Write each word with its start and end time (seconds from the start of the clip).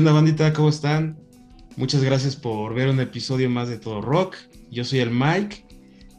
¿Qué 0.00 0.02
onda, 0.02 0.14
bandita? 0.14 0.54
¿Cómo 0.54 0.70
están? 0.70 1.18
Muchas 1.76 2.02
gracias 2.02 2.34
por 2.34 2.72
ver 2.72 2.88
un 2.88 3.00
episodio 3.00 3.50
más 3.50 3.68
de 3.68 3.76
Todo 3.76 4.00
Rock. 4.00 4.34
Yo 4.70 4.82
soy 4.82 5.00
el 5.00 5.10
Mike 5.10 5.66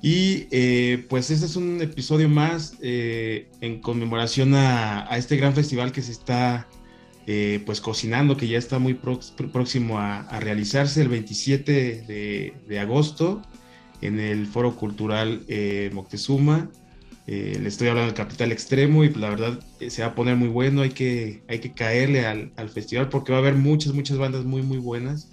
y 0.03 0.45
eh, 0.51 1.07
pues 1.09 1.31
este 1.31 1.47
es 1.47 1.55
un 1.55 1.81
episodio 1.81 2.29
más 2.29 2.75
eh, 2.83 3.49
en 3.59 3.81
conmemoración 3.81 4.53
a, 4.53 5.07
este 5.17 5.35
gran 5.35 5.55
festival 5.55 5.91
que 5.91 6.03
se 6.03 6.11
está 6.11 6.67
eh, 7.25 7.63
pues 7.65 7.81
cocinando, 7.81 8.37
que 8.37 8.47
ya 8.47 8.59
está 8.59 8.77
muy 8.77 8.93
próximo 8.93 9.97
a, 9.97 10.39
realizarse 10.39 11.01
el 11.01 11.07
27 11.07 12.53
de, 12.67 12.79
agosto 12.79 13.41
en 14.01 14.19
el 14.19 14.45
Foro 14.45 14.75
Cultural 14.75 15.43
Moctezuma. 15.91 16.69
Eh, 17.27 17.59
le 17.61 17.69
estoy 17.69 17.87
hablando 17.87 18.07
del 18.07 18.15
Capital 18.15 18.51
Extremo 18.51 19.03
y 19.03 19.09
pues, 19.09 19.21
la 19.21 19.29
verdad 19.29 19.59
eh, 19.79 19.89
se 19.89 20.01
va 20.01 20.09
a 20.09 20.15
poner 20.15 20.35
muy 20.35 20.47
bueno, 20.47 20.81
hay 20.81 20.89
que, 20.89 21.43
hay 21.47 21.59
que 21.59 21.71
caerle 21.71 22.25
al, 22.25 22.51
al, 22.55 22.69
festival 22.69 23.09
porque 23.09 23.31
va 23.31 23.37
a 23.37 23.41
haber 23.41 23.55
muchas, 23.55 23.93
muchas 23.93 24.17
bandas 24.17 24.43
muy, 24.43 24.63
muy 24.63 24.79
buenas 24.79 25.31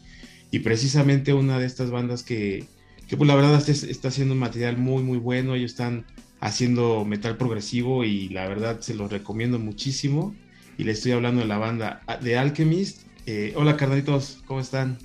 y 0.51 0.61
precisamente 0.61 1.33
una 1.33 1.59
de 1.59 1.67
estas 1.67 1.91
bandas 1.91 2.23
que, 2.23 2.67
que 3.09 3.17
pues 3.17 3.27
la 3.27 3.35
verdad 3.35 3.67
está, 3.69 4.09
haciendo 4.09 4.35
un 4.35 4.41
material 4.41 4.77
muy, 4.77 5.03
muy 5.03 5.19
bueno, 5.19 5.55
ellos 5.55 5.73
están 5.73 6.05
haciendo 6.41 7.05
metal 7.05 7.37
progresivo 7.37 8.05
y 8.05 8.29
la 8.29 8.47
verdad 8.47 8.81
se 8.81 8.95
los 8.95 9.11
recomiendo 9.11 9.59
muchísimo 9.59 10.35
y 10.77 10.85
le 10.85 10.93
estoy 10.93 11.13
hablando 11.13 11.41
de 11.41 11.49
la 11.49 11.59
banda 11.59 12.03
de 12.21 12.39
Alchemist. 12.39 13.07
Eh, 13.27 13.55
hola 13.57 13.77
carnalitos, 13.77 14.43
¿cómo 14.47 14.61
están? 14.61 14.99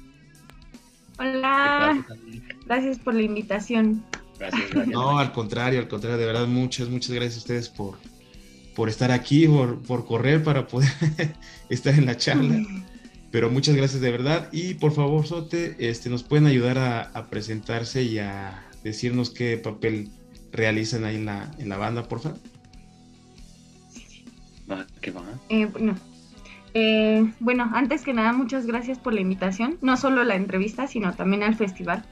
Hola, 1.18 2.06
gracias 2.66 3.00
por 3.00 3.14
la 3.14 3.22
invitación. 3.22 4.04
No, 4.88 5.18
al 5.20 5.32
contrario, 5.32 5.80
al 5.80 5.88
contrario, 5.88 6.18
de 6.18 6.26
verdad, 6.26 6.48
muchas, 6.48 6.90
muchas 6.90 7.12
gracias 7.12 7.36
a 7.36 7.40
ustedes 7.40 7.70
por, 7.70 7.98
por 8.76 8.90
estar 8.90 9.12
aquí, 9.12 9.48
por, 9.48 9.82
por 9.82 10.06
correr 10.06 10.44
para 10.44 10.68
poder 10.68 10.92
estar 11.70 11.94
en 11.94 12.06
la 12.06 12.18
charla. 12.18 12.66
Pero 13.32 13.50
muchas 13.50 13.76
gracias 13.76 14.00
de 14.00 14.12
verdad. 14.12 14.50
Y 14.52 14.76
por 14.76 14.92
favor, 14.92 15.26
Sote, 15.26 15.76
este, 15.80 16.08
nos 16.10 16.22
pueden 16.22 16.46
ayudar 16.46 16.78
a, 16.78 17.30
presentarse 17.32 18.04
y 18.04 18.20
a 18.20 18.64
decirnos 18.84 19.32
qué 19.32 19.58
papel 19.58 20.12
realizan 20.52 21.04
ahí 21.04 21.16
en 21.16 21.26
la, 21.26 21.52
en 21.58 21.68
la 21.68 21.78
banda, 21.78 22.04
por 22.04 22.20
favor. 22.20 22.38
¿Qué 25.02 25.10
va? 25.10 25.24
Eh, 25.50 25.66
bueno. 25.66 25.96
Eh, 26.76 27.32
bueno, 27.40 27.72
antes 27.74 28.04
que 28.04 28.14
nada, 28.14 28.34
muchas 28.34 28.68
gracias 28.68 29.00
por 29.00 29.14
la 29.14 29.22
invitación, 29.22 29.78
no 29.82 29.98
solo 29.98 30.24
la 30.24 30.36
entrevista, 30.36 30.88
sino 30.88 31.14
también 31.14 31.42
al 31.42 31.56
festival. 31.56 32.06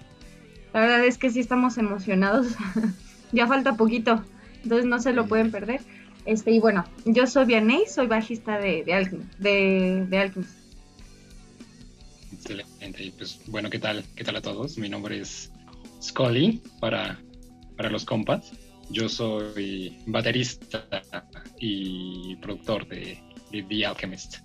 La 0.74 0.80
verdad 0.82 1.06
es 1.06 1.18
que 1.18 1.30
sí 1.30 1.40
estamos 1.40 1.78
emocionados. 1.78 2.48
ya 3.32 3.48
falta 3.48 3.76
poquito, 3.76 4.24
entonces 4.64 4.86
no 4.86 5.00
se 5.00 5.14
lo 5.14 5.28
pueden 5.28 5.52
perder. 5.52 5.82
Este, 6.26 6.52
y 6.52 6.60
bueno, 6.60 6.86
yo 7.06 7.26
soy 7.26 7.46
Vianey, 7.46 7.86
soy 7.88 8.08
bajista 8.08 8.60
de, 8.60 8.84
de, 9.40 10.06
de, 10.08 10.18
Alchemist. 10.18 10.52
Excelente. 12.32 13.04
Y 13.04 13.12
pues 13.12 13.40
bueno, 13.48 13.70
¿qué 13.70 13.80
tal? 13.80 14.06
¿Qué 14.16 14.24
tal 14.24 14.36
a 14.36 14.42
todos? 14.42 14.78
Mi 14.78 14.88
nombre 14.88 15.20
es 15.20 15.52
Scully 16.02 16.62
para, 16.80 17.20
para 17.76 17.90
los 17.90 18.06
compas. 18.06 18.52
Yo 18.90 19.10
soy 19.10 19.98
baterista 20.06 20.86
y 21.58 22.36
productor 22.38 22.88
de, 22.88 23.18
de 23.52 23.64
The 23.64 23.86
Alchemist. 23.86 24.38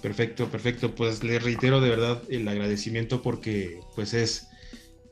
Perfecto, 0.00 0.48
perfecto. 0.48 0.94
Pues 0.94 1.22
le 1.22 1.38
reitero 1.38 1.80
de 1.80 1.90
verdad 1.90 2.22
el 2.28 2.48
agradecimiento 2.48 3.20
porque 3.20 3.80
pues 3.94 4.14
es 4.14 4.48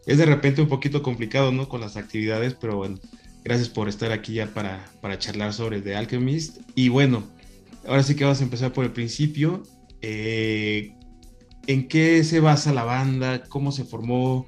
es 0.07 0.19
de 0.19 0.27
repente 0.27 0.63
un 0.63 0.69
poquito 0.69 1.03
complicado, 1.03 1.53
¿no? 1.53 1.69
Con 1.69 1.81
las 1.81 1.97
actividades, 1.97 2.55
pero 2.55 2.77
bueno, 2.77 2.99
gracias 3.45 3.69
por 3.69 3.89
estar 3.89 4.13
aquí 4.13 4.35
ya 4.35 4.47
para, 4.47 4.85
para 5.01 5.19
charlar 5.19 5.53
sobre 5.53 5.81
The 5.81 5.97
Alchemist. 5.97 6.59
Y 6.75 6.89
bueno, 6.89 7.25
ahora 7.87 8.03
sí 8.03 8.15
que 8.15 8.25
vamos 8.25 8.41
a 8.41 8.45
empezar 8.45 8.73
por 8.73 8.85
el 8.85 8.93
principio. 8.93 9.63
Eh, 10.03 10.95
¿En 11.67 11.89
qué 11.89 12.25
se 12.25 12.41
basa 12.41 12.73
la 12.73 12.85
banda? 12.85 13.43
¿Cómo 13.45 13.73
se 13.73 13.85
formó? 13.85 14.47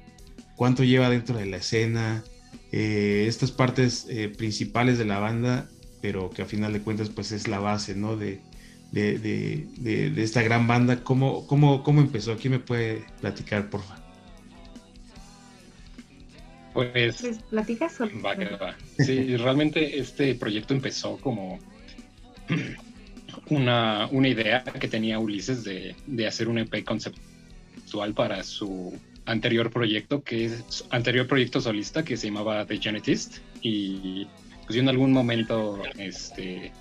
¿Cuánto 0.55 0.83
lleva 0.83 1.09
dentro 1.09 1.37
de 1.37 1.45
la 1.45 1.57
escena? 1.57 2.23
Eh, 2.71 3.25
estas 3.27 3.51
partes 3.51 4.07
eh, 4.09 4.29
principales 4.29 4.97
de 4.97 5.05
la 5.05 5.19
banda, 5.19 5.69
pero 6.01 6.31
que 6.31 6.41
a 6.41 6.45
final 6.45 6.73
de 6.73 6.81
cuentas 6.81 7.09
pues 7.09 7.31
es 7.31 7.47
la 7.47 7.59
base, 7.59 7.95
¿no? 7.95 8.17
De, 8.17 8.41
de, 8.91 9.19
de, 9.19 10.09
de 10.09 10.23
esta 10.23 10.41
gran 10.41 10.67
banda. 10.67 11.03
¿Cómo, 11.03 11.45
cómo, 11.47 11.83
¿Cómo 11.83 12.01
empezó? 12.01 12.35
¿Quién 12.37 12.53
me 12.53 12.59
puede 12.59 13.05
platicar, 13.21 13.69
por 13.69 13.81
favor? 13.81 14.02
Pues, 16.73 17.21
pues 17.21 17.37
platicas 17.49 17.99
Va, 18.01 18.35
va. 18.35 18.75
Sí, 18.97 19.37
realmente 19.37 19.99
este 19.99 20.35
proyecto 20.35 20.73
empezó 20.73 21.17
como 21.17 21.59
una, 23.49 24.07
una 24.11 24.27
idea 24.27 24.63
que 24.63 24.87
tenía 24.87 25.19
Ulises 25.19 25.63
de, 25.63 25.95
de, 26.07 26.27
hacer 26.27 26.47
un 26.47 26.57
EP 26.57 26.83
conceptual 26.83 28.13
para 28.13 28.43
su 28.43 28.97
anterior 29.25 29.71
proyecto, 29.71 30.23
que 30.23 30.45
es 30.45 30.85
anterior 30.89 31.27
proyecto 31.27 31.61
solista 31.61 32.03
que 32.03 32.17
se 32.17 32.27
llamaba 32.27 32.65
The 32.65 32.77
Genetist. 32.79 33.37
Y 33.61 34.27
pues 34.65 34.75
yo 34.75 34.81
en 34.81 34.89
algún 34.89 35.11
momento 35.11 35.81
este, 35.97 36.71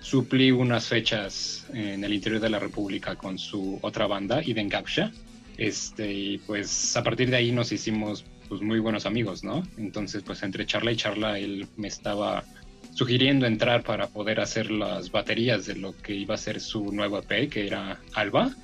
suplí 0.00 0.50
unas 0.50 0.88
fechas 0.88 1.66
en 1.72 2.04
el 2.04 2.12
interior 2.12 2.40
de 2.40 2.50
la 2.50 2.58
República 2.58 3.16
con 3.16 3.38
su 3.38 3.78
otra 3.82 4.06
banda, 4.06 4.42
Iden 4.42 4.68
Gapsha. 4.68 5.12
Este, 5.58 6.12
y 6.12 6.38
pues 6.38 6.96
a 6.96 7.02
partir 7.02 7.30
de 7.30 7.36
ahí 7.36 7.52
nos 7.52 7.72
hicimos 7.72 8.24
pues 8.52 8.60
muy 8.60 8.80
buenos 8.80 9.06
amigos, 9.06 9.42
¿no? 9.42 9.62
Entonces, 9.78 10.22
pues 10.22 10.42
entre 10.42 10.66
charla 10.66 10.92
y 10.92 10.96
charla, 10.96 11.38
él 11.38 11.66
me 11.78 11.88
estaba 11.88 12.44
sugiriendo 12.92 13.46
entrar 13.46 13.82
para 13.82 14.08
poder 14.08 14.40
hacer 14.40 14.70
las 14.70 15.10
baterías 15.10 15.64
de 15.64 15.76
lo 15.76 15.96
que 16.02 16.14
iba 16.14 16.34
a 16.34 16.36
ser 16.36 16.60
su 16.60 16.92
nuevo 16.92 17.18
EP, 17.18 17.48
que 17.48 17.66
era 17.66 17.98
Alba, 18.12 18.54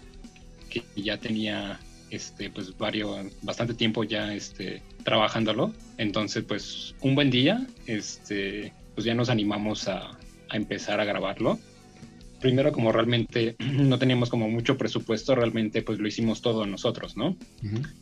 que 0.69 0.83
ya 0.95 1.17
tenía 1.17 1.81
este 2.11 2.51
pues 2.51 2.77
varios 2.77 3.29
bastante 3.41 3.73
tiempo 3.73 4.05
ya 4.05 4.35
este 4.35 4.83
trabajándolo. 5.05 5.73
Entonces, 5.97 6.45
pues 6.47 6.95
un 7.01 7.15
buen 7.15 7.31
día, 7.31 7.67
este 7.87 8.75
pues 8.95 9.07
ya 9.07 9.15
nos 9.15 9.31
animamos 9.31 9.89
a, 9.89 10.11
a 10.51 10.57
empezar 10.59 11.01
a 11.01 11.07
grabarlo 11.07 11.59
primero 12.41 12.73
como 12.73 12.93
realmente 12.93 13.57
no 13.73 13.99
teníamos 13.99 14.31
como 14.31 14.49
mucho 14.49 14.77
presupuesto, 14.77 15.35
realmente 15.35 15.83
pues 15.83 15.99
lo 15.99 16.09
hicimos 16.09 16.43
todo 16.43 16.67
nosotros, 16.67 17.17
¿no? 17.17 17.37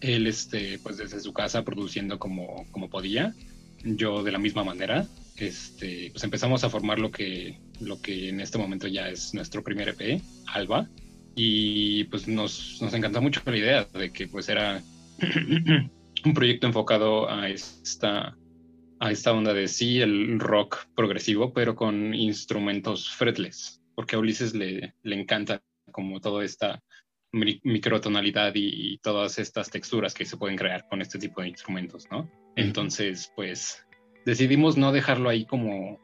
Él, 0.01 0.27
este, 0.27 0.79
pues 0.83 0.97
desde 0.97 1.21
su 1.21 1.33
casa 1.33 1.65
produciendo 1.65 2.19
como, 2.19 2.67
como 2.71 2.89
podía, 2.89 3.35
yo 3.85 4.23
de 4.23 4.33
la 4.33 4.39
misma 4.39 4.65
manera, 4.65 5.07
este, 5.37 6.11
pues 6.13 6.25
empezamos 6.25 6.65
a 6.65 6.71
formar 6.71 6.99
lo 6.99 7.11
que, 7.11 7.59
lo 7.81 8.01
que 8.01 8.31
en 8.31 8.41
este 8.41 8.59
momento 8.59 8.89
ya 8.89 9.09
es 9.09 9.35
nuestro 9.35 9.63
primer 9.63 9.89
EP, 9.91 10.21
Alba, 10.47 10.89
y 11.35 12.05
pues 12.05 12.27
nos, 12.27 12.79
nos 12.81 12.95
encantó 12.95 13.21
mucho 13.21 13.43
la 13.45 13.57
idea 13.57 13.85
de 13.85 14.11
que 14.11 14.27
pues 14.27 14.49
era 14.49 14.83
un 16.25 16.35
proyecto 16.35 16.67
enfocado 16.67 17.31
a 17.31 17.49
esta 17.49 18.37
a 18.99 19.11
esta 19.11 19.35
onda 19.35 19.53
de 19.53 19.69
sí, 19.69 20.01
el 20.01 20.41
rock 20.41 20.87
progresivo, 20.95 21.53
pero 21.53 21.77
con 21.77 22.15
instrumentos 22.15 23.11
fretless 23.11 23.83
porque 23.97 24.15
a 24.15 24.21
Ulises 24.21 24.55
le, 24.55 24.95
le 25.03 25.21
encanta 25.21 25.61
como 25.91 26.21
toda 26.21 26.45
esta 26.45 26.81
microtonalidad 27.33 28.55
y, 28.55 28.93
y, 28.93 28.99
todas 28.99 29.39
estas 29.39 29.69
texturas 29.69 30.15
que 30.15 30.25
se 30.25 30.37
pueden 30.37 30.57
crear 30.57 30.87
con 30.89 31.03
este 31.03 31.19
tipo 31.19 31.43
de 31.43 31.49
instrumentos, 31.49 32.07
¿no? 32.11 32.31
Entonces, 32.55 33.33
pues 33.35 33.85
decidimos 34.25 34.77
no 34.77 34.93
dejarlo 34.93 35.29
ahí 35.29 35.45
como, 35.45 35.99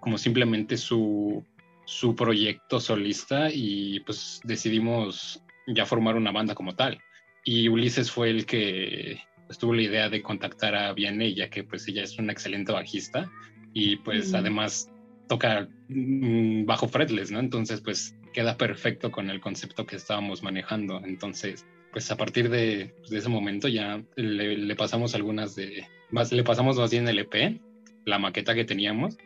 como 0.00 0.18
simplemente 0.18 0.76
su, 0.76 1.44
su 1.86 2.14
proyecto 2.14 2.80
solista 2.80 3.50
y 3.52 4.00
pues 4.00 4.40
decidimos 4.44 5.42
ya 5.66 5.86
formar 5.86 6.16
una 6.16 6.32
banda 6.32 6.54
como 6.54 6.74
tal. 6.74 6.98
Y 7.44 7.68
Ulises 7.68 8.10
fue 8.10 8.30
el 8.30 8.46
que 8.46 9.20
pues, 9.46 9.58
tuvo 9.58 9.74
la 9.74 9.82
idea 9.82 10.08
de 10.08 10.22
contactar 10.22 10.74
a 10.74 10.92
Vianney, 10.92 11.34
ya 11.34 11.50
que 11.50 11.64
pues 11.64 11.86
ella 11.88 12.02
es 12.02 12.18
una 12.18 12.32
excelente 12.32 12.72
bajista 12.72 13.30
y 13.72 13.96
pues 13.96 14.32
además 14.34 14.90
toca 15.28 15.68
mm, 15.88 16.64
bajo 16.66 16.88
fretless, 16.88 17.30
¿no? 17.30 17.40
Entonces, 17.40 17.80
pues 17.80 18.16
queda 18.32 18.56
perfecto 18.56 19.10
con 19.10 19.30
el 19.30 19.40
concepto 19.40 19.86
que 19.86 19.96
estábamos 19.96 20.42
manejando. 20.42 21.00
Entonces, 21.04 21.66
pues 21.92 22.10
a 22.10 22.16
partir 22.16 22.50
de, 22.50 22.94
pues, 22.98 23.12
ese 23.12 23.28
momento 23.28 23.68
ya 23.68 24.02
le, 24.16 24.76
pasamos 24.76 25.14
algunas 25.14 25.54
de, 25.54 25.86
más, 26.10 26.32
le 26.32 26.42
pasamos 26.42 26.76
más 26.76 26.90
bien 26.90 27.08
el 27.08 27.20
EP, 27.20 27.60
la 28.04 28.18
maqueta 28.18 28.54
que 28.54 28.64
teníamos, 28.64 29.16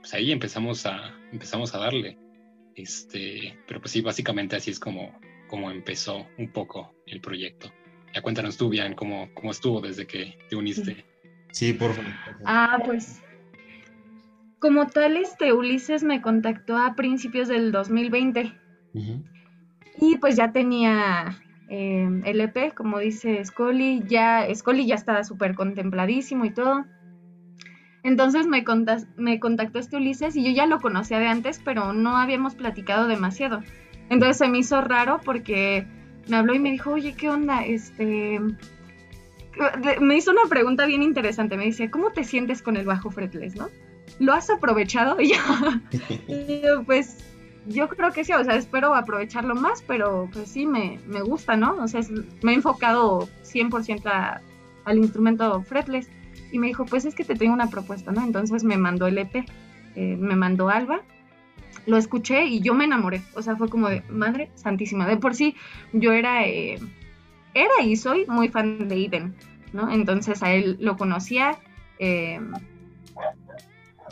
pues 0.00 0.14
ahí 0.14 0.32
empezamos 0.32 0.86
a, 0.86 1.14
empezamos 1.32 1.74
a 1.74 1.78
darle. 1.78 2.16
Este, 2.74 3.58
pero 3.66 3.80
pues 3.80 3.92
sí, 3.92 4.00
básicamente 4.00 4.56
así 4.56 4.70
es 4.70 4.80
como, 4.80 5.18
como 5.48 5.70
empezó 5.70 6.26
un 6.38 6.50
poco 6.52 6.94
el 7.06 7.20
proyecto. 7.20 7.72
Ya 8.14 8.22
cuéntanos 8.22 8.56
tú, 8.56 8.68
bien 8.68 8.94
cómo, 8.94 9.28
cómo 9.34 9.50
estuvo 9.50 9.80
desde 9.80 10.06
que 10.06 10.38
te 10.48 10.56
uniste. 10.56 11.04
Sí, 11.50 11.72
por 11.72 11.92
favor. 11.92 12.12
Ah, 12.44 12.80
pues 12.84 13.22
como 14.62 14.86
tal, 14.86 15.16
este 15.16 15.52
Ulises 15.52 16.04
me 16.04 16.22
contactó 16.22 16.76
a 16.76 16.94
principios 16.94 17.48
del 17.48 17.72
2020. 17.72 18.52
Y 20.00 20.18
pues 20.18 20.36
ya 20.36 20.52
tenía 20.52 21.36
eh, 21.68 22.08
el 22.24 22.40
EP, 22.40 22.72
como 22.72 23.00
dice 23.00 23.44
Scully, 23.44 24.04
ya, 24.06 24.46
Scully 24.54 24.86
ya 24.86 24.94
estaba 24.94 25.24
súper 25.24 25.56
contempladísimo 25.56 26.44
y 26.44 26.50
todo. 26.50 26.84
Entonces 28.04 28.46
me, 28.46 28.64
me 29.16 29.40
contactó 29.40 29.80
este 29.80 29.96
Ulises 29.96 30.36
y 30.36 30.44
yo 30.44 30.52
ya 30.52 30.66
lo 30.66 30.78
conocía 30.78 31.18
de 31.18 31.26
antes, 31.26 31.60
pero 31.64 31.92
no 31.92 32.16
habíamos 32.16 32.54
platicado 32.54 33.08
demasiado. 33.08 33.64
Entonces 34.10 34.36
se 34.38 34.48
me 34.48 34.58
hizo 34.58 34.80
raro 34.80 35.20
porque 35.24 35.88
me 36.28 36.36
habló 36.36 36.54
y 36.54 36.60
me 36.60 36.70
dijo, 36.70 36.92
oye, 36.92 37.14
¿qué 37.14 37.28
onda? 37.28 37.64
Este, 37.66 38.38
me 40.00 40.16
hizo 40.16 40.30
una 40.30 40.44
pregunta 40.48 40.86
bien 40.86 41.02
interesante. 41.02 41.56
Me 41.56 41.64
dice, 41.64 41.90
¿cómo 41.90 42.12
te 42.12 42.22
sientes 42.22 42.62
con 42.62 42.76
el 42.76 42.86
bajo 42.86 43.10
fretless, 43.10 43.56
no? 43.56 43.68
¿Lo 44.22 44.34
has 44.34 44.48
aprovechado? 44.50 45.20
Y 45.20 45.32
yo, 45.32 46.84
pues, 46.86 47.18
yo 47.66 47.88
creo 47.88 48.12
que 48.12 48.22
sí, 48.22 48.32
o 48.32 48.44
sea, 48.44 48.54
espero 48.54 48.94
aprovecharlo 48.94 49.56
más, 49.56 49.82
pero 49.82 50.28
pues 50.32 50.48
sí, 50.48 50.64
me, 50.64 51.00
me 51.08 51.22
gusta, 51.22 51.56
¿no? 51.56 51.74
O 51.82 51.88
sea, 51.88 52.02
me 52.40 52.52
he 52.52 52.54
enfocado 52.54 53.28
100% 53.42 54.40
al 54.84 54.98
instrumento 54.98 55.60
fretless. 55.62 56.08
Y 56.52 56.60
me 56.60 56.68
dijo, 56.68 56.84
pues 56.86 57.04
es 57.04 57.16
que 57.16 57.24
te 57.24 57.34
tengo 57.34 57.52
una 57.52 57.68
propuesta, 57.68 58.12
¿no? 58.12 58.22
Entonces 58.22 58.62
me 58.62 58.76
mandó 58.76 59.08
el 59.08 59.18
EP, 59.18 59.44
eh, 59.96 60.16
me 60.16 60.36
mandó 60.36 60.68
Alba, 60.68 61.00
lo 61.86 61.96
escuché 61.96 62.44
y 62.44 62.60
yo 62.60 62.74
me 62.74 62.84
enamoré. 62.84 63.22
O 63.34 63.42
sea, 63.42 63.56
fue 63.56 63.68
como 63.68 63.88
de, 63.88 64.02
madre 64.08 64.50
santísima. 64.54 65.08
De 65.08 65.16
por 65.16 65.34
sí, 65.34 65.56
yo 65.92 66.12
era, 66.12 66.46
eh, 66.46 66.78
era 67.54 67.82
y 67.82 67.96
soy 67.96 68.24
muy 68.28 68.50
fan 68.50 68.86
de 68.86 69.04
Eden, 69.04 69.34
¿no? 69.72 69.90
Entonces 69.90 70.44
a 70.44 70.52
él 70.52 70.76
lo 70.78 70.96
conocía. 70.96 71.58
Eh, 71.98 72.38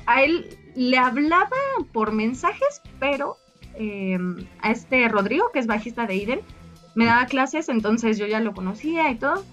a 0.07 0.23
él 0.23 0.59
le 0.75 0.99
hablaba 0.99 1.57
por 1.93 2.13
mensajes, 2.13 2.83
pero 2.99 3.37
a 4.63 4.71
este 4.71 5.09
Rodrigo, 5.09 5.51
que 5.53 5.59
es 5.59 5.67
bajista 5.67 6.07
de 6.07 6.23
Eden, 6.23 6.41
me 6.95 7.07
daba 7.07 7.27
clases, 7.27 7.69
entonces 7.69 8.19
yo 8.19 8.27
ya 8.27 8.41
lo 8.41 8.53
conocía 8.53 9.11
y 9.11 9.15
todo 9.17 9.45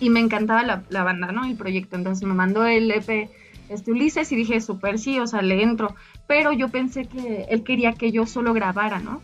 y 0.00 0.10
me 0.10 0.20
encantaba 0.20 0.62
la, 0.88 1.04
banda, 1.04 1.32
¿no? 1.32 1.44
El 1.44 1.56
proyecto. 1.56 1.96
Entonces 1.96 2.26
me 2.26 2.34
mandó 2.34 2.64
el 2.66 2.90
EP 2.90 3.30
este 3.68 3.92
Ulises 3.92 4.30
y 4.32 4.36
dije, 4.36 4.60
súper 4.60 4.98
sí, 4.98 5.18
o 5.18 5.26
sea, 5.26 5.42
le 5.42 5.62
entro. 5.62 5.94
Pero 6.26 6.52
yo 6.52 6.68
pensé 6.68 7.06
que 7.06 7.46
él 7.48 7.64
quería 7.64 7.92
que 7.92 8.12
yo 8.12 8.26
solo 8.26 8.54
grabara, 8.54 9.00
¿no? 9.00 9.20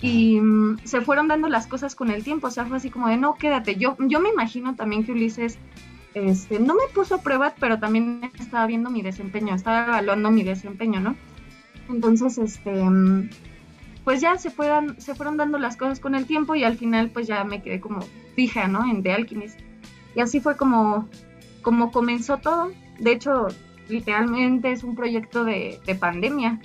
Y 0.00 0.40
mm, 0.40 0.78
se 0.84 1.00
fueron 1.00 1.28
dando 1.28 1.48
las 1.48 1.66
cosas 1.66 1.94
con 1.94 2.10
el 2.10 2.22
tiempo, 2.22 2.46
o 2.46 2.50
sea, 2.50 2.64
fue 2.66 2.78
así 2.78 2.90
como 2.90 3.08
de, 3.08 3.16
no, 3.16 3.34
quédate. 3.34 3.76
Yo, 3.76 3.96
yo 3.98 4.20
me 4.20 4.30
imagino 4.30 4.74
también 4.74 5.04
que 5.04 5.12
Ulises 5.12 5.58
este, 6.14 6.58
no 6.58 6.74
me 6.74 6.92
puso 6.94 7.16
a 7.16 7.22
prueba, 7.22 7.54
pero 7.58 7.78
también 7.78 8.30
estaba 8.38 8.66
viendo 8.66 8.90
mi 8.90 9.02
desempeño, 9.02 9.54
estaba 9.54 9.86
evaluando 9.86 10.30
mi 10.30 10.42
desempeño, 10.42 11.00
¿no? 11.00 11.16
Entonces, 11.88 12.38
este, 12.38 12.72
mm, 12.72 13.30
pues 14.04 14.20
ya 14.20 14.36
se, 14.38 14.50
fueron, 14.50 15.00
se 15.00 15.14
fueron 15.14 15.36
dando 15.36 15.58
las 15.58 15.76
cosas 15.76 16.00
con 16.00 16.14
el 16.14 16.26
tiempo 16.26 16.54
y 16.54 16.64
al 16.64 16.76
final 16.76 17.10
pues 17.10 17.26
ya 17.26 17.44
me 17.44 17.62
quedé 17.62 17.80
como 17.80 18.00
fija, 18.34 18.66
¿no? 18.66 18.90
En 18.90 19.02
The 19.02 19.12
Alchemist. 19.12 19.60
Y 20.14 20.20
así 20.20 20.40
fue 20.40 20.56
como, 20.56 21.08
como 21.62 21.92
comenzó 21.92 22.38
todo. 22.38 22.72
De 22.98 23.12
hecho, 23.12 23.48
literalmente 23.88 24.72
es 24.72 24.82
un 24.82 24.94
proyecto 24.96 25.44
de, 25.44 25.80
pandemia. 25.98 26.60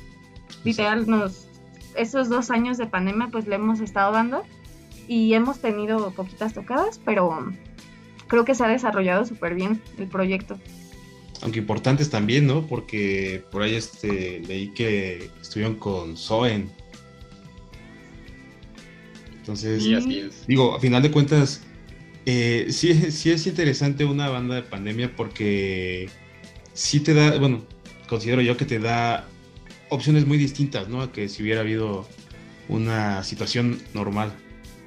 Literal, 0.63 1.07
nos, 1.07 1.47
esos 1.95 2.29
dos 2.29 2.49
años 2.49 2.77
de 2.77 2.87
pandemia 2.87 3.29
pues 3.31 3.47
le 3.47 3.55
hemos 3.55 3.79
estado 3.79 4.11
dando 4.11 4.43
y 5.07 5.33
hemos 5.33 5.59
tenido 5.59 6.11
poquitas 6.11 6.53
tocadas, 6.53 6.99
pero 7.03 7.53
creo 8.27 8.45
que 8.45 8.55
se 8.55 8.63
ha 8.63 8.67
desarrollado 8.67 9.25
súper 9.25 9.55
bien 9.55 9.81
el 9.97 10.07
proyecto. 10.07 10.57
Aunque 11.41 11.59
importantes 11.59 12.09
también, 12.09 12.47
¿no? 12.47 12.65
Porque 12.65 13.43
por 13.51 13.61
ahí 13.61 13.75
este, 13.75 14.41
leí 14.47 14.69
que 14.73 15.29
estuvieron 15.41 15.75
con 15.75 16.17
Soen. 16.17 16.71
Entonces, 19.37 19.83
digo, 20.47 20.75
a 20.75 20.79
final 20.79 21.03
de 21.03 21.11
cuentas, 21.11 21.61
eh, 22.25 22.67
sí, 22.69 23.11
sí 23.11 23.31
es 23.31 23.45
interesante 23.45 24.05
una 24.05 24.29
banda 24.29 24.55
de 24.55 24.63
pandemia 24.63 25.15
porque 25.15 26.09
sí 26.73 26.99
te 26.99 27.13
da, 27.13 27.37
bueno, 27.37 27.63
considero 28.07 28.41
yo 28.41 28.57
que 28.57 28.65
te 28.65 28.79
da 28.79 29.27
opciones 29.89 30.25
muy 30.25 30.37
distintas, 30.37 30.87
¿no? 30.87 31.01
A 31.01 31.11
que 31.11 31.29
si 31.29 31.43
hubiera 31.43 31.61
habido 31.61 32.07
una 32.69 33.23
situación 33.23 33.79
normal. 33.93 34.33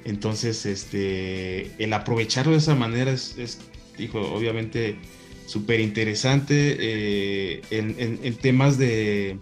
Entonces, 0.05 0.65
este, 0.65 1.71
el 1.83 1.93
aprovecharlo 1.93 2.53
de 2.53 2.59
esa 2.59 2.75
manera 2.75 3.11
es, 3.11 3.37
es 3.37 3.59
dijo, 3.97 4.19
obviamente 4.21 4.97
súper 5.45 5.79
interesante 5.79 6.77
eh, 6.79 7.61
en, 7.71 7.95
en, 7.97 8.35
temas 8.35 8.77
de, 8.77 9.39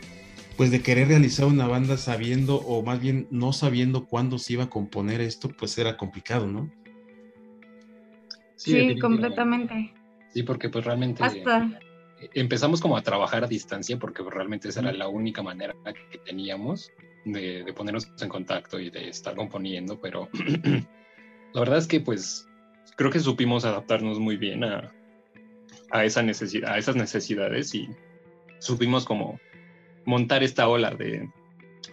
pues 0.55 0.71
de 0.71 0.81
querer 0.81 1.09
realizar 1.09 1.45
una 1.45 1.67
banda 1.67 1.97
sabiendo 1.97 2.55
o 2.55 2.81
más 2.81 2.99
bien 2.99 3.27
no 3.29 3.53
sabiendo 3.53 4.05
cuándo 4.05 4.39
se 4.39 4.53
iba 4.53 4.63
a 4.63 4.69
componer 4.69 5.21
esto, 5.21 5.49
pues 5.49 5.77
era 5.77 5.97
complicado, 5.97 6.47
¿no? 6.47 6.71
Sí, 8.55 8.97
completamente. 8.99 9.93
Sí, 10.33 10.43
porque 10.43 10.69
pues 10.69 10.83
realmente 10.85 11.23
empezamos 12.33 12.81
como 12.81 12.97
a 12.97 13.01
trabajar 13.03 13.43
a 13.43 13.47
distancia 13.47 13.97
porque 13.97 14.23
pues, 14.23 14.33
realmente 14.33 14.69
esa 14.69 14.79
era 14.79 14.91
la 14.93 15.07
única 15.07 15.43
manera 15.43 15.75
que 16.11 16.17
teníamos 16.19 16.91
de, 17.33 17.73
ponernos 17.73 18.09
en 18.19 18.29
contacto 18.29 18.79
y 18.79 18.89
de 18.89 19.09
estar 19.09 19.35
componiendo, 19.35 19.99
pero 19.99 20.29
la 21.53 21.59
verdad 21.59 21.77
es 21.77 21.87
que 21.87 21.99
pues 21.99 22.47
creo 22.95 23.11
que 23.11 23.19
supimos 23.19 23.65
adaptarnos 23.65 24.19
muy 24.19 24.37
bien 24.37 24.63
a, 24.63 24.91
a, 25.91 26.05
esa 26.05 26.21
necesidad, 26.23 26.73
a 26.73 26.77
esas 26.77 26.95
necesidades 26.95 27.73
y 27.75 27.89
supimos 28.59 29.05
como 29.05 29.39
montar 30.05 30.43
esta 30.43 30.67
ola 30.67 30.91
de, 30.91 31.29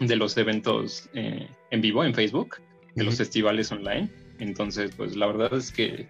de 0.00 0.16
los 0.16 0.36
eventos 0.36 1.08
eh, 1.14 1.48
en 1.70 1.80
vivo 1.80 2.04
en 2.04 2.14
Facebook, 2.14 2.56
de 2.94 3.04
los 3.04 3.16
festivales 3.16 3.70
online. 3.72 4.08
Entonces, 4.38 4.92
pues 4.96 5.16
la 5.16 5.26
verdad 5.26 5.52
es 5.54 5.70
que 5.70 6.08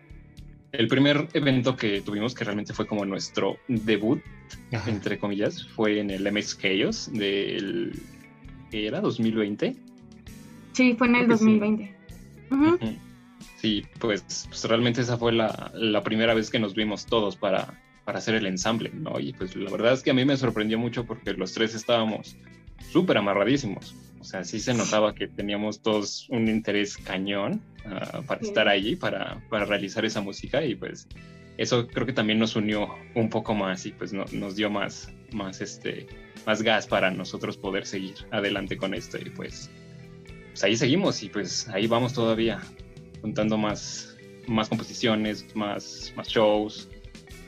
el 0.72 0.88
primer 0.88 1.28
evento 1.34 1.76
que 1.76 2.00
tuvimos, 2.00 2.34
que 2.34 2.44
realmente 2.44 2.72
fue 2.72 2.86
como 2.86 3.04
nuestro 3.04 3.58
debut, 3.68 4.20
entre 4.86 5.18
comillas, 5.18 5.66
fue 5.68 6.00
en 6.00 6.10
el 6.10 6.30
MX 6.30 6.58
Chaos 6.58 7.12
del. 7.12 7.92
¿Era 8.82 9.00
2020? 9.00 9.76
Sí, 10.72 10.94
fue 10.98 11.06
en 11.06 11.14
el 11.14 11.28
2020. 11.28 11.94
Sí, 13.56 13.84
pues, 14.00 14.46
pues, 14.48 14.64
realmente 14.64 15.00
esa 15.00 15.16
fue 15.16 15.32
la, 15.32 16.02
primera 16.02 16.34
vez 16.34 16.50
que 16.50 16.58
nos 16.58 16.74
vimos 16.74 17.06
todos 17.06 17.36
para, 17.36 17.80
para 18.04 18.18
hacer 18.18 18.34
el 18.34 18.46
ensamble, 18.46 18.90
¿no? 18.92 19.20
Y 19.20 19.32
pues 19.32 19.54
la 19.54 19.70
verdad 19.70 19.92
es 19.92 20.02
que 20.02 20.10
a 20.10 20.14
mí 20.14 20.24
me 20.24 20.36
sorprendió 20.36 20.78
mucho 20.78 21.06
porque 21.06 21.32
los 21.34 21.52
tres 21.52 21.74
estábamos 21.74 22.36
súper 22.90 23.16
amarradísimos. 23.16 23.94
O 24.20 24.24
sea, 24.24 24.42
sí 24.42 24.58
se 24.58 24.74
notaba 24.74 25.14
que 25.14 25.28
teníamos 25.28 25.80
todos 25.80 26.28
un 26.30 26.48
interés 26.48 26.96
cañón 26.96 27.60
ah, 27.86 28.22
para 28.26 28.40
estar 28.40 28.68
allí, 28.68 28.96
para, 28.96 29.40
para, 29.50 29.66
realizar 29.66 30.04
esa 30.04 30.20
música 30.20 30.64
y 30.64 30.74
pues 30.74 31.06
eso 31.58 31.86
creo 31.86 32.06
que 32.06 32.12
también 32.12 32.38
nos 32.38 32.56
unió 32.56 32.88
un 33.14 33.28
poco 33.28 33.54
más 33.54 33.86
y 33.86 33.92
pues 33.92 34.12
nos 34.12 34.56
dio 34.56 34.68
más, 34.70 35.12
más, 35.32 35.60
este, 35.60 36.06
más 36.46 36.62
gas 36.62 36.86
para 36.86 37.10
nosotros 37.10 37.56
poder 37.56 37.86
seguir 37.86 38.14
adelante 38.30 38.76
con 38.76 38.94
esto 38.94 39.18
y 39.18 39.30
pues, 39.30 39.70
pues 40.50 40.64
ahí 40.64 40.76
seguimos 40.76 41.22
y 41.22 41.28
pues 41.28 41.68
ahí 41.68 41.86
vamos 41.86 42.12
todavía 42.12 42.60
juntando 43.20 43.56
más, 43.56 44.16
más 44.46 44.68
composiciones, 44.68 45.46
más, 45.54 46.12
más 46.16 46.28
shows 46.28 46.88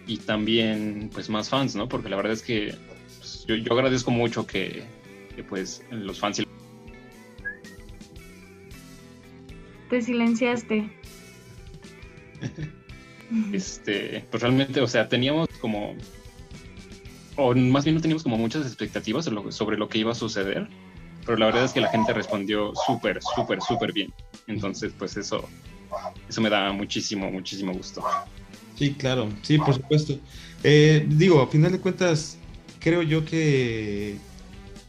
y 0.06 0.18
también 0.18 1.10
pues 1.12 1.28
más 1.28 1.48
fans, 1.48 1.76
¿no? 1.76 1.88
Porque 1.88 2.08
la 2.08 2.16
verdad 2.16 2.32
es 2.32 2.42
que 2.42 2.74
pues, 3.18 3.44
yo, 3.46 3.56
yo 3.56 3.72
agradezco 3.72 4.10
mucho 4.10 4.46
que, 4.46 4.84
que 5.34 5.42
pues 5.42 5.84
los 5.90 6.18
fans 6.18 6.42
Te 9.90 10.02
silenciaste. 10.02 10.90
Este, 13.52 14.24
pues 14.30 14.40
realmente, 14.40 14.80
o 14.80 14.86
sea, 14.86 15.08
teníamos 15.08 15.48
como, 15.60 15.96
o 17.36 17.54
más 17.54 17.84
bien 17.84 17.94
no 17.94 18.00
teníamos 18.00 18.22
como 18.22 18.36
muchas 18.38 18.66
expectativas 18.66 19.24
sobre 19.50 19.76
lo, 19.76 19.88
que 19.88 19.98
iba 19.98 20.12
a 20.12 20.14
suceder, 20.14 20.68
pero 21.24 21.38
la 21.38 21.46
verdad 21.46 21.64
es 21.64 21.72
que 21.72 21.80
la 21.80 21.88
gente 21.88 22.12
respondió 22.12 22.72
súper, 22.86 23.20
súper, 23.34 23.60
súper 23.60 23.92
bien. 23.92 24.12
Entonces, 24.46 24.92
pues 24.98 25.16
eso, 25.16 25.48
eso 26.28 26.40
me 26.40 26.50
da 26.50 26.72
muchísimo, 26.72 27.30
muchísimo 27.30 27.72
gusto. 27.72 28.04
Sí, 28.76 28.94
claro, 28.94 29.28
sí, 29.42 29.58
por 29.58 29.74
supuesto. 29.74 30.18
Eh, 30.62 31.06
digo, 31.08 31.40
a 31.40 31.46
final 31.48 31.72
de 31.72 31.80
cuentas, 31.80 32.38
creo 32.80 33.02
yo 33.02 33.24
que 33.24 34.16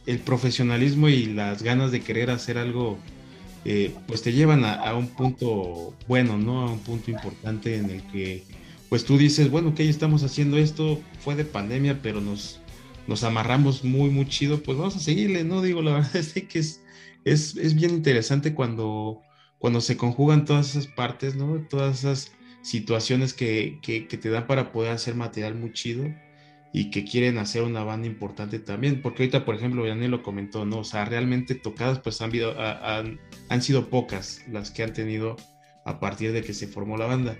el 0.06 0.18
profesionalismo 0.20 1.08
y 1.08 1.26
las 1.26 1.62
ganas 1.62 1.92
de 1.92 2.00
querer 2.00 2.30
hacer 2.30 2.58
algo 2.58 2.98
eh, 3.64 3.94
pues 4.06 4.22
te 4.22 4.32
llevan 4.32 4.64
a, 4.64 4.94
un 4.94 5.08
punto 5.08 5.92
bueno, 6.06 6.38
¿no? 6.38 6.62
A 6.62 6.72
un 6.72 6.78
punto 6.78 7.10
importante 7.10 7.76
en 7.76 7.90
el 7.90 8.02
que 8.04 8.44
pues 8.88 9.04
tú 9.04 9.18
dices, 9.18 9.50
bueno, 9.50 9.74
que 9.74 9.88
estamos 9.88 10.22
haciendo 10.22 10.56
esto, 10.58 11.00
fue 11.20 11.34
de 11.34 11.44
pandemia, 11.44 12.00
pero 12.02 12.20
nos, 12.20 12.60
nos 13.06 13.24
amarramos 13.24 13.84
muy, 13.84 14.10
muy 14.10 14.26
chido, 14.28 14.62
pues 14.62 14.78
vamos 14.78 14.96
a 14.96 15.00
seguirle, 15.00 15.44
¿no? 15.44 15.62
Digo, 15.62 15.82
la 15.82 15.92
verdad 15.94 16.16
es 16.16 16.32
que 16.32 16.58
es, 16.58 16.82
es, 17.24 17.74
bien 17.74 17.90
interesante 17.90 18.54
cuando, 18.54 19.22
cuando 19.58 19.80
se 19.80 19.96
conjugan 19.96 20.44
todas 20.44 20.70
esas 20.70 20.86
partes, 20.86 21.36
¿no? 21.36 21.66
Todas 21.68 22.00
esas 22.00 22.32
situaciones 22.62 23.34
que, 23.34 23.78
que 23.82 24.00
te 24.00 24.30
dan 24.30 24.46
para 24.46 24.72
poder 24.72 24.92
hacer 24.92 25.14
material 25.14 25.54
muy 25.54 25.72
chido 25.72 26.04
y 26.72 26.90
que 26.90 27.04
quieren 27.04 27.38
hacer 27.38 27.62
una 27.62 27.82
banda 27.82 28.06
importante 28.06 28.58
también, 28.58 29.00
porque 29.00 29.22
ahorita, 29.22 29.44
por 29.44 29.54
ejemplo, 29.54 29.86
Daniel 29.86 30.10
lo 30.10 30.22
comentó, 30.22 30.64
¿no? 30.64 30.80
O 30.80 30.84
sea, 30.84 31.04
realmente 31.04 31.54
tocadas, 31.54 32.00
pues 32.00 32.20
han, 32.20 32.30
han, 32.58 33.20
han, 33.48 33.62
sido 33.62 33.88
pocas 33.88 34.42
las 34.50 34.70
que 34.70 34.82
han 34.82 34.92
tenido 34.92 35.36
a 35.84 35.98
partir 35.98 36.32
de 36.32 36.42
que 36.42 36.52
se 36.52 36.68
formó 36.68 36.96
la 36.96 37.06
banda. 37.06 37.38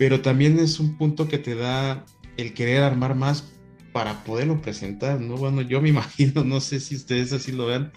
Pero 0.00 0.22
también 0.22 0.58
es 0.58 0.80
un 0.80 0.96
punto 0.96 1.28
que 1.28 1.36
te 1.36 1.54
da 1.54 2.06
el 2.38 2.54
querer 2.54 2.82
armar 2.84 3.14
más 3.14 3.52
para 3.92 4.24
poderlo 4.24 4.62
presentar, 4.62 5.20
¿no? 5.20 5.36
Bueno, 5.36 5.60
yo 5.60 5.82
me 5.82 5.88
imagino, 5.90 6.42
no 6.42 6.62
sé 6.62 6.80
si 6.80 6.96
ustedes 6.96 7.34
así 7.34 7.52
lo 7.52 7.66
vean, 7.66 7.92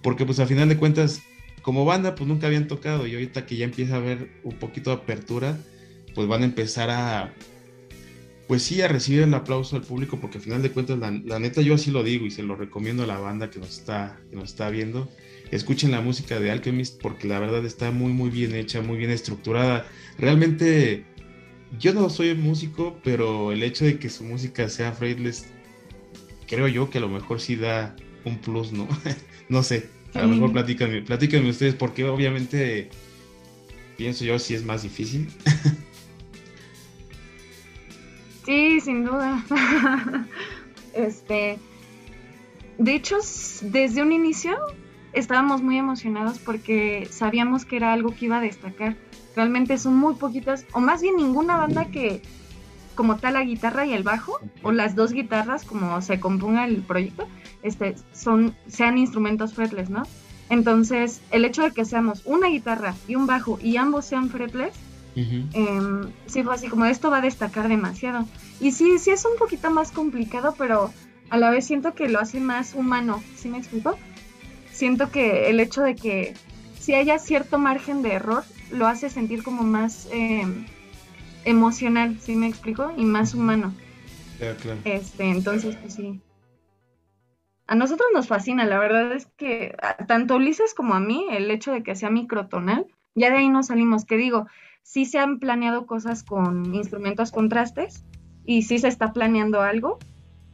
porque 0.00 0.24
pues 0.24 0.38
al 0.38 0.46
final 0.46 0.68
de 0.68 0.76
cuentas, 0.76 1.20
como 1.62 1.84
banda 1.84 2.14
pues 2.14 2.28
nunca 2.28 2.46
habían 2.46 2.68
tocado 2.68 3.08
y 3.08 3.14
ahorita 3.14 3.44
que 3.44 3.56
ya 3.56 3.64
empieza 3.64 3.94
a 3.94 3.98
haber 3.98 4.30
un 4.44 4.54
poquito 4.54 4.90
de 4.90 5.02
apertura, 5.02 5.58
pues 6.14 6.28
van 6.28 6.42
a 6.42 6.44
empezar 6.44 6.90
a, 6.90 7.34
pues 8.46 8.62
sí, 8.62 8.80
a 8.80 8.86
recibir 8.86 9.22
el 9.22 9.34
aplauso 9.34 9.74
del 9.74 9.84
público, 9.84 10.20
porque 10.20 10.38
al 10.38 10.44
final 10.44 10.62
de 10.62 10.70
cuentas, 10.70 10.96
la, 10.96 11.38
neta, 11.40 11.60
yo 11.60 11.74
así 11.74 11.90
lo 11.90 12.04
digo 12.04 12.24
y 12.24 12.30
se 12.30 12.44
lo 12.44 12.54
recomiendo 12.54 13.02
a 13.02 13.06
la 13.08 13.18
banda 13.18 13.50
que 13.50 13.58
nos 13.58 13.76
está, 13.76 14.20
que 14.30 14.36
nos 14.36 14.50
está 14.50 14.70
viendo. 14.70 15.10
Escuchen 15.50 15.90
la 15.90 16.02
música 16.02 16.38
de 16.38 16.52
Alchemist 16.52 17.02
porque 17.02 17.26
la 17.26 17.40
verdad 17.40 17.66
está 17.66 17.90
muy, 17.90 18.12
muy 18.12 18.30
bien 18.30 18.54
hecha, 18.54 18.80
muy 18.80 18.96
bien 18.96 19.10
estructurada. 19.10 19.88
Realmente, 20.18 21.04
yo 21.78 21.92
no 21.92 22.08
soy 22.10 22.34
músico, 22.34 22.98
pero 23.04 23.52
el 23.52 23.62
hecho 23.62 23.84
de 23.84 23.98
que 23.98 24.08
su 24.08 24.24
música 24.24 24.68
sea 24.68 24.92
Freidless, 24.92 25.46
creo 26.46 26.68
yo 26.68 26.90
que 26.90 26.98
a 26.98 27.00
lo 27.00 27.08
mejor 27.08 27.40
sí 27.40 27.56
da 27.56 27.94
un 28.24 28.38
plus, 28.38 28.72
¿no? 28.72 28.88
no 29.48 29.62
sé, 29.62 29.90
a 30.14 30.22
lo 30.22 30.28
mejor 30.28 30.52
platícanme, 30.52 31.02
platícanme 31.02 31.50
ustedes, 31.50 31.74
porque 31.74 32.04
obviamente 32.04 32.88
pienso 33.96 34.24
yo 34.24 34.38
si 34.38 34.54
es 34.54 34.64
más 34.64 34.82
difícil. 34.82 35.28
Sí, 38.48 38.80
sin 38.80 39.04
duda. 39.04 39.44
este, 40.94 41.58
de 42.78 42.94
hecho, 42.94 43.16
desde 43.60 44.00
un 44.00 44.10
inicio 44.10 44.56
estábamos 45.18 45.62
muy 45.62 45.78
emocionados 45.78 46.38
porque 46.38 47.08
sabíamos 47.10 47.64
que 47.64 47.76
era 47.76 47.92
algo 47.92 48.14
que 48.14 48.26
iba 48.26 48.38
a 48.38 48.40
destacar. 48.40 48.96
Realmente 49.36 49.78
son 49.78 49.96
muy 49.96 50.14
poquitas, 50.14 50.66
o 50.72 50.80
más 50.80 51.02
bien 51.02 51.16
ninguna 51.16 51.56
banda 51.56 51.86
que, 51.86 52.22
como 52.94 53.16
tal 53.16 53.34
la 53.34 53.44
guitarra 53.44 53.86
y 53.86 53.92
el 53.92 54.02
bajo, 54.02 54.40
o 54.62 54.72
las 54.72 54.94
dos 54.94 55.12
guitarras, 55.12 55.64
como 55.64 56.00
se 56.02 56.18
componga 56.18 56.64
el 56.64 56.82
proyecto, 56.82 57.26
este, 57.62 57.94
son, 58.12 58.54
sean 58.66 58.98
instrumentos 58.98 59.54
fretless, 59.54 59.90
¿no? 59.90 60.02
Entonces, 60.50 61.20
el 61.30 61.44
hecho 61.44 61.62
de 61.62 61.72
que 61.72 61.84
seamos 61.84 62.22
una 62.24 62.48
guitarra 62.48 62.94
y 63.06 63.14
un 63.14 63.26
bajo 63.26 63.58
y 63.62 63.76
ambos 63.76 64.06
sean 64.06 64.30
fretless, 64.30 64.74
Em, 65.52 66.12
sí, 66.26 66.42
fue 66.42 66.54
así 66.54 66.68
como 66.68 66.84
esto 66.84 67.10
va 67.10 67.18
a 67.18 67.22
destacar 67.22 67.68
demasiado. 67.68 68.26
Y 68.60 68.72
sí, 68.72 68.98
sí 68.98 69.10
es 69.10 69.24
un 69.24 69.36
poquito 69.38 69.70
más 69.70 69.90
complicado, 69.90 70.54
pero 70.56 70.92
a 71.30 71.36
la 71.38 71.50
vez 71.50 71.66
siento 71.66 71.94
que 71.94 72.08
lo 72.08 72.20
hace 72.20 72.40
más 72.40 72.74
humano, 72.74 73.22
¿sí 73.36 73.48
me 73.48 73.58
explico? 73.58 73.98
Siento 74.78 75.10
que 75.10 75.50
el 75.50 75.58
hecho 75.58 75.82
de 75.82 75.96
que 75.96 76.34
si 76.78 76.94
haya 76.94 77.18
cierto 77.18 77.58
margen 77.58 78.00
de 78.00 78.12
error, 78.12 78.44
lo 78.70 78.86
hace 78.86 79.10
sentir 79.10 79.42
como 79.42 79.64
más 79.64 80.08
em, 80.12 80.66
emocional, 81.44 82.16
¿sí 82.20 82.36
me 82.36 82.46
explico? 82.46 82.92
Y 82.96 83.04
más 83.04 83.34
humano. 83.34 83.74
Este, 84.84 85.24
entonces, 85.30 85.74
pues 85.74 85.94
sí. 85.94 86.20
A 87.66 87.74
nosotros 87.74 88.06
nos 88.14 88.28
fascina, 88.28 88.66
la 88.66 88.78
verdad 88.78 89.12
es 89.14 89.26
que 89.36 89.74
tanto 90.06 90.36
Ulises 90.36 90.74
como 90.74 90.94
a 90.94 91.00
mí, 91.00 91.26
el 91.32 91.50
hecho 91.50 91.72
de 91.72 91.82
que 91.82 91.96
sea 91.96 92.10
microtonal, 92.10 92.86
ya 93.16 93.30
de 93.30 93.38
ahí 93.38 93.48
no 93.48 93.64
salimos, 93.64 94.04
que 94.04 94.16
digo, 94.16 94.46
sí 94.84 95.06
se 95.06 95.18
han 95.18 95.40
planeado 95.40 95.86
cosas 95.86 96.22
con 96.22 96.72
instrumentos 96.72 97.32
contrastes 97.32 98.04
y 98.44 98.62
sí 98.62 98.78
se 98.78 98.86
está 98.86 99.12
planeando 99.12 99.60
algo, 99.60 99.98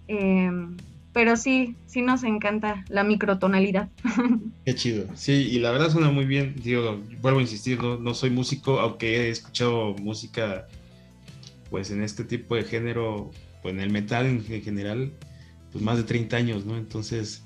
em, 0.09 0.79
pero 1.15 1.37
sí, 1.37 1.77
sí 1.87 2.03
nos 2.03 2.25
encanta 2.25 2.85
la 2.89 3.05
microtonalidad. 3.05 3.89
Qué 4.67 4.75
chido, 4.75 5.07
sí, 5.15 5.33
y 5.33 5.59
la 5.61 5.71
verdad 5.71 5.91
suena 5.91 6.11
muy 6.11 6.27
bien, 6.27 6.57
digo, 6.63 7.01
vuelvo 7.23 7.39
a 7.39 7.43
insistir, 7.43 7.81
no, 7.81 7.97
no 7.97 8.13
soy 8.13 8.31
músico, 8.31 8.81
aunque 8.81 9.17
he 9.17 9.31
escuchado 9.31 9.95
música 9.95 10.67
pues 11.71 11.91
en 11.91 12.03
este 12.03 12.25
tipo 12.25 12.57
de 12.57 12.65
género, 12.65 13.31
pues 13.63 13.75
en 13.75 13.81
el 13.81 13.91
metal 13.91 14.27
en 14.27 14.43
general, 14.43 15.13
pues 15.73 15.83
más 15.83 15.97
de 15.97 16.05
30 16.05 16.37
años, 16.37 16.67
¿no? 16.67 16.77
Entonces, 16.77 17.45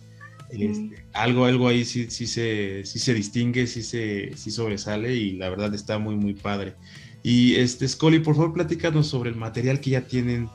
este, 0.51 1.05
algo, 1.13 1.45
algo 1.45 1.69
ahí 1.69 1.85
sí, 1.85 2.11
sí, 2.11 2.27
se, 2.27 2.85
sí 2.85 2.99
se 2.99 3.15
distingue, 3.15 3.67
sí, 3.67 3.83
se, 3.83 4.35
sí 4.37 4.51
sobresale 4.51 5.15
y 5.15 5.33
la 5.33 5.51
verdad 5.51 5.75
está 5.75 5.99
muy, 5.99 6.17
muy 6.17 6.35
padre. 6.35 6.75
Y 7.23 7.57
este, 7.57 7.87
Scully, 7.87 8.21
por 8.21 8.35
favor, 8.35 8.55
platícanos 8.55 9.09
sobre 9.09 9.31
el 9.31 9.37
material 9.37 9.81
que 9.81 9.91
ya 9.91 10.07
tienen, 10.07 10.49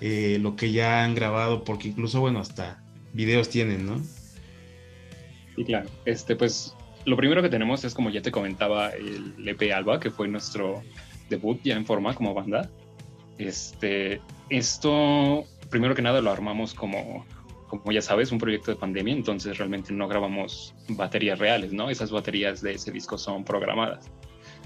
eh, 0.00 0.38
lo 0.40 0.56
que 0.56 0.72
ya 0.72 1.04
han 1.04 1.14
grabado, 1.14 1.64
porque 1.64 1.88
incluso, 1.88 2.20
bueno, 2.20 2.40
hasta 2.40 2.82
videos 3.12 3.48
tienen, 3.48 3.86
¿no? 3.86 4.00
Sí, 5.56 5.64
claro. 5.64 5.88
Este, 6.04 6.36
pues, 6.36 6.74
lo 7.04 7.16
primero 7.16 7.42
que 7.42 7.48
tenemos 7.48 7.84
es, 7.84 7.94
como 7.94 8.10
ya 8.10 8.22
te 8.22 8.30
comentaba, 8.30 8.90
el 8.90 9.48
EP 9.48 9.72
Alba, 9.72 10.00
que 10.00 10.10
fue 10.10 10.28
nuestro 10.28 10.82
debut 11.30 11.60
ya 11.62 11.76
en 11.76 11.86
forma 11.86 12.14
como 12.14 12.34
banda. 12.34 12.68
Este, 13.38 14.20
esto, 14.50 15.44
primero 15.70 15.94
que 15.94 16.02
nada, 16.02 16.20
lo 16.20 16.30
armamos 16.30 16.74
como 16.74 17.24
como 17.66 17.92
ya 17.92 18.02
sabes, 18.02 18.32
un 18.32 18.38
proyecto 18.38 18.70
de 18.70 18.76
pandemia, 18.76 19.14
entonces 19.14 19.58
realmente 19.58 19.92
no 19.92 20.08
grabamos 20.08 20.74
baterías 20.88 21.38
reales, 21.38 21.72
¿no? 21.72 21.90
Esas 21.90 22.10
baterías 22.10 22.62
de 22.62 22.74
ese 22.74 22.92
disco 22.92 23.18
son 23.18 23.44
programadas. 23.44 24.10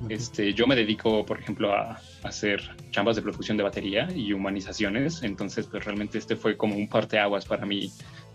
Este, 0.08 0.54
yo 0.54 0.66
me 0.66 0.74
dedico, 0.74 1.24
por 1.26 1.38
ejemplo, 1.38 1.74
a, 1.74 2.00
hacer 2.22 2.62
chambas 2.90 3.16
de 3.16 3.22
producción 3.22 3.56
de 3.56 3.62
batería 3.62 4.08
y 4.14 4.32
humanizaciones, 4.32 5.22
entonces 5.22 5.66
pues 5.66 5.84
realmente 5.84 6.18
este 6.18 6.36
fue 6.36 6.56
como 6.56 6.76
un 6.76 6.88
parteaguas 6.88 7.46
para 7.46 7.64
mí, 7.66 7.90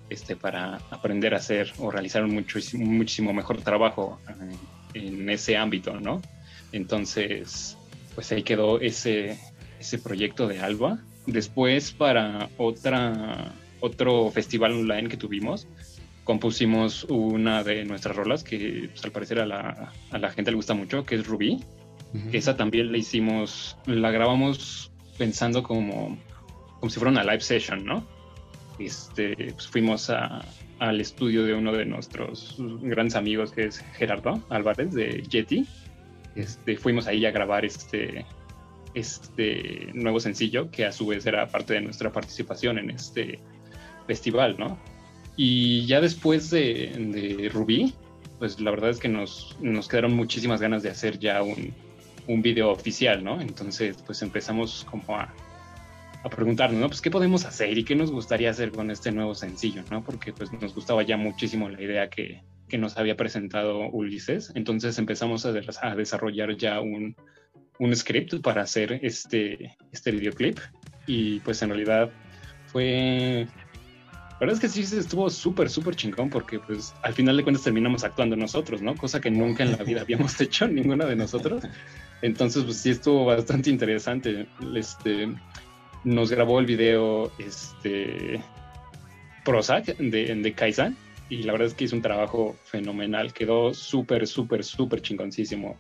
este, 0.10 0.36
para 0.36 0.78
aprender 0.92 1.34
a 1.34 1.38
hacer 1.38 1.72
o 1.78 1.92
realizar 1.92 2.24
un 2.24 2.34
muchísimo, 2.34 2.86
muchísimo 2.86 3.34
mejor 3.34 3.62
trabajo 3.62 4.20
en, 4.28 4.52
eh, 4.52 4.58
en 4.94 5.30
ese 5.30 5.58
ámbito, 5.58 6.00
¿no? 6.00 6.22
Entonces, 6.72 7.78
pues 8.16 8.32
ahí 8.32 8.44
quedó 8.44 8.80
ese, 8.80 9.40
ese 9.80 10.00
proyecto 10.00 10.48
de 10.48 10.60
Alba. 10.60 11.00
Después 11.28 11.92
para 11.92 12.50
otra 12.58 13.54
otro 13.80 14.32
festival 14.32 14.74
online 14.74 15.10
que 15.10 15.18
tuvimos, 15.18 15.68
compusimos 16.26 17.06
una 17.06 17.64
de 17.64 17.86
nuestras 17.86 18.16
rolas 18.16 18.44
que 18.44 18.90
pues, 18.92 19.06
al 19.06 19.12
parecer 19.12 19.40
a 19.40 19.46
la, 19.46 19.94
a 20.12 20.18
la, 20.18 20.32
gente 20.32 20.52
le 20.52 20.58
gusta 20.58 20.74
mucho, 20.74 21.06
que 21.06 21.16
es 21.16 21.26
Ruby. 21.26 21.64
Esa 22.32 22.56
también 22.56 22.94
la 22.94 22.98
hicimos, 22.98 23.78
la 23.86 24.10
grabamos 24.10 24.92
pensando 25.18 25.64
como, 25.64 26.18
como 26.80 26.90
si 26.90 26.98
fuera 26.98 27.12
una 27.12 27.24
live 27.24 27.42
session, 27.42 27.86
¿no? 27.86 28.06
Este, 28.80 29.36
pues 29.54 29.68
fuimos 29.68 30.10
a, 30.10 30.46
al 30.80 31.02
estudio 31.02 31.44
de 31.44 31.54
uno 31.54 31.74
de 31.74 31.86
nuestros 31.86 32.56
grandes 32.58 33.16
amigos 33.16 33.52
que 33.52 33.66
es 33.66 33.80
Gerardo 33.98 34.42
Álvarez 34.50 34.94
de 34.94 35.24
Yeti. 35.24 35.66
Este, 36.36 36.78
fuimos 36.78 37.06
ahí 37.08 37.26
a 37.26 37.32
grabar 37.32 37.66
este, 37.66 38.26
este 38.94 39.90
nuevo 39.94 40.22
sencillo 40.22 40.72
que 40.72 40.86
a 40.86 40.94
su 40.94 41.08
vez 41.08 41.26
era 41.26 41.48
parte 41.48 41.74
de 41.74 41.82
nuestra 41.82 42.14
participación 42.14 42.80
en 42.80 42.92
este 42.92 43.40
festival, 44.08 44.56
¿no? 44.58 44.78
Y 45.38 45.86
ya 45.86 46.02
después 46.02 46.50
de, 46.50 46.94
de 46.98 47.50
Rubí, 47.50 47.94
pues 48.40 48.60
la 48.60 48.72
verdad 48.72 48.90
es 48.90 49.00
que 49.00 49.10
nos, 49.10 49.58
nos 49.62 49.88
quedaron 49.88 50.14
muchísimas 50.14 50.62
ganas 50.62 50.84
de 50.84 50.90
hacer 50.90 51.20
ya 51.20 51.42
un, 51.42 51.74
un 52.28 52.42
video 52.42 52.72
oficial, 52.72 53.24
¿no? 53.24 53.42
Entonces, 53.42 53.98
pues 54.06 54.22
empezamos 54.22 54.86
como 54.90 55.18
a, 55.18 55.34
a, 56.24 56.30
preguntarnos, 56.30 56.80
¿no? 56.80 56.88
Pues 56.88 57.02
qué 57.02 57.12
podemos 57.12 57.46
hacer 57.46 57.78
y 57.78 57.84
qué 57.84 57.96
nos 57.96 58.12
gustaría 58.12 58.50
hacer 58.50 58.72
con 58.72 58.92
este 58.92 59.12
nuevo 59.12 59.36
sencillo, 59.36 59.84
¿no? 59.92 60.04
Porque 60.04 60.34
pues 60.34 60.52
nos 60.54 60.74
gustaba 60.74 61.04
ya 61.04 61.18
muchísimo 61.18 61.70
la 61.70 61.82
idea 61.82 62.10
que, 62.10 62.42
que 62.68 62.78
nos 62.78 62.98
había 62.98 63.16
presentado 63.16 63.90
Ulises. 63.90 64.52
Entonces 64.56 64.98
empezamos 64.98 65.46
a, 65.46 65.54
a 65.82 65.96
desarrollar 65.96 66.56
ya 66.58 66.82
un, 66.82 67.16
un, 67.80 67.96
script 67.96 68.42
para 68.42 68.64
hacer 68.64 69.00
este, 69.02 69.76
este 69.92 70.12
videoclip 70.12 70.60
y 71.08 71.40
pues 71.42 71.62
en 71.62 71.70
realidad 71.70 72.10
fue 72.68 73.48
la 74.36 74.48
verdad 74.48 74.56
es 74.56 74.74
que 74.74 74.84
sí 74.84 74.98
estuvo 74.98 75.30
súper, 75.30 75.70
súper 75.70 75.96
chingón 75.96 76.30
porque 76.30 76.60
pues 76.60 76.94
al 77.04 77.14
final 77.14 77.38
de 77.38 77.44
cuentas 77.44 77.64
terminamos 77.64 78.04
actuando 78.04 78.36
nosotros, 78.36 78.82
¿no? 78.82 78.94
Cosa 78.96 79.22
que 79.22 79.32
nunca 79.32 79.64
en 79.64 79.72
la 79.72 79.78
vida 79.78 80.02
habíamos 80.02 80.40
hecho 80.42 80.68
ninguna 80.68 81.06
de 81.06 81.16
nosotros. 81.16 81.64
Entonces 82.22 82.66
pues 82.66 82.78
sí 82.78 82.90
estuvo 82.90 83.24
bastante 83.24 83.70
interesante. 83.70 84.46
Este, 84.76 85.34
nos 86.04 86.32
grabó 86.32 86.60
el 86.60 86.66
video 86.66 87.32
este, 87.38 88.44
Prozac 89.46 89.98
de, 89.98 90.36
de 90.36 90.54
Kaizen 90.54 90.98
y 91.30 91.44
la 91.44 91.54
verdad 91.54 91.70
es 91.70 91.74
que 91.74 91.86
hizo 91.86 91.96
un 91.96 92.02
trabajo 92.02 92.58
fenomenal. 92.66 93.32
Quedó 93.32 93.74
súper, 93.74 94.28
súper, 94.28 94.66
súper 94.66 95.02
chingoncísimo 95.02 95.78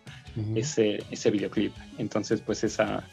ese, 0.55 1.03
ese 1.12 1.29
videoclip. 1.29 1.74
Entonces 1.97 2.39
pues 2.39 2.63
esa 2.63 3.05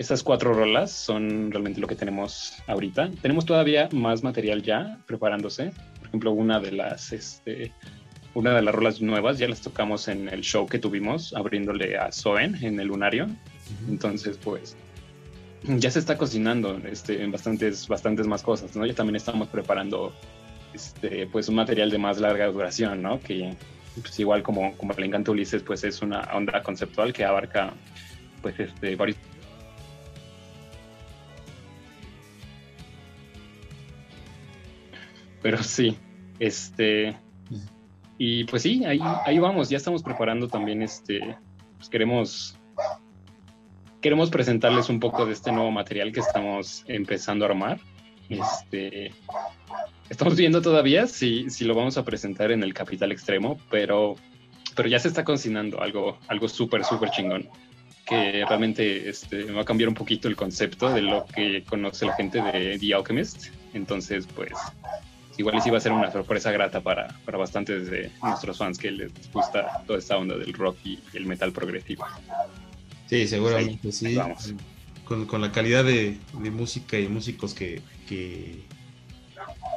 esas 0.00 0.22
cuatro 0.22 0.54
rolas 0.54 0.90
son 0.90 1.50
realmente 1.50 1.78
lo 1.78 1.86
que 1.86 1.94
tenemos 1.94 2.54
ahorita. 2.66 3.10
Tenemos 3.20 3.44
todavía 3.44 3.86
más 3.92 4.22
material 4.22 4.62
ya 4.62 4.98
preparándose. 5.04 5.72
Por 5.98 6.08
ejemplo, 6.08 6.32
una 6.32 6.58
de 6.58 6.72
las, 6.72 7.12
este, 7.12 7.70
una 8.32 8.54
de 8.54 8.62
las 8.62 8.74
rolas 8.74 9.02
nuevas 9.02 9.36
ya 9.36 9.46
las 9.46 9.60
tocamos 9.60 10.08
en 10.08 10.30
el 10.30 10.40
show 10.40 10.66
que 10.66 10.78
tuvimos 10.78 11.34
abriéndole 11.34 11.98
a 11.98 12.10
Soen 12.12 12.56
en 12.64 12.80
el 12.80 12.88
Lunario. 12.88 13.26
Entonces, 13.90 14.38
pues 14.42 14.74
ya 15.64 15.90
se 15.90 15.98
está 15.98 16.16
cocinando 16.16 16.80
este, 16.90 17.22
en 17.22 17.30
bastantes, 17.30 17.86
bastantes 17.86 18.26
más 18.26 18.42
cosas, 18.42 18.74
¿no? 18.74 18.86
Ya 18.86 18.94
también 18.94 19.16
estamos 19.16 19.48
preparando 19.48 20.14
este, 20.72 21.26
pues 21.26 21.46
un 21.50 21.56
material 21.56 21.90
de 21.90 21.98
más 21.98 22.18
larga 22.18 22.46
duración, 22.46 23.02
¿no? 23.02 23.20
Que 23.20 23.54
pues 24.00 24.18
igual 24.18 24.42
como, 24.42 24.74
como 24.78 24.94
le 24.94 25.04
encanta 25.04 25.30
Ulises, 25.30 25.62
pues 25.62 25.84
es 25.84 26.00
una 26.00 26.22
onda 26.32 26.62
conceptual 26.62 27.12
que 27.12 27.26
abarca 27.26 27.74
pues 28.40 28.58
este, 28.58 28.96
varios 28.96 29.18
Pero 35.42 35.62
sí, 35.62 35.96
este. 36.38 37.16
Y 38.18 38.44
pues 38.44 38.62
sí, 38.62 38.84
ahí, 38.84 39.00
ahí 39.24 39.38
vamos, 39.38 39.70
ya 39.70 39.78
estamos 39.78 40.02
preparando 40.02 40.46
también 40.46 40.82
este, 40.82 41.38
pues 41.78 41.88
queremos, 41.88 42.58
queremos 44.02 44.28
presentarles 44.28 44.90
un 44.90 45.00
poco 45.00 45.24
de 45.24 45.32
este 45.32 45.50
nuevo 45.52 45.70
material 45.70 46.12
que 46.12 46.20
estamos 46.20 46.84
empezando 46.86 47.46
a 47.46 47.48
armar. 47.48 47.80
Este, 48.28 49.12
estamos 50.10 50.36
viendo 50.36 50.60
todavía 50.60 51.06
si, 51.06 51.48
si 51.48 51.64
lo 51.64 51.74
vamos 51.74 51.96
a 51.96 52.04
presentar 52.04 52.52
en 52.52 52.62
el 52.62 52.74
Capital 52.74 53.10
Extremo, 53.10 53.58
pero, 53.70 54.16
pero 54.76 54.88
ya 54.88 54.98
se 54.98 55.08
está 55.08 55.24
cocinando 55.24 55.80
algo, 55.80 56.18
algo 56.28 56.46
súper, 56.46 56.84
súper 56.84 57.10
chingón 57.10 57.48
que 58.10 58.44
realmente 58.44 59.08
este, 59.08 59.44
va 59.52 59.62
a 59.62 59.64
cambiar 59.64 59.88
un 59.88 59.94
poquito 59.94 60.26
el 60.26 60.34
concepto 60.34 60.92
de 60.92 61.00
lo 61.00 61.24
que 61.26 61.62
conoce 61.62 62.04
la 62.06 62.14
gente 62.14 62.42
de 62.42 62.76
The 62.78 62.94
Alchemist. 62.94 63.46
Entonces, 63.72 64.26
pues, 64.34 64.52
igual 65.40 65.60
sí 65.62 65.70
va 65.70 65.78
a 65.78 65.80
ser 65.80 65.92
una 65.92 66.10
sorpresa 66.10 66.52
grata 66.52 66.80
para, 66.80 67.08
para 67.24 67.38
bastantes 67.38 67.90
de 67.90 68.10
nuestros 68.22 68.58
fans 68.58 68.78
que 68.78 68.90
les 68.90 69.12
gusta 69.32 69.82
toda 69.86 69.98
esta 69.98 70.16
onda 70.16 70.36
del 70.36 70.52
rock 70.52 70.76
y 70.84 70.98
el 71.14 71.26
metal 71.26 71.52
progresivo. 71.52 72.04
Sí, 73.06 73.26
seguramente 73.26 73.90
sí. 73.90 74.16
Con, 75.04 75.26
con, 75.26 75.40
la 75.40 75.50
calidad 75.50 75.84
de, 75.84 76.18
de, 76.40 76.50
música 76.52 76.96
y 76.96 77.08
músicos 77.08 77.52
que, 77.52 77.82
que, 78.08 78.62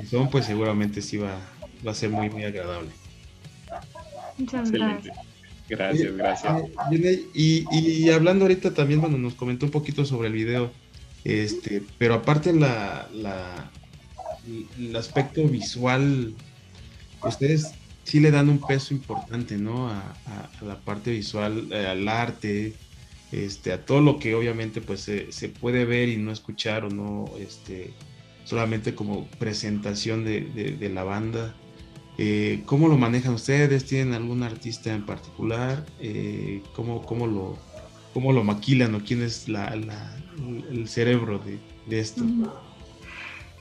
son, 0.08 0.30
pues 0.30 0.46
seguramente 0.46 1.02
sí 1.02 1.18
va, 1.18 1.40
va 1.86 1.92
a 1.92 1.96
ser 1.96 2.12
muy, 2.12 2.30
muy 2.30 2.44
agradable. 2.44 2.92
Muchas 4.38 4.70
gracias. 4.70 5.18
Gracias, 5.70 6.16
gracias. 6.16 6.54
Y, 7.34 7.66
y, 7.72 8.10
hablando 8.12 8.46
ahorita 8.46 8.76
también, 8.76 9.02
bueno, 9.02 9.18
nos 9.18 9.34
comentó 9.34 9.66
un 9.66 9.72
poquito 9.72 10.06
sobre 10.06 10.28
el 10.28 10.34
video, 10.34 10.72
este, 11.24 11.82
pero 11.98 12.14
aparte 12.16 12.54
la, 12.54 13.08
la, 13.12 13.72
el 14.78 14.96
aspecto 14.96 15.44
visual, 15.48 16.34
ustedes 17.24 17.72
sí 18.04 18.20
le 18.20 18.32
dan 18.32 18.50
un 18.50 18.60
peso 18.60 18.94
importante, 18.94 19.58
¿no? 19.58 19.90
A, 19.90 20.16
la 20.62 20.80
parte 20.80 21.12
visual, 21.12 21.68
eh, 21.72 21.88
al 21.88 22.08
arte, 22.08 22.74
este, 23.32 23.74
a 23.74 23.86
todo 23.86 24.02
lo 24.02 24.20
que 24.20 24.36
obviamente 24.36 24.82
pues 24.82 25.02
se, 25.02 25.50
puede 25.50 25.86
ver 25.86 26.10
y 26.10 26.18
no 26.18 26.32
escuchar 26.32 26.86
o 26.86 26.90
no, 26.90 27.26
este, 27.40 27.94
solamente 28.46 28.96
como 28.96 29.28
presentación 29.40 30.24
de, 30.24 30.42
de 30.80 30.90
la 30.90 31.04
banda. 31.04 31.56
Eh, 32.18 32.62
¿Cómo 32.66 32.88
lo 32.88 32.98
manejan 32.98 33.34
ustedes? 33.34 33.86
¿Tienen 33.86 34.14
algún 34.14 34.44
artista 34.44 34.94
en 34.94 35.06
particular? 35.06 35.86
Eh, 36.00 36.62
¿cómo, 36.76 37.02
cómo, 37.04 37.26
lo, 37.26 37.58
¿Cómo 38.14 38.34
lo 38.34 38.44
maquilan 38.44 38.94
o 38.96 39.04
quién 39.04 39.24
es 39.24 39.50
la, 39.50 39.74
el 39.74 40.88
cerebro 40.88 41.40
de, 41.88 42.00
esto? 42.00 42.24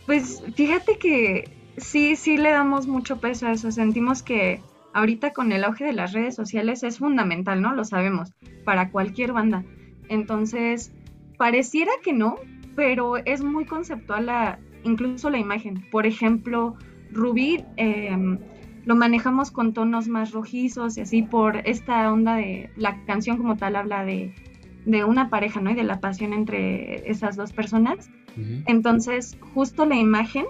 Pues 0.07 0.43
fíjate 0.55 0.99
que 0.99 1.57
sí, 1.77 2.17
sí 2.17 2.37
le 2.37 2.51
damos 2.51 2.87
mucho 2.87 3.19
peso 3.21 3.47
a 3.47 3.53
eso. 3.53 3.71
Sentimos 3.71 4.23
que 4.23 4.63
ahorita 4.93 5.33
con 5.33 5.53
el 5.53 5.65
auge 5.65 5.85
de 5.85 5.93
las 5.93 6.13
redes 6.13 6.35
sociales 6.35 6.83
es 6.83 6.99
fundamental, 6.99 7.63
¿no? 7.63 7.75
Lo 7.75 7.85
sabemos, 7.85 8.33
para 8.65 8.91
cualquier 8.91 9.33
banda. 9.33 9.65
Entonces, 10.09 10.93
pareciera 11.39 11.93
que 12.03 12.13
no, 12.13 12.37
pero 12.77 13.17
es 13.17 13.43
muy 13.43 13.65
conceptual 13.65 14.27
la, 14.27 14.59
incluso 14.85 15.31
la 15.31 15.39
imagen. 15.39 15.89
Por 15.91 16.07
ejemplo, 16.07 16.77
Rubí 17.11 17.65
em, 17.77 18.39
lo 18.85 18.97
manejamos 18.97 19.51
con 19.51 19.73
tonos 19.73 20.09
más 20.09 20.33
rojizos 20.33 20.97
y 20.97 21.03
así 21.03 21.23
por 21.23 21.57
esta 21.69 22.13
onda 22.13 22.37
de 22.37 22.71
la 22.77 23.05
canción 23.05 23.37
como 23.37 23.57
tal 23.57 23.77
habla 23.77 24.05
de, 24.05 24.35
una 25.07 25.31
pareja, 25.31 25.61
¿no? 25.61 25.71
Y 25.71 25.75
de 25.75 25.85
la 25.85 26.01
pasión 26.01 26.33
entre 26.33 27.09
esas 27.09 27.37
dos 27.37 27.53
personas. 27.53 28.11
Entonces, 28.67 29.37
justo 29.55 29.85
la 29.85 29.97
imagen 29.97 30.47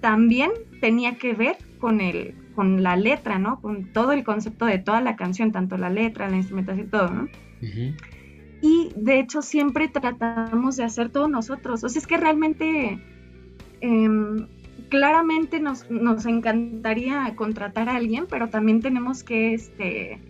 también 0.00 0.50
tenía 0.80 1.16
que 1.16 1.32
ver 1.32 1.56
con 1.78 2.00
el 2.00 2.34
con 2.54 2.82
la 2.82 2.96
letra, 2.96 3.38
¿no? 3.38 3.60
Con 3.60 3.92
todo 3.92 4.12
el 4.12 4.24
concepto 4.24 4.66
de 4.66 4.78
toda 4.78 5.00
la 5.00 5.16
canción, 5.16 5.52
tanto 5.52 5.76
la 5.76 5.90
letra, 5.90 6.28
la 6.28 6.36
instrumentación, 6.36 6.88
todo, 6.88 7.10
¿no? 7.10 7.28
Y 8.60 8.92
de 8.96 9.18
hecho 9.18 9.42
siempre 9.42 9.88
tratamos 9.88 10.76
de 10.76 10.84
hacer 10.84 11.10
todo 11.10 11.28
nosotros. 11.28 11.82
O 11.84 11.88
sea, 11.88 12.00
es 12.00 12.06
que 12.06 12.16
realmente 12.16 12.98
em, 13.80 14.46
claramente 14.88 15.60
nos, 15.60 15.90
nos, 15.90 16.26
encantaría 16.26 17.34
contratar 17.36 17.88
a 17.88 17.96
alguien, 17.96 18.26
pero 18.28 18.48
también 18.48 18.80
tenemos 18.80 19.24
que 19.24 19.54
este, 19.54 20.20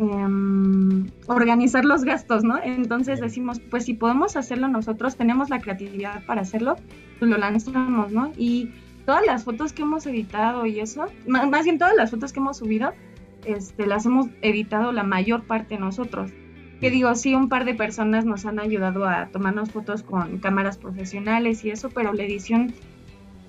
em, 0.00 1.10
organizar 1.26 1.84
los 1.84 2.04
gastos, 2.04 2.42
¿no? 2.42 2.58
Entonces 2.62 3.20
decimos, 3.20 3.60
pues 3.60 3.84
si 3.84 3.92
podemos 3.92 4.34
hacerlo 4.34 4.66
nosotros, 4.66 5.16
tenemos 5.16 5.50
la 5.50 5.60
creatividad 5.60 6.24
para 6.24 6.40
hacerlo, 6.40 6.76
pues 7.18 7.30
lo 7.30 7.36
lanzamos, 7.36 8.10
¿no? 8.10 8.32
Y 8.38 8.70
todas 9.04 9.26
las 9.26 9.44
fotos 9.44 9.74
que 9.74 9.82
hemos 9.82 10.06
editado 10.06 10.64
y 10.64 10.80
eso, 10.80 11.04
más, 11.26 11.64
bien 11.64 11.78
todas 11.78 11.94
las 11.96 12.10
fotos 12.10 12.32
que 12.32 12.40
hemos 12.40 12.56
subido, 12.56 12.94
este, 13.44 13.86
las 13.86 14.06
hemos 14.06 14.28
editado 14.40 14.90
la 14.92 15.02
mayor 15.02 15.42
parte 15.42 15.76
nosotros. 15.76 16.30
Que 16.80 16.90
digo, 16.90 17.14
sí, 17.14 17.34
un 17.34 17.50
par 17.50 17.66
de 17.66 17.74
personas 17.74 18.24
nos 18.24 18.46
han 18.46 18.58
ayudado 18.58 19.06
a 19.06 19.26
tomarnos 19.26 19.70
fotos 19.70 20.02
con 20.02 20.38
cámaras 20.38 20.78
profesionales 20.78 21.62
y 21.62 21.70
eso, 21.70 21.90
pero 21.90 22.14
la 22.14 22.22
edición 22.22 22.72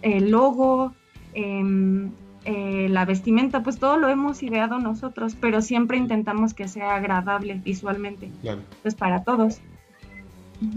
el 0.01 0.31
logo, 0.31 0.93
em, 1.33 2.11
eh, 2.45 2.87
la 2.89 3.05
vestimenta, 3.05 3.63
pues 3.63 3.77
todo 3.77 3.97
lo 3.97 4.09
hemos 4.09 4.41
ideado 4.43 4.79
nosotros, 4.79 5.35
pero 5.39 5.61
siempre 5.61 5.97
intentamos 5.97 6.53
que 6.53 6.67
sea 6.67 6.95
agradable 6.95 7.61
visualmente. 7.63 8.31
Claro. 8.41 8.61
Pues 8.81 8.95
para 8.95 9.23
todos. 9.23 9.59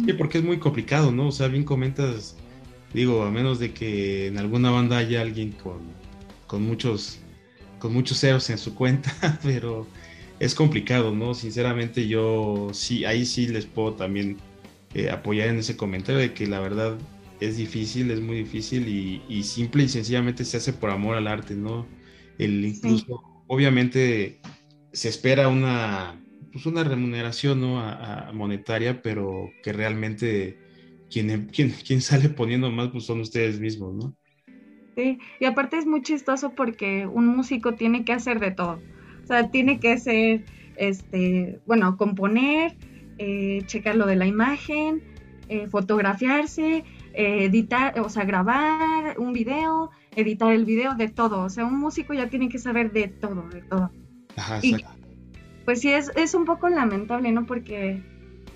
Sí, 0.04 0.12
porque 0.14 0.38
es 0.38 0.44
muy 0.44 0.58
complicado, 0.58 1.12
¿no? 1.12 1.28
O 1.28 1.32
sea, 1.32 1.48
bien 1.48 1.64
comentas, 1.64 2.36
digo, 2.92 3.22
a 3.22 3.30
menos 3.30 3.58
de 3.58 3.72
que 3.72 4.28
en 4.28 4.38
alguna 4.38 4.70
banda 4.70 4.98
haya 4.98 5.20
alguien 5.20 5.52
con, 5.52 5.80
con 6.46 6.62
muchos 6.62 7.20
con 7.78 7.92
muchos 7.92 8.18
ceros 8.18 8.48
en 8.48 8.56
su 8.56 8.74
cuenta, 8.74 9.12
pero 9.42 9.86
es 10.40 10.54
complicado, 10.54 11.14
¿no? 11.14 11.34
Sinceramente 11.34 12.08
yo 12.08 12.70
sí, 12.72 13.04
ahí 13.04 13.26
sí 13.26 13.46
les 13.46 13.66
puedo 13.66 13.92
también 13.92 14.38
eh, 14.94 15.10
apoyar 15.10 15.48
en 15.48 15.58
ese 15.58 15.76
comentario 15.76 16.18
de 16.18 16.32
que 16.32 16.46
la 16.46 16.60
verdad 16.60 16.96
es 17.40 17.56
difícil, 17.56 18.10
es 18.10 18.20
muy 18.20 18.36
difícil 18.36 18.88
y, 19.28 19.42
simple 19.42 19.84
y 19.84 19.88
sencillamente 19.88 20.44
se 20.44 20.56
hace 20.56 20.72
por 20.72 20.90
amor 20.90 21.16
al 21.16 21.26
arte, 21.26 21.54
¿no? 21.54 21.86
El 22.38 22.64
incluso, 22.64 23.44
obviamente, 23.46 24.40
se 24.92 25.08
espera 25.08 25.48
una, 25.48 26.20
pues 26.52 26.66
una 26.66 26.84
remuneración 26.84 27.60
¿no? 27.60 27.80
a, 27.80 28.30
monetaria, 28.32 29.02
pero 29.02 29.50
que 29.62 29.72
realmente 29.72 30.58
quien, 31.10 31.46
quien, 31.46 31.70
quien 31.70 32.00
sale 32.00 32.28
poniendo 32.28 32.70
más 32.70 32.88
pues 32.88 33.04
son 33.04 33.20
ustedes 33.20 33.60
mismos, 33.60 33.94
¿no? 33.94 34.16
Sí, 34.96 35.18
y 35.40 35.44
aparte 35.44 35.76
es 35.76 35.86
muy 35.86 36.02
chistoso 36.02 36.54
porque 36.54 37.06
un 37.06 37.26
músico 37.26 37.74
tiene 37.74 38.04
que 38.04 38.12
hacer 38.12 38.38
de 38.38 38.52
todo. 38.52 38.80
O 39.24 39.26
sea, 39.26 39.50
tiene 39.50 39.80
que 39.80 39.98
ser, 39.98 40.44
este, 40.76 41.58
bueno, 41.66 41.96
componer, 41.96 42.76
eh, 43.18 43.62
checar 43.66 43.96
lo 43.96 44.06
de 44.06 44.16
la 44.16 44.26
imagen, 44.26 45.02
eh, 45.48 45.66
fotografiarse, 45.68 46.84
editar, 47.14 47.98
o 48.00 48.08
sea, 48.08 48.24
grabar 48.24 49.18
un 49.18 49.32
video, 49.32 49.90
editar 50.16 50.52
el 50.52 50.64
video, 50.64 50.94
de 50.94 51.08
todo. 51.08 51.42
O 51.42 51.50
sea, 51.50 51.64
un 51.64 51.78
músico 51.78 52.14
ya 52.14 52.28
tiene 52.28 52.48
que 52.48 52.58
saber 52.58 52.92
de 52.92 53.08
todo, 53.08 53.48
de 53.48 53.62
todo. 53.62 53.90
Ajá, 54.36 54.60
pues 55.64 55.80
sí, 55.80 55.90
es, 55.90 56.10
es 56.16 56.34
un 56.34 56.44
poco 56.44 56.68
lamentable, 56.68 57.32
¿no? 57.32 57.46
Porque 57.46 58.02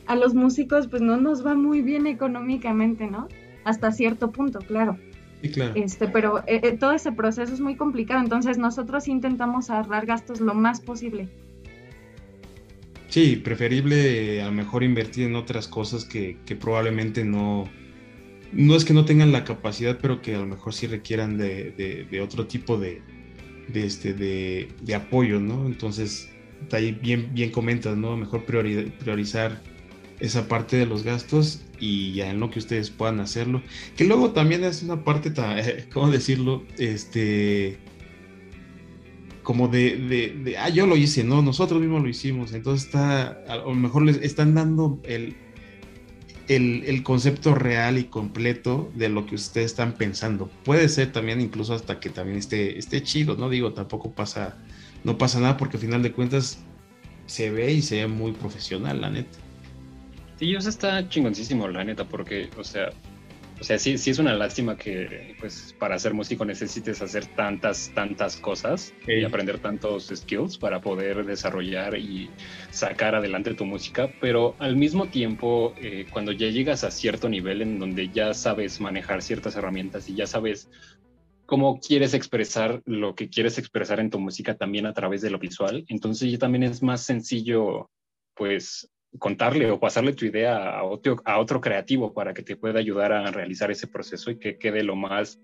a 0.06 0.14
los 0.14 0.34
músicos 0.34 0.88
pues 0.88 1.02
no 1.02 1.16
nos 1.16 1.44
va 1.44 1.54
muy 1.54 1.82
bien 1.82 2.06
económicamente, 2.06 3.06
¿no? 3.06 3.28
Hasta 3.64 3.92
cierto 3.92 4.30
punto, 4.30 4.58
claro. 4.60 4.98
Sí, 5.42 5.50
claro. 5.50 5.72
Este, 5.76 6.08
pero 6.08 6.40
eh, 6.40 6.60
eh, 6.62 6.76
todo 6.78 6.92
ese 6.92 7.12
proceso 7.12 7.52
es 7.52 7.60
muy 7.60 7.76
complicado, 7.76 8.20
entonces 8.20 8.58
nosotros 8.58 9.08
intentamos 9.08 9.70
ahorrar 9.70 10.06
gastos 10.06 10.40
lo 10.40 10.54
más 10.54 10.80
posible. 10.80 11.28
Sí, 13.08 13.36
preferible 13.36 14.42
a 14.42 14.46
lo 14.46 14.52
mejor 14.52 14.82
invertir 14.82 15.26
en 15.26 15.36
otras 15.36 15.66
cosas 15.66 16.04
que, 16.04 16.36
que 16.44 16.56
probablemente 16.56 17.24
no, 17.24 17.64
no 18.52 18.74
es 18.74 18.84
que 18.84 18.94
no 18.94 19.04
tengan 19.04 19.32
la 19.32 19.44
capacidad, 19.44 19.98
pero 20.00 20.22
que 20.22 20.34
a 20.34 20.38
lo 20.38 20.46
mejor 20.46 20.72
sí 20.72 20.86
requieran 20.86 21.36
de, 21.38 22.20
otro 22.22 22.46
tipo 22.46 22.78
de, 22.78 23.02
este, 23.74 24.14
de, 24.14 24.94
apoyo, 24.94 25.40
¿no? 25.40 25.66
Entonces, 25.66 26.30
ahí 26.72 26.92
bien, 26.92 27.30
bien 27.34 27.50
comentas, 27.50 27.96
¿no? 27.96 28.16
Mejor 28.16 28.44
priorizar 28.44 29.60
esa 30.20 30.48
parte 30.48 30.76
de 30.76 30.86
los 30.86 31.04
gastos 31.04 31.62
y 31.78 32.12
ya 32.12 32.30
en 32.30 32.40
lo 32.40 32.50
que 32.50 32.58
ustedes 32.58 32.90
puedan 32.90 33.20
hacerlo. 33.20 33.62
Que 33.96 34.04
luego 34.04 34.32
también 34.32 34.64
es 34.64 34.82
una 34.82 35.04
parte, 35.04 35.32
¿cómo 35.92 36.10
decirlo? 36.10 36.64
Este 36.78 37.78
como 39.48 39.66
de, 39.68 39.96
de, 40.44 40.58
ah, 40.58 40.68
yo 40.68 40.86
lo 40.86 40.94
hice, 40.94 41.24
no, 41.24 41.40
nosotros 41.40 41.80
mismos 41.80 42.02
lo 42.02 42.08
hicimos. 42.10 42.52
Entonces 42.52 42.84
está, 42.84 43.28
a 43.48 43.56
lo 43.56 43.74
mejor 43.74 44.02
les 44.02 44.18
están 44.18 44.52
dando 44.52 45.00
el, 45.04 45.38
el, 46.48 47.02
concepto 47.02 47.54
real 47.54 47.98
y 47.98 48.04
completo 48.04 48.90
de 48.94 49.08
lo 49.08 49.26
que 49.26 49.34
ustedes 49.34 49.72
están 49.72 49.92
pensando. 49.92 50.50
Puede 50.64 50.88
ser 50.88 51.12
también 51.12 51.40
incluso 51.40 51.74
hasta 51.74 52.00
que 52.00 52.10
también 52.10 52.38
esté, 52.38 52.78
esté 52.78 53.02
chido, 53.02 53.36
¿no? 53.36 53.50
Digo, 53.50 53.72
tampoco 53.72 54.12
pasa, 54.12 54.56
no 55.04 55.18
pasa 55.18 55.40
nada 55.40 55.56
porque 55.56 55.76
al 55.76 55.82
final 55.82 56.02
de 56.02 56.12
cuentas 56.12 56.58
se 57.26 57.50
ve 57.50 57.72
y 57.72 57.82
se 57.82 57.96
ve 57.96 58.06
muy 58.06 58.32
profesional, 58.32 59.00
la 59.00 59.10
neta. 59.10 59.38
Sí, 60.38 60.54
o 60.54 60.58
está 60.58 61.06
chingoncísimo, 61.08 61.68
la 61.68 61.84
neta, 61.84 62.04
porque, 62.04 62.48
o 62.56 62.64
sea, 62.64 62.90
o 63.60 63.64
sea, 63.64 63.78
sí, 63.78 63.98
sí 63.98 64.10
es 64.10 64.18
una 64.18 64.34
lástima 64.34 64.76
que 64.76 65.34
pues 65.40 65.74
para 65.78 65.98
ser 65.98 66.14
músico 66.14 66.44
necesites 66.44 67.02
hacer 67.02 67.26
tantas, 67.26 67.92
tantas 67.92 68.36
cosas 68.36 68.94
y 69.06 69.24
aprender 69.24 69.58
tantos 69.58 70.12
skills 70.14 70.58
para 70.58 70.80
poder 70.80 71.24
desarrollar 71.24 71.98
y 71.98 72.30
sacar 72.70 73.16
adelante 73.16 73.54
tu 73.54 73.64
música, 73.64 74.12
pero 74.20 74.54
al 74.60 74.76
mismo 74.76 75.08
tiempo, 75.08 75.74
eh, 75.80 76.06
cuando 76.10 76.30
ya 76.32 76.48
llegas 76.48 76.84
a 76.84 76.90
cierto 76.90 77.28
nivel 77.28 77.62
en 77.62 77.78
donde 77.78 78.10
ya 78.10 78.32
sabes 78.32 78.80
manejar 78.80 79.22
ciertas 79.22 79.56
herramientas 79.56 80.08
y 80.08 80.14
ya 80.14 80.26
sabes 80.26 80.70
cómo 81.46 81.80
quieres 81.80 82.14
expresar 82.14 82.82
lo 82.84 83.14
que 83.14 83.28
quieres 83.28 83.58
expresar 83.58 83.98
en 83.98 84.10
tu 84.10 84.20
música 84.20 84.54
también 84.56 84.86
a 84.86 84.92
través 84.92 85.20
de 85.20 85.30
lo 85.30 85.38
visual, 85.38 85.84
entonces 85.88 86.30
ya 86.30 86.38
también 86.38 86.62
es 86.62 86.82
más 86.82 87.02
sencillo 87.02 87.90
pues 88.34 88.88
contarle 89.18 89.70
o 89.70 89.80
pasarle 89.80 90.12
tu 90.12 90.26
idea 90.26 90.78
a 90.78 90.84
otro, 90.84 91.16
a 91.24 91.38
otro 91.38 91.60
creativo 91.60 92.12
para 92.12 92.34
que 92.34 92.42
te 92.42 92.56
pueda 92.56 92.78
ayudar 92.78 93.12
a 93.12 93.30
realizar 93.30 93.70
ese 93.70 93.86
proceso 93.86 94.30
y 94.30 94.38
que 94.38 94.58
quede 94.58 94.82
lo 94.82 94.96
más 94.96 95.40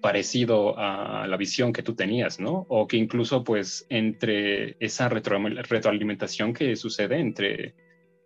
parecido 0.00 0.78
a 0.78 1.26
la 1.26 1.36
visión 1.36 1.72
que 1.72 1.82
tú 1.82 1.94
tenías, 1.94 2.38
¿no? 2.38 2.66
O 2.68 2.86
que 2.86 2.96
incluso 2.96 3.42
pues 3.42 3.86
entre 3.88 4.76
esa 4.78 5.08
retroalimentación 5.08 6.52
que 6.52 6.76
sucede 6.76 7.18
entre, 7.18 7.74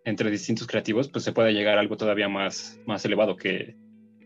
entre 0.05 0.29
distintos 0.29 0.67
creativos, 0.67 1.09
pues 1.09 1.23
se 1.23 1.31
pueda 1.31 1.51
llegar 1.51 1.77
a 1.77 1.81
algo 1.81 1.97
todavía 1.97 2.27
más, 2.27 2.79
más 2.85 3.03
elevado 3.05 3.37
que, 3.37 3.75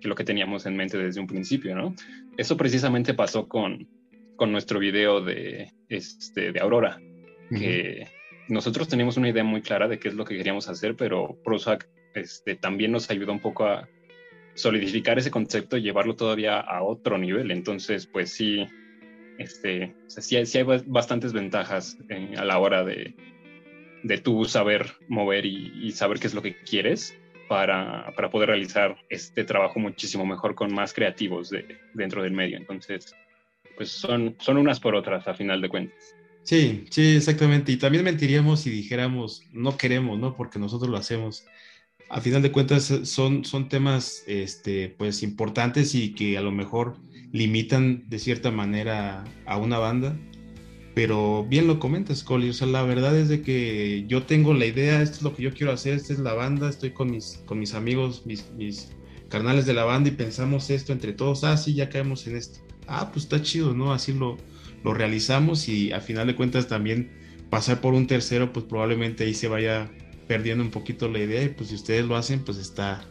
que 0.02 0.08
lo 0.08 0.16
que 0.16 0.24
teníamos 0.24 0.66
en 0.66 0.76
mente 0.76 0.98
desde 0.98 1.22
un 1.22 1.28
principio, 1.28 1.76
¿no? 1.76 1.96
Eso 2.38 2.58
precisamente 2.58 3.14
pasó 3.14 3.48
con, 3.48 3.88
con 4.36 4.52
nuestro 4.52 4.80
video 4.80 5.22
de, 5.22 5.72
este, 5.88 6.52
de 6.52 6.60
Aurora, 6.60 7.00
que 7.52 8.08
nosotros 8.48 8.88
teníamos 8.88 9.18
una 9.18 9.30
idea 9.30 9.44
muy 9.44 9.62
clara 9.62 9.88
de 9.88 10.00
qué 10.00 10.08
es 10.08 10.14
lo 10.14 10.26
que 10.26 10.38
queríamos 10.38 10.70
hacer, 10.70 10.96
pero 10.96 11.38
Prozac 11.44 11.88
este, 12.14 12.56
también 12.56 12.92
nos 12.92 13.10
ayudó 13.10 13.32
un 13.32 13.40
poco 13.40 13.66
a 13.66 13.88
solidificar 14.54 15.18
ese 15.18 15.32
concepto 15.32 15.78
y 15.78 15.82
llevarlo 15.82 16.16
todavía 16.16 16.60
a 16.60 16.82
otro 16.82 17.18
nivel. 17.18 17.52
Entonces, 17.52 18.08
pues 18.08 18.32
sí, 18.32 18.66
este, 19.38 19.94
sí, 20.08 20.36
hay, 20.36 20.64
bastantes 20.86 21.34
ventajas 21.34 21.98
eh, 22.10 22.36
a 22.38 22.46
la 22.46 22.58
hora 22.60 22.84
de, 22.84 23.16
de 24.04 24.18
tú 24.18 24.46
saber 24.46 24.92
mover 25.08 25.46
y, 25.46 25.92
saber 25.92 26.20
qué 26.20 26.28
es 26.28 26.34
lo 26.34 26.42
que 26.42 26.56
quieres 26.56 27.18
para, 27.50 28.14
para, 28.16 28.30
poder 28.30 28.50
realizar 28.50 28.98
este 29.10 29.44
trabajo 29.44 29.80
muchísimo 29.80 30.26
mejor 30.26 30.56
con 30.56 30.74
más 30.74 30.94
creativos 30.94 31.50
de, 31.50 31.80
dentro 31.94 32.24
del 32.24 32.32
medio. 32.32 32.58
Entonces, 32.58 33.14
pues 33.76 33.90
son, 33.90 34.36
son 34.40 34.58
unas 34.58 34.80
por 34.80 34.96
otras 34.96 35.28
a 35.28 35.34
final 35.34 35.62
de 35.62 35.70
cuentas. 35.70 36.16
Sí, 36.46 36.86
sí, 36.92 37.16
exactamente. 37.18 37.72
Y 37.72 37.78
también 37.78 38.04
mentiríamos 38.04 38.62
si 38.62 38.70
dijéramos 38.70 39.44
no 39.52 39.78
queremos, 39.78 40.20
¿no? 40.20 40.36
Porque 40.36 40.60
nosotros 40.60 40.90
lo 40.92 40.98
hacemos. 40.98 41.46
A 42.10 42.22
final 42.22 42.44
de 42.44 42.52
cuentas 42.52 42.94
son, 43.04 43.44
son 43.46 43.68
temas 43.68 44.24
este, 44.28 44.90
pues 44.90 45.24
importantes 45.24 45.96
y 45.96 46.14
que 46.14 46.38
a 46.38 46.42
lo 46.42 46.52
mejor 46.52 46.98
limitan 47.32 48.08
de 48.10 48.20
cierta 48.20 48.52
manera 48.52 49.24
a 49.48 49.58
una 49.58 49.80
banda. 49.80 50.16
Pero 50.94 51.46
bien 51.50 51.66
lo 51.68 51.80
comentas, 51.80 52.24
Coli. 52.24 52.50
O 52.50 52.54
sea, 52.54 52.68
la 52.68 52.84
verdad 52.84 53.18
es 53.18 53.28
de 53.28 53.42
que 53.42 54.06
yo 54.08 54.24
tengo 54.24 54.54
la 54.54 54.68
idea, 54.68 55.02
esto 55.02 55.18
es 55.18 55.22
lo 55.24 55.36
que 55.36 55.44
yo 55.44 55.54
quiero 55.54 55.74
hacer, 55.74 55.96
esta 55.96 56.14
es 56.14 56.20
la 56.20 56.34
banda, 56.34 56.70
estoy 56.70 56.92
con 56.92 57.10
mis, 57.12 57.42
con 57.48 57.60
mis 57.60 57.74
amigos, 57.74 58.24
mis, 58.26 58.52
mis 58.52 58.90
carnales 59.30 59.66
de 59.66 59.74
la 59.74 59.84
banda 59.84 60.10
y 60.10 60.14
pensamos 60.14 60.70
esto 60.70 60.94
entre 60.94 61.12
todos. 61.14 61.44
Ah, 61.44 61.58
sí, 61.58 61.74
ya 61.74 61.90
caemos 61.90 62.28
en 62.28 62.38
esto. 62.38 62.60
Ah, 62.88 63.10
pues 63.12 63.26
está 63.26 63.42
chido, 63.42 63.74
¿no? 63.74 63.92
Así 63.94 64.14
lo, 64.14 64.38
lo 64.86 64.94
realizamos 64.94 65.68
y 65.68 65.92
a 65.92 66.00
final 66.00 66.28
de 66.28 66.36
cuentas 66.36 66.68
también 66.68 67.10
pasar 67.50 67.82
por 67.82 67.96
un 67.96 68.06
tercero, 68.06 68.54
pues 68.54 68.68
probablemente 68.68 69.24
ahí 69.24 69.34
se 69.34 69.48
vaya 69.48 69.90
perdiendo 70.28 70.64
un 70.64 70.70
poquito 70.70 71.10
la 71.10 71.18
idea 71.18 71.42
y 71.42 71.50
pues 71.50 71.70
si 71.70 71.76
ustedes 71.76 72.06
lo 72.06 72.16
hacen, 72.16 72.42
pues 72.42 72.60
está, 72.60 73.04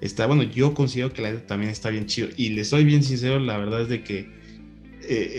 está 0.00 0.26
bueno, 0.26 0.44
yo 0.44 0.72
considero 0.72 1.12
que 1.12 1.22
la 1.22 1.30
idea 1.30 1.44
también 1.44 1.72
está 1.72 1.90
bien 1.90 2.06
chido. 2.06 2.28
Y 2.36 2.50
les 2.50 2.68
soy 2.68 2.84
bien 2.84 3.02
sincero, 3.02 3.40
la 3.40 3.58
verdad 3.58 3.82
es 3.82 3.88
de 3.88 4.04
que 4.04 4.18
eh, 4.20 4.28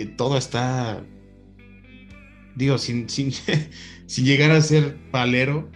eh, 0.02 0.14
todo 0.18 0.38
está, 0.38 1.06
digo, 2.56 2.78
sin, 2.78 3.08
sin, 3.08 3.32
sin 4.08 4.26
llegar 4.26 4.52
a 4.52 4.60
ser 4.60 4.98
palero, 5.10 5.72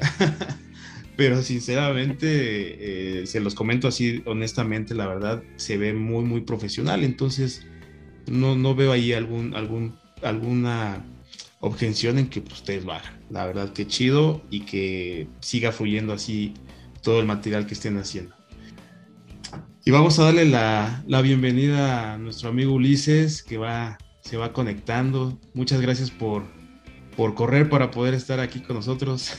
pero 1.15 1.41
sinceramente, 1.41 3.21
eh, 3.21 3.27
se 3.27 3.39
los 3.39 3.55
comento 3.55 3.87
así 3.87 4.23
honestamente, 4.25 4.93
la 4.93 5.07
verdad 5.07 5.41
se 5.55 5.77
ve 5.77 5.93
muy, 5.93 6.25
muy 6.25 6.41
profesional, 6.41 7.05
entonces 7.05 7.65
no, 8.27 8.55
no 8.55 8.75
veo 8.75 8.91
ahí 8.91 9.13
algún, 9.13 9.55
algún 9.55 9.95
alguna 10.23 11.03
objeción 11.59 12.17
en 12.17 12.27
que 12.27 12.41
pues, 12.41 12.55
ustedes 12.55 12.85
lo. 12.85 13.01
La 13.29 13.45
verdad 13.45 13.71
que 13.73 13.87
chido 13.87 14.41
y 14.49 14.61
que 14.61 15.27
siga 15.39 15.71
fluyendo 15.71 16.13
así 16.13 16.53
todo 17.01 17.19
el 17.19 17.25
material 17.25 17.65
que 17.65 17.73
estén 17.73 17.97
haciendo. 17.97 18.35
Y 19.83 19.91
vamos 19.91 20.19
a 20.19 20.25
darle 20.25 20.45
la, 20.45 21.03
bienvenida 21.23 22.13
a 22.13 22.17
nuestro 22.17 22.49
amigo 22.49 22.73
Ulises 22.73 23.41
que 23.41 23.57
va, 23.57 23.97
se 24.21 24.37
va 24.37 24.53
conectando. 24.53 25.39
Muchas 25.53 25.81
gracias 25.81 26.11
por, 26.11 26.43
por 27.15 27.33
correr 27.33 27.69
para 27.69 27.89
poder 27.89 28.13
estar 28.13 28.39
aquí 28.39 28.59
con 28.59 28.75
nosotros. 28.75 29.33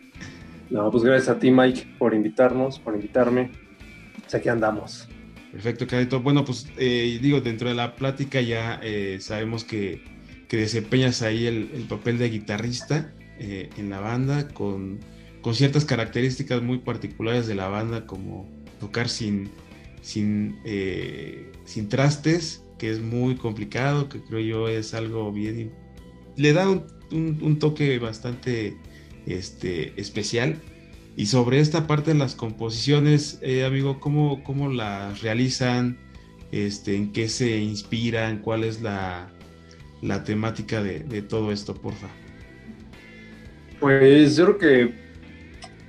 no, 0.70 0.90
pues 0.90 1.04
gracias 1.04 1.36
a 1.36 1.38
ti 1.38 1.50
Mike 1.50 1.94
por 1.98 2.14
invitarnos, 2.14 2.78
por 2.80 2.94
invitarme. 2.94 3.52
Pues 4.20 4.34
aquí 4.34 4.48
andamos. 4.48 5.08
Perfecto, 5.52 5.86
Cadito. 5.86 6.20
Bueno, 6.20 6.44
pues 6.44 6.66
eh, 6.76 7.18
digo, 7.20 7.40
dentro 7.40 7.68
de 7.68 7.74
la 7.74 7.96
plática 7.96 8.40
ya 8.40 8.80
eh, 8.82 9.18
sabemos 9.20 9.64
que, 9.64 10.02
que, 10.48 10.56
desempeñas 10.56 11.22
ahí 11.22 11.46
el, 11.46 11.86
papel 11.88 12.18
de 12.18 12.30
guitarrista 12.30 13.12
eh, 13.38 13.68
en 13.76 13.90
la 13.90 14.00
banda 14.00 14.48
con, 14.48 15.00
con, 15.42 15.54
ciertas 15.54 15.84
características 15.84 16.62
muy 16.62 16.78
particulares 16.78 17.48
de 17.48 17.56
la 17.56 17.68
banda, 17.68 18.06
como 18.06 18.48
tocar 18.78 19.08
sin, 19.08 19.50
sin, 20.02 20.56
sin 21.64 21.88
trastes, 21.88 22.64
que 22.78 22.90
es 22.90 23.00
muy 23.00 23.34
complicado, 23.34 24.08
que 24.08 24.20
creo 24.22 24.40
yo 24.40 24.68
es 24.68 24.94
algo 24.94 25.32
bien... 25.32 25.72
Le 26.36 26.52
da 26.52 26.70
un, 26.70 26.86
un 27.10 27.58
toque 27.58 27.98
bastante 27.98 28.76
este, 29.26 30.00
especial 30.00 30.60
y 31.20 31.26
sobre 31.26 31.60
esta 31.60 31.86
parte 31.86 32.14
de 32.14 32.18
las 32.18 32.34
composiciones, 32.34 33.38
eh, 33.42 33.66
amigo, 33.66 34.00
¿cómo, 34.00 34.42
¿cómo 34.42 34.70
las 34.70 35.20
realizan? 35.20 35.98
Este, 36.50 36.96
¿En 36.96 37.12
qué 37.12 37.28
se 37.28 37.58
inspiran? 37.58 38.38
¿Cuál 38.38 38.64
es 38.64 38.80
la, 38.80 39.28
la 40.00 40.24
temática 40.24 40.82
de, 40.82 41.00
de, 41.00 41.20
todo 41.20 41.52
esto, 41.52 41.74
porfa? 41.74 42.06
Pues 43.80 44.34
yo 44.34 44.56
creo 44.56 44.58
que, 44.58 44.94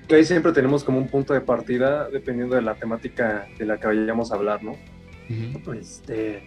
que, 0.10 0.15
ahí 0.15 0.26
siempre 0.26 0.52
tenemos 0.52 0.84
como 0.84 0.98
un 0.98 1.08
punto 1.08 1.34
de 1.34 1.39
partida 1.39 2.10
dependiendo 2.10 2.58
de 2.58 2.63
la 2.63 2.76
temática 2.76 3.48
de 3.58 3.65
la 3.65 3.80
que 3.80 3.88
vayamos 3.88 4.34
a 4.34 4.36
hablar, 4.36 4.62
¿no? 4.62 4.76
este, 5.80 6.44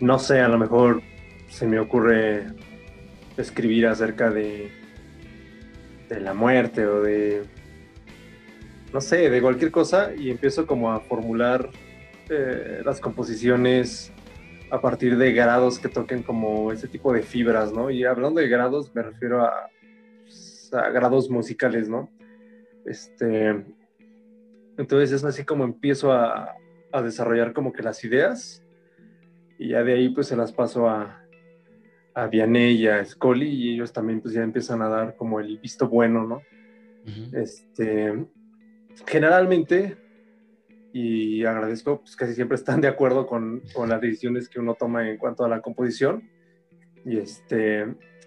no 0.00 0.18
sé, 0.18 0.40
a 0.40 0.48
lo 0.48 0.58
mejor 0.58 1.00
se 1.48 1.64
me 1.64 1.78
ocurre 1.78 2.44
escribir 3.36 3.86
acerca 3.86 4.30
de, 4.30 4.68
de 6.08 6.20
la 6.20 6.34
muerte 6.34 6.84
o 6.86 7.02
de 7.02 7.59
no 8.92 9.00
sé, 9.00 9.30
de 9.30 9.40
cualquier 9.40 9.70
cosa 9.70 10.12
y 10.14 10.30
empiezo 10.30 10.66
como 10.66 10.92
a 10.92 11.00
formular 11.00 11.70
eh, 12.28 12.82
las 12.84 13.00
composiciones 13.00 14.12
a 14.70 14.80
partir 14.80 15.16
de 15.16 15.32
grados 15.32 15.78
que 15.78 15.88
toquen 15.88 16.22
como 16.22 16.72
ese 16.72 16.88
tipo 16.88 17.12
de 17.12 17.22
fibras, 17.22 17.72
¿no? 17.72 17.90
Y 17.90 18.04
hablando 18.04 18.40
de 18.40 18.48
grados 18.48 18.94
me 18.94 19.02
refiero 19.02 19.42
a, 19.42 19.68
pues, 20.22 20.70
grados 20.92 21.28
musicales, 21.28 21.88
¿no? 21.88 22.08
Este, 22.84 23.64
entonces 24.76 25.12
es 25.12 25.24
así 25.24 25.44
como 25.44 25.64
empiezo 25.64 26.12
a, 26.12 26.56
desarrollar 27.04 27.52
como 27.52 27.72
que 27.72 27.84
las 27.84 28.02
ideas 28.02 28.64
y 29.60 29.68
ya 29.68 29.84
de 29.84 29.92
ahí 29.92 30.08
pues 30.08 30.26
se 30.26 30.34
las 30.36 30.50
paso 30.50 30.88
a, 30.88 31.24
a 32.14 32.26
Vianney 32.26 32.82
y 32.82 32.88
a 32.88 33.04
Scully 33.04 33.48
y 33.48 33.74
ellos 33.74 33.92
también 33.92 34.20
pues 34.20 34.34
ya 34.34 34.42
empiezan 34.42 34.82
a 34.82 34.88
dar 34.88 35.14
como 35.14 35.38
el 35.38 35.56
visto 35.58 35.88
bueno, 35.88 36.26
¿no? 36.26 36.42
Este, 37.32 38.26
generalmente, 39.06 39.96
y 40.92 41.44
agradezco, 41.44 42.00
pues 42.00 42.16
casi 42.16 42.34
siempre 42.34 42.56
están 42.56 42.80
de 42.80 42.88
acuerdo 42.88 43.26
con, 43.26 43.62
con, 43.72 43.88
las 43.88 44.00
decisiones 44.00 44.48
que 44.48 44.60
uno 44.60 44.74
toma 44.74 45.08
en 45.08 45.18
cuanto 45.18 45.44
a 45.44 45.48
la 45.48 45.60
composición. 45.60 46.28
Y, 47.04 47.18
este, 47.18 47.86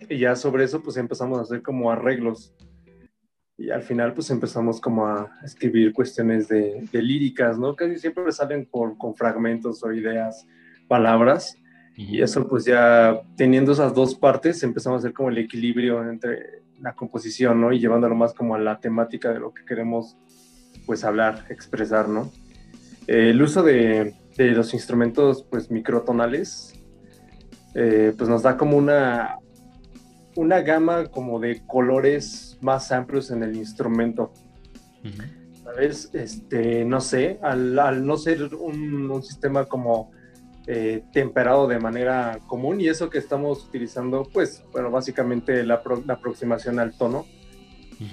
y 0.10 0.20
ya 0.20 0.36
sobre 0.36 0.64
eso, 0.64 0.82
pues 0.82 0.98
empezamos 0.98 1.40
a 1.40 1.44
hacer 1.44 1.62
como 1.62 1.92
arreglos. 1.92 2.54
Y 3.58 3.70
al 3.70 3.84
final, 3.84 4.14
pues 4.14 4.30
empezamos 4.30 4.82
como 4.82 5.08
a 5.08 5.30
escribir 5.44 5.94
cuestiones 5.94 6.48
de, 6.48 6.88
de 6.92 7.02
líricas, 7.02 7.60
¿no? 7.60 7.76
Casi 7.76 7.98
siempre 8.00 8.32
salen 8.32 8.66
por, 8.66 8.98
con 8.98 9.16
fragmentos 9.16 9.84
o 9.84 9.92
ideas, 9.92 10.48
palabras. 10.88 11.58
Y 11.96 12.22
eso, 12.22 12.48
pues 12.48 12.66
ya 12.66 13.22
teniendo 13.38 13.74
esas 13.74 13.94
dos 13.94 14.16
partes, 14.16 14.64
empezamos 14.64 14.98
a 14.98 15.00
hacer 15.00 15.14
como 15.14 15.30
el 15.30 15.38
equilibrio 15.38 16.10
entre 16.10 16.64
la 16.80 16.96
composición, 16.96 17.62
¿no? 17.62 17.72
Y 17.72 17.80
llevándolo 17.80 18.16
más 18.16 18.34
como 18.34 18.56
a 18.56 18.60
la 18.60 18.80
temática 18.80 19.32
de 19.32 19.40
lo 19.40 19.54
que 19.54 19.64
queremos 19.64 20.18
pues 20.86 21.04
hablar, 21.04 21.46
expresar, 21.50 22.10
¿no? 22.10 22.32
Eh, 23.08 23.30
el 23.30 23.42
uso 23.42 23.64
de, 23.64 24.14
de, 24.38 24.52
los 24.52 24.74
instrumentos 24.74 25.46
pues 25.50 25.70
microtonales 25.70 26.74
eh, 27.76 28.14
pues 28.18 28.30
nos 28.30 28.44
da 28.44 28.56
como 28.56 28.78
una, 28.78 29.38
una 30.36 30.62
gama 30.62 31.08
como 31.08 31.40
de 31.40 31.66
colores 31.66 32.58
más 32.62 32.92
amplios 32.92 33.32
en 33.32 33.44
el 33.44 33.56
instrumento. 33.56 34.34
¿Sabes? 35.64 36.10
Este, 36.14 36.86
no 36.86 37.02
sé, 37.02 37.40
al, 37.42 38.06
no 38.06 38.18
ser 38.18 38.54
un, 38.56 39.22
sistema 39.24 39.66
como 39.66 40.12
eh, 40.68 41.04
temperado 41.12 41.68
de 41.68 41.80
manera 41.80 42.40
común 42.48 42.80
y 42.80 42.88
eso 42.88 43.10
que 43.10 43.18
estamos 43.18 43.66
utilizando, 43.66 44.28
pues, 44.32 44.64
bueno, 44.72 44.92
básicamente 44.92 45.64
la, 45.64 45.82
la 46.06 46.14
aproximación 46.14 46.80
al 46.80 46.96
tono, 46.98 47.26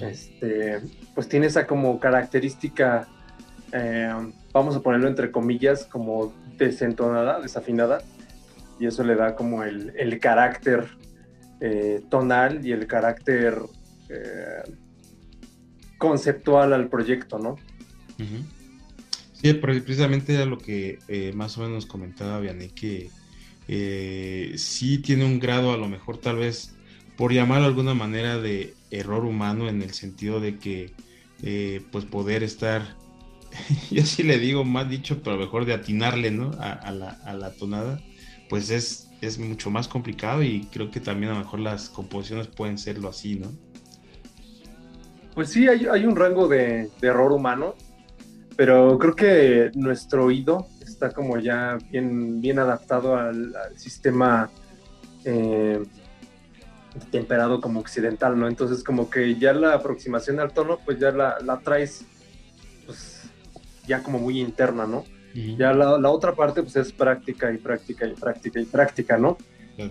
este, 0.00 0.80
pues 1.14 1.28
tiene 1.28 1.46
esa 1.46 1.66
como 1.66 1.98
característica, 1.98 3.08
eh, 3.72 4.12
vamos 4.52 4.76
a 4.76 4.80
ponerlo 4.80 5.08
entre 5.08 5.30
comillas, 5.30 5.84
como 5.84 6.32
desentonada, 6.56 7.40
desafinada, 7.40 8.02
y 8.78 8.86
eso 8.86 9.04
le 9.04 9.14
da 9.14 9.34
como 9.34 9.62
el, 9.62 9.92
el 9.96 10.18
carácter 10.20 10.88
eh, 11.62 12.00
tonal 12.08 12.66
y 12.66 12.72
el 12.72 12.86
carácter 12.86 13.54
eh, 14.08 14.62
conceptual 15.98 16.72
al 16.72 16.88
proyecto, 16.88 17.38
¿no? 17.38 17.56
Sí, 19.34 19.52
precisamente 19.54 20.34
era 20.34 20.46
lo 20.46 20.56
que 20.56 20.98
eh, 21.08 21.32
más 21.34 21.58
o 21.58 21.62
menos 21.62 21.84
comentaba 21.84 22.40
Vianney, 22.40 22.70
que 22.70 23.10
sí 24.56 24.98
tiene 24.98 25.26
un 25.26 25.38
grado 25.38 25.72
a 25.72 25.76
lo 25.76 25.86
mejor 25.88 26.16
tal 26.18 26.36
vez, 26.36 26.74
por 27.20 27.32
llamarlo 27.32 27.64
de 27.64 27.68
alguna 27.68 27.94
manera, 27.94 28.38
de 28.38 28.74
error 28.90 29.24
humano 29.26 29.68
en 29.68 29.82
el 29.82 29.92
sentido 29.92 30.40
de 30.40 30.58
que 30.58 30.92
pues 31.92 32.06
poder 32.06 32.42
estar, 32.42 32.96
yo 33.90 34.04
sí 34.06 34.22
le 34.22 34.38
digo 34.38 34.64
más 34.64 34.88
dicho, 34.88 35.22
pero 35.22 35.36
mejor 35.36 35.66
de 35.66 35.74
atinarle, 35.74 36.30
¿no? 36.30 36.50
A, 36.58 36.90
la, 36.90 37.10
a 37.24 37.34
la 37.34 37.52
tonada, 37.52 38.00
pues 38.48 38.70
es 38.70 39.10
es 39.20 39.38
mucho 39.38 39.70
más 39.70 39.86
complicado 39.86 40.42
y 40.42 40.66
creo 40.72 40.90
que 40.90 41.00
también 41.00 41.32
a 41.32 41.34
lo 41.34 41.40
mejor 41.40 41.60
las 41.60 41.90
composiciones 41.90 42.46
pueden 42.46 42.78
serlo 42.78 43.08
así, 43.08 43.38
¿no? 43.38 43.48
Pues 45.34 45.50
sí, 45.50 45.68
hay, 45.68 46.06
un 46.06 46.16
rango 46.16 46.48
de, 46.48 46.90
error 47.02 47.32
humano, 47.32 47.74
pero 48.56 48.98
creo 48.98 49.14
que 49.14 49.70
nuestro 49.74 50.24
oído 50.24 50.66
está 50.80 51.10
como 51.10 51.38
ya 51.38 51.78
bien, 51.90 52.40
bien 52.40 52.58
adaptado 52.58 53.16
al, 53.16 53.52
sistema 53.76 54.50
eh, 55.24 55.82
temperado 57.10 57.60
como 57.60 57.80
occidental, 57.80 58.38
¿no? 58.38 58.48
Entonces 58.48 58.82
como 58.82 59.10
que 59.10 59.36
ya 59.36 59.52
la 59.52 59.74
aproximación 59.74 60.40
al 60.40 60.52
tono, 60.52 60.78
pues 60.84 60.98
ya 60.98 61.10
la, 61.12 61.38
la 61.40 61.60
traes 61.60 62.04
pues 62.86 63.22
ya 63.86 64.02
como 64.02 64.18
muy 64.18 64.40
interna, 64.40 64.86
¿no? 64.86 65.04
Ya 65.34 65.72
la, 65.72 66.10
otra 66.10 66.34
parte 66.34 66.62
pues 66.62 66.74
es 66.76 66.92
práctica 66.92 67.52
y 67.52 67.58
práctica 67.58 68.06
y 68.06 68.14
práctica 68.14 68.60
y 68.60 68.64
práctica, 68.64 69.16
¿no? 69.16 69.36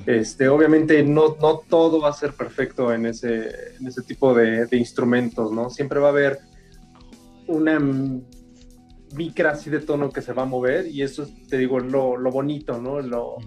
Este, 0.05 0.47
obviamente 0.47 1.01
no, 1.01 1.35
no 1.41 1.61
todo 1.67 1.99
va 1.99 2.09
a 2.09 2.13
ser 2.13 2.33
perfecto 2.33 2.93
en 2.93 3.07
ese, 3.07 3.75
en 3.79 3.87
ese 3.87 4.03
tipo 4.03 4.35
de, 4.35 4.67
instrumentos, 4.73 5.51
¿no? 5.51 5.69
Siempre 5.69 5.99
va 5.99 6.07
a 6.07 6.11
haber 6.11 6.39
una 7.47 7.79
micra 9.15 9.51
así 9.51 9.71
de 9.71 9.79
tono 9.79 10.11
que 10.11 10.21
se 10.21 10.33
va 10.33 10.43
a 10.43 10.45
mover 10.45 10.85
y 10.85 11.01
eso, 11.01 11.27
te 11.47 11.57
digo, 11.57 11.79
lo, 11.79 12.17
lo 12.17 12.29
bonito, 12.29 12.79
¿no? 12.79 13.01
Lo, 13.01 13.37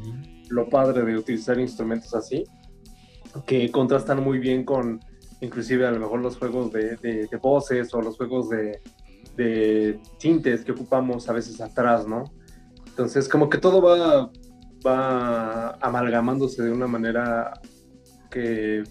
lo 0.49 0.69
padre 0.69 1.05
de 1.05 1.17
utilizar 1.17 1.61
instrumentos 1.61 2.13
así, 2.15 2.45
que 3.47 3.71
contrastan 3.71 4.23
muy 4.23 4.39
bien 4.39 4.65
con 4.65 5.01
inclusive 5.41 5.87
a 5.87 5.91
lo 5.91 5.99
mejor 5.99 6.21
los 6.21 6.37
juegos 6.37 6.73
de, 6.73 6.97
de 6.97 7.37
voces 7.43 7.93
o 7.95 8.01
los 8.01 8.17
juegos 8.17 8.49
de, 8.51 8.81
de 9.37 10.01
tintes 10.19 10.65
que 10.65 10.73
ocupamos 10.73 11.29
a 11.29 11.33
veces 11.33 11.61
atrás, 11.61 12.07
¿no? 12.07 12.25
Entonces, 12.87 13.29
como 13.29 13.49
que 13.49 13.59
todo 13.59 13.81
va, 13.81 14.31
va 14.87 15.71
amalgamándose 15.81 16.63
de 16.63 16.71
una 16.71 16.87
manera 16.87 17.61
que 18.31 18.85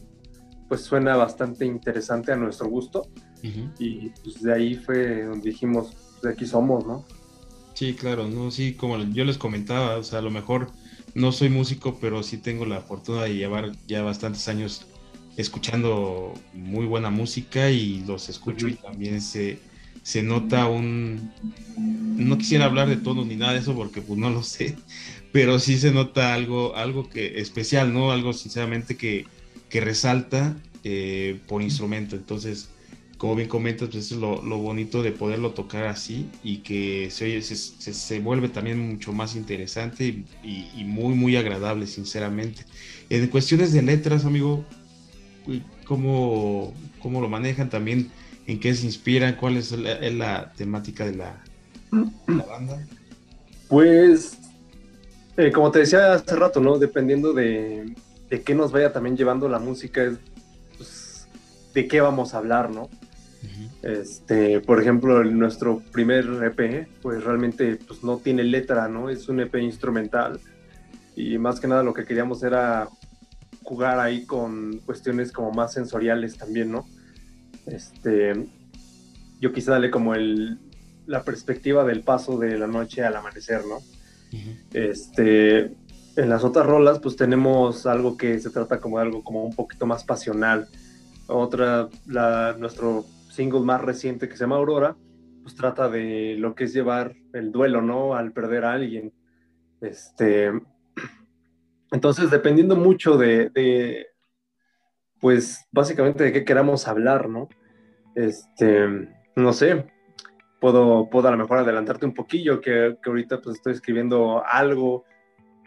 pues 0.68 0.82
suena 0.82 1.16
bastante 1.16 1.66
interesante 1.66 2.32
a 2.32 2.36
nuestro 2.36 2.70
gusto. 2.70 3.08
Y 3.80 4.10
pues 4.10 4.42
de 4.42 4.54
ahí 4.54 4.76
fue 4.76 5.24
donde 5.24 5.50
dijimos, 5.50 5.96
de 6.22 6.30
aquí 6.30 6.46
somos, 6.46 6.86
¿no? 6.86 7.06
Sí, 7.74 7.96
claro, 7.96 8.28
no, 8.28 8.52
sí, 8.52 8.76
como 8.76 8.98
yo 9.00 9.26
les 9.26 9.40
comentaba, 9.40 9.98
o 9.98 10.04
sea, 10.04 10.20
a 10.20 10.22
lo 10.22 10.30
mejor 10.30 10.68
no 11.16 11.32
soy 11.32 11.50
músico, 11.50 11.98
pero 12.00 12.24
sí 12.24 12.38
tengo 12.38 12.66
la 12.66 12.82
fortuna 12.82 13.24
de 13.24 13.36
llevar 13.36 13.72
ya 13.88 14.02
bastantes 14.02 14.48
años 14.48 14.88
escuchando 15.38 16.34
muy 16.54 16.86
buena 16.86 17.10
música 17.10 17.70
y 17.70 18.04
los 18.06 18.30
escucho 18.30 18.68
y 18.68 18.74
también 18.76 19.22
se 19.22 19.60
se 20.04 20.24
nota 20.24 20.68
un... 20.68 21.32
No 21.78 22.38
quisiera 22.38 22.66
hablar 22.66 22.90
de 22.90 22.98
tono 22.98 23.26
ni 23.26 23.36
nada 23.36 23.54
de 23.54 23.60
eso 23.60 23.76
porque 23.76 24.02
pues 24.02 24.20
no 24.20 24.30
lo 24.30 24.44
sé, 24.44 24.76
pero 25.32 25.60
sí 25.60 25.78
se 25.78 25.92
nota 25.92 26.34
algo, 26.34 26.76
algo 26.76 27.10
que 27.10 27.40
especial, 27.40 27.94
¿no? 27.94 28.12
Algo 28.12 28.34
sinceramente 28.34 28.98
que, 28.98 29.26
que 29.70 29.82
resalta 29.82 30.56
eh, 30.84 31.40
por 31.48 31.62
instrumento. 31.62 32.16
Entonces, 32.16 32.70
como 33.22 33.36
bien 33.36 33.48
comentas, 33.48 33.90
pues 33.90 34.12
es 34.12 34.18
lo, 34.18 34.42
lo, 34.42 34.58
bonito 34.58 35.04
de 35.04 35.12
poderlo 35.12 35.52
tocar 35.52 35.86
así 35.86 36.28
y 36.44 36.58
que 36.64 37.12
se, 37.12 37.40
se, 37.44 37.56
se, 37.56 38.20
vuelve 38.20 38.50
también 38.50 38.80
mucho 38.80 39.14
más 39.14 39.36
interesante 39.36 40.06
y, 40.06 40.26
y, 40.76 40.84
muy, 40.86 41.14
muy 41.14 41.36
agradable, 41.36 41.86
sinceramente. 41.86 42.66
En 43.12 43.28
cuestiones 43.28 43.74
de 43.74 43.84
letras, 43.84 44.26
amigo, 44.26 44.66
¿cómo, 45.86 46.74
cómo 47.00 47.22
lo 47.22 47.30
manejan 47.30 47.70
también? 47.70 48.10
en 48.48 48.60
qué 48.60 48.74
se 48.74 48.88
inspiran, 48.88 49.36
cuál 49.36 49.56
es 49.56 49.72
la, 49.72 50.52
temática 50.54 51.06
de 51.06 51.18
la, 51.18 51.44
banda. 51.92 52.84
Pues, 53.68 54.40
eh, 55.38 55.52
como 55.52 55.70
te 55.70 55.78
decía 55.78 56.14
hace 56.14 56.36
rato, 56.36 56.60
¿no? 56.60 56.80
Dependiendo 56.80 57.34
de, 57.34 57.94
de 58.32 58.42
qué 58.42 58.56
nos 58.56 58.72
vaya 58.72 58.92
también 58.92 59.16
llevando 59.16 59.48
la 59.48 59.60
música, 59.60 60.04
es 60.06 60.18
pues, 60.76 61.28
de 61.76 61.88
qué 61.88 62.02
vamos 62.02 62.34
a 62.34 62.40
hablar, 62.40 62.72
¿no? 62.72 62.90
Este, 63.82 64.60
por 64.60 64.80
ejemplo, 64.80 65.24
nuestro 65.24 65.80
primer 65.92 66.26
EP, 66.44 66.88
pues 67.02 67.24
realmente 67.24 67.78
pues, 67.88 68.04
no 68.04 68.18
tiene 68.18 68.44
letra, 68.44 68.88
¿no? 68.88 69.10
Es 69.10 69.28
un 69.28 69.40
EP 69.40 69.56
instrumental 69.56 70.40
y 71.16 71.38
más 71.38 71.60
que 71.60 71.68
nada 71.68 71.84
lo 71.84 71.94
que 71.94 72.06
queríamos 72.06 72.44
era 72.44 72.88
jugar 73.64 74.00
ahí 74.00 74.26
con 74.26 74.80
cuestiones 74.86 75.32
como 75.32 75.52
más 75.52 75.74
sensoriales 75.74 76.38
también, 76.38 76.72
¿no? 76.72 76.86
Este, 77.66 78.34
yo 79.40 79.52
quise 79.52 79.72
darle 79.72 79.92
como 79.92 80.14
el, 80.14 80.60
la 81.08 81.24
perspectiva 81.24 81.84
del 81.84 82.02
paso 82.02 82.38
de 82.38 82.58
la 82.58 82.68
noche 82.68 83.04
al 83.04 83.16
amanecer, 83.16 83.64
¿no? 83.66 83.80
Este, 84.74 85.72
en 86.16 86.30
las 86.30 86.44
otras 86.44 86.66
rolas, 86.66 87.00
pues 87.00 87.16
tenemos 87.16 87.86
algo 87.86 88.18
que 88.18 88.40
se 88.40 88.50
trata 88.50 88.80
como 88.80 88.98
de 88.98 89.04
algo 89.04 89.24
como 89.24 89.44
un 89.44 89.56
poquito 89.56 89.86
más 89.86 90.04
pasional. 90.04 90.68
Otra, 91.28 91.90
la, 92.08 92.56
nuestro 92.58 93.06
single 93.32 93.62
más 93.62 93.82
reciente 93.82 94.28
que 94.28 94.36
se 94.36 94.44
llama 94.44 94.58
Aurora, 94.58 94.96
pues 95.42 95.56
trata 95.56 95.90
de 95.90 96.36
lo 96.38 96.54
que 96.54 96.66
es 96.66 96.74
llevar 96.74 97.16
el 97.34 97.52
duelo, 97.52 97.82
¿no? 97.82 98.16
Al 98.16 98.32
perder 98.32 98.66
a 98.66 98.74
alguien. 98.74 99.14
Este, 99.80 100.52
entonces, 101.92 102.30
dependiendo 102.30 102.76
mucho 102.76 103.18
de, 103.18 104.08
pues 105.20 105.68
básicamente 105.72 106.24
de 106.24 106.32
qué 106.32 106.46
queramos 106.46 106.88
hablar, 106.88 107.30
¿no? 107.30 107.50
Este, 108.16 109.10
no 109.36 109.54
sé, 109.54 109.88
puedo, 110.60 111.10
puedo 111.10 111.28
a 111.28 111.32
lo 111.32 111.38
mejor 111.38 111.58
adelantarte 111.60 112.06
un 112.06 112.14
poquillo, 112.14 112.62
que, 112.62 112.98
que 113.02 113.10
ahorita 113.10 113.42
pues 113.42 113.58
estoy 113.58 113.74
escribiendo 113.74 114.44
algo, 114.46 115.06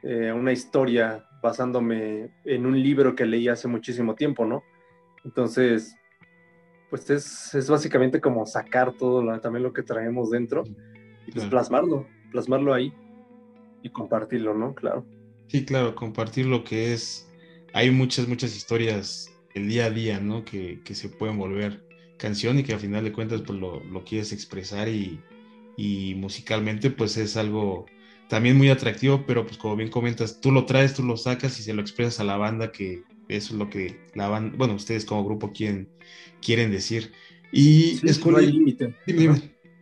eh, 0.02 0.32
una 0.32 0.52
historia 0.52 1.24
basándome 1.42 2.30
en 2.44 2.66
un 2.66 2.80
libro 2.80 3.14
que 3.14 3.26
leí 3.26 3.48
hace 3.48 3.68
muchísimo 3.68 4.14
tiempo, 4.14 4.46
¿no? 4.46 4.62
Entonces, 5.24 5.96
pues 6.94 7.10
es, 7.10 7.52
es 7.56 7.68
básicamente 7.68 8.20
como 8.20 8.46
sacar 8.46 8.92
todo 8.92 9.40
también 9.40 9.64
lo 9.64 9.72
que 9.72 9.82
traemos 9.82 10.30
dentro 10.30 10.62
y 11.26 11.32
pues 11.32 11.46
plasmarlo, 11.46 12.06
plasmarlo 12.30 12.72
ahí 12.72 12.94
y 13.82 13.90
compartirlo, 13.90 14.54
¿no? 14.54 14.76
Claro. 14.76 15.04
Sí, 15.48 15.64
claro, 15.64 15.96
compartir 15.96 16.46
lo 16.46 16.62
que 16.62 16.92
es. 16.92 17.28
Hay 17.72 17.90
muchas, 17.90 18.28
muchas 18.28 18.54
historias 18.54 19.28
el 19.54 19.66
día 19.66 19.86
a 19.86 19.90
día, 19.90 20.20
¿no? 20.20 20.44
Que, 20.44 20.82
que, 20.84 20.94
se 20.94 21.08
pueden 21.08 21.36
volver 21.36 21.84
canción 22.16 22.60
y 22.60 22.62
que 22.62 22.74
al 22.74 22.78
final 22.78 23.02
de 23.02 23.12
cuentas 23.12 23.40
pues 23.44 23.58
lo, 23.58 23.80
lo 23.80 24.04
quieres 24.04 24.32
expresar 24.32 24.88
y, 24.88 25.20
y, 25.76 26.14
musicalmente 26.14 26.90
pues 26.90 27.16
es 27.16 27.36
algo 27.36 27.86
también 28.28 28.56
muy 28.56 28.68
atractivo, 28.68 29.24
pero 29.26 29.44
pues 29.44 29.58
como 29.58 29.74
bien 29.74 29.90
comentas, 29.90 30.40
tú 30.40 30.52
lo 30.52 30.64
traes, 30.64 30.94
tú 30.94 31.02
lo 31.02 31.16
sacas 31.16 31.58
y 31.58 31.64
se 31.64 31.74
lo 31.74 31.82
expresas 31.82 32.20
a 32.20 32.24
la 32.24 32.36
banda 32.36 32.70
que 32.70 33.02
eso 33.28 33.54
es 33.54 33.58
lo 33.58 33.70
que 33.70 34.00
la 34.14 34.28
banda, 34.28 34.54
bueno, 34.56 34.74
ustedes 34.74 35.04
como 35.04 35.24
grupo 35.24 35.52
quieren, 35.52 35.88
quieren 36.40 36.70
decir. 36.70 37.12
Y 37.52 38.00
es 38.06 38.24
no 38.24 38.36
hay 38.36 38.50
límite. 38.50 38.94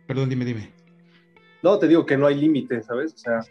Perdón, 0.07 0.29
dime, 0.29 0.45
dime. 0.45 0.71
No, 1.63 1.79
te 1.79 1.87
digo 1.87 2.05
que 2.05 2.17
no 2.17 2.27
hay 2.27 2.35
límite, 2.35 2.83
¿sabes? 2.83 3.13
O 3.13 3.17
sea, 3.17 3.41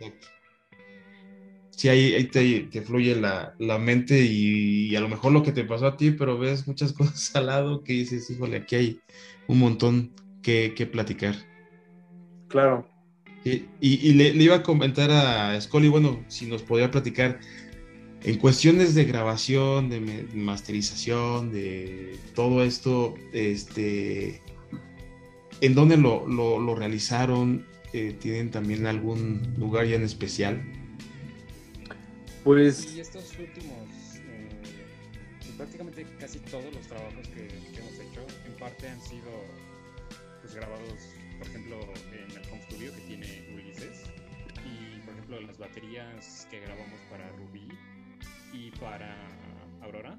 sí, 1.70 1.88
ahí, 1.88 2.24
te, 2.24 2.83
fluye 2.83 3.16
la, 3.16 3.78
mente 3.78 4.22
y, 4.22 4.94
a 4.94 5.00
lo 5.00 5.09
mejor 5.09 5.33
lo 5.33 5.42
que 5.42 5.52
te 5.52 5.64
pasó 5.64 5.87
a 5.87 5.96
ti, 5.96 6.11
pero 6.12 6.38
ves 6.38 6.66
muchas 6.68 6.92
cosas 6.92 7.35
al 7.35 7.46
lado 7.46 7.83
que 7.83 7.94
dices, 7.94 8.31
híjole, 8.31 8.59
aquí 8.59 8.76
hay 8.76 9.00
un 9.48 9.59
montón 9.59 10.12
que, 10.42 10.88
platicar. 10.92 11.35
Claro. 12.48 12.87
y, 13.44 14.12
le, 14.12 14.28
iba 14.28 14.57
a 14.57 14.62
comentar 14.62 15.11
a 15.11 15.59
Scully, 15.61 15.88
bueno, 15.88 16.22
si 16.28 16.46
nos 16.46 16.62
podía 16.62 16.90
platicar 16.90 17.40
en 18.24 18.38
cuestiones 18.38 18.94
de 18.94 19.04
grabación, 19.04 19.88
de 19.88 20.00
masterización, 20.35 21.52
de 21.52 22.16
todo 22.35 22.62
esto, 22.62 23.14
este, 23.32 24.40
¿En 25.62 25.76
dónde 25.76 25.96
lo, 25.96 26.26
lo, 26.26 26.74
realizaron? 26.74 27.64
Eh, 27.92 28.16
¿Tienen 28.18 28.50
también 28.50 28.85
algún 28.85 29.54
lugar 29.56 29.87
ya 29.87 29.94
en 29.94 30.02
especial? 30.02 30.61
Pues... 32.42 32.96
Y 32.96 32.98
estos 32.98 33.30
últimos, 33.38 33.87
pues 35.38 35.52
prácticamente 35.56 36.04
casi 36.18 36.40
todos 36.40 36.74
los 36.74 36.85
trabajos 36.88 37.28
que, 37.28 37.46
hemos 37.78 37.94
hecho, 37.94 38.26
en 38.44 38.54
parte 38.58 38.88
han 38.88 39.00
sido 39.02 39.30
pues, 40.40 40.52
grabados, 40.52 41.14
por 41.38 41.46
ejemplo, 41.46 41.78
en 42.11 42.37
el 42.37 42.50
home 42.50 42.62
studio 42.68 42.92
que 42.96 43.00
tiene 43.02 43.48
Ulises. 43.54 44.02
Y, 44.66 44.98
por 45.02 45.14
ejemplo, 45.14 45.40
las 45.42 45.58
baterías 45.58 46.48
que 46.50 46.58
grabamos 46.58 46.98
para 47.08 47.30
Ruby 47.37 47.68
y 48.52 48.70
para 48.72 49.16
Aurora, 49.80 50.16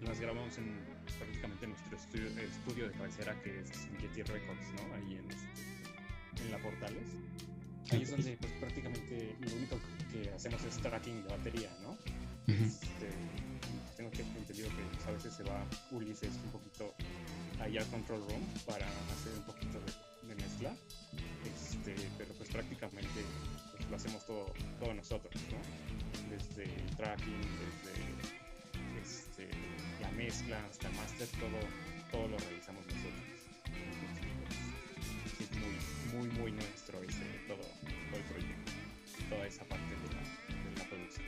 las 0.00 0.20
grabamos 0.20 0.56
en 0.58 0.78
prácticamente 1.18 1.66
nuestro 1.66 1.96
estudio, 1.96 2.28
estudio 2.40 2.88
de 2.88 2.94
cabecera 2.94 3.40
que 3.42 3.60
es 3.60 3.70
Getty 4.00 4.22
Records, 4.22 4.66
¿no? 4.74 4.94
Ahí 4.94 5.16
en, 5.16 6.44
en 6.44 6.50
la 6.50 6.58
Portales. 6.58 7.08
Ahí 7.90 8.02
es 8.02 8.10
donde 8.10 8.36
pues, 8.36 8.52
prácticamente 8.54 9.36
lo 9.40 9.54
único 9.54 9.78
que 10.12 10.30
hacemos 10.30 10.62
es 10.64 10.76
tracking 10.78 11.22
de 11.22 11.28
batería, 11.28 11.70
¿no? 11.82 11.96
este, 12.46 13.10
tengo 13.96 14.10
que 14.10 14.22
entendido 14.22 14.68
que 14.68 14.82
pues, 14.92 15.06
a 15.06 15.10
veces 15.12 15.34
se 15.34 15.42
va 15.44 15.64
Ulises 15.90 16.34
un 16.44 16.50
poquito 16.50 16.94
allá 17.60 17.80
al 17.80 17.86
control 17.88 18.20
room 18.28 18.42
para 18.66 18.86
hacer 18.86 19.32
un 19.36 19.44
poquito 19.44 19.78
de, 19.80 20.34
mezcla, 20.34 20.74
este, 21.44 21.94
pero 22.18 22.34
pues 22.34 22.50
prácticamente 22.50 23.24
pues, 23.72 23.88
lo 23.88 23.96
hacemos 23.96 24.26
todo, 24.26 24.52
todo 24.80 24.92
nosotros, 24.92 25.34
¿no? 25.50 26.05
Desde 26.36 26.64
el 26.64 26.96
tracking, 26.96 27.40
desde 27.40 27.94
este, 29.00 29.48
la 30.02 30.10
mezcla, 30.10 30.62
hasta 30.68 30.88
el 30.88 30.94
master, 30.96 31.26
todo, 31.40 31.58
todo 32.12 32.28
lo 32.28 32.36
realizamos 32.36 32.84
nosotros. 32.84 33.36
es 35.40 35.50
muy, 35.56 36.28
muy, 36.28 36.38
muy 36.38 36.52
nuestro 36.52 37.02
ese, 37.02 37.24
todo, 37.48 37.56
todo 37.56 38.16
el 38.16 38.22
proyecto, 38.24 38.72
toda 39.30 39.46
esa 39.46 39.64
parte 39.64 39.86
de 39.86 40.14
la, 40.14 40.20
de 40.70 40.78
la 40.78 40.84
producción. 40.90 41.26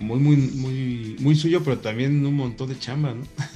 Muy, 0.00 0.18
muy, 0.18 0.36
muy, 0.36 1.16
muy 1.20 1.36
suyo, 1.36 1.62
pero 1.62 1.78
también 1.78 2.26
un 2.26 2.34
montón 2.34 2.68
de 2.70 2.78
chamba, 2.78 3.14
¿no? 3.14 3.22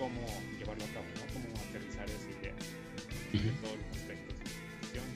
cómo 0.00 0.24
llevarlo 0.58 0.82
a 0.82 0.92
cabo, 0.96 1.04
¿no? 1.12 1.24
cómo 1.28 1.46
aterrizar 1.68 2.08
esa 2.08 2.30
idea 2.40 2.54
uh 2.56 3.36
-huh. 3.36 3.44
de 3.44 3.52
todos 3.60 3.76
los 3.76 3.88
aspectos 4.00 4.32
de 4.32 4.44
producción, 4.48 5.08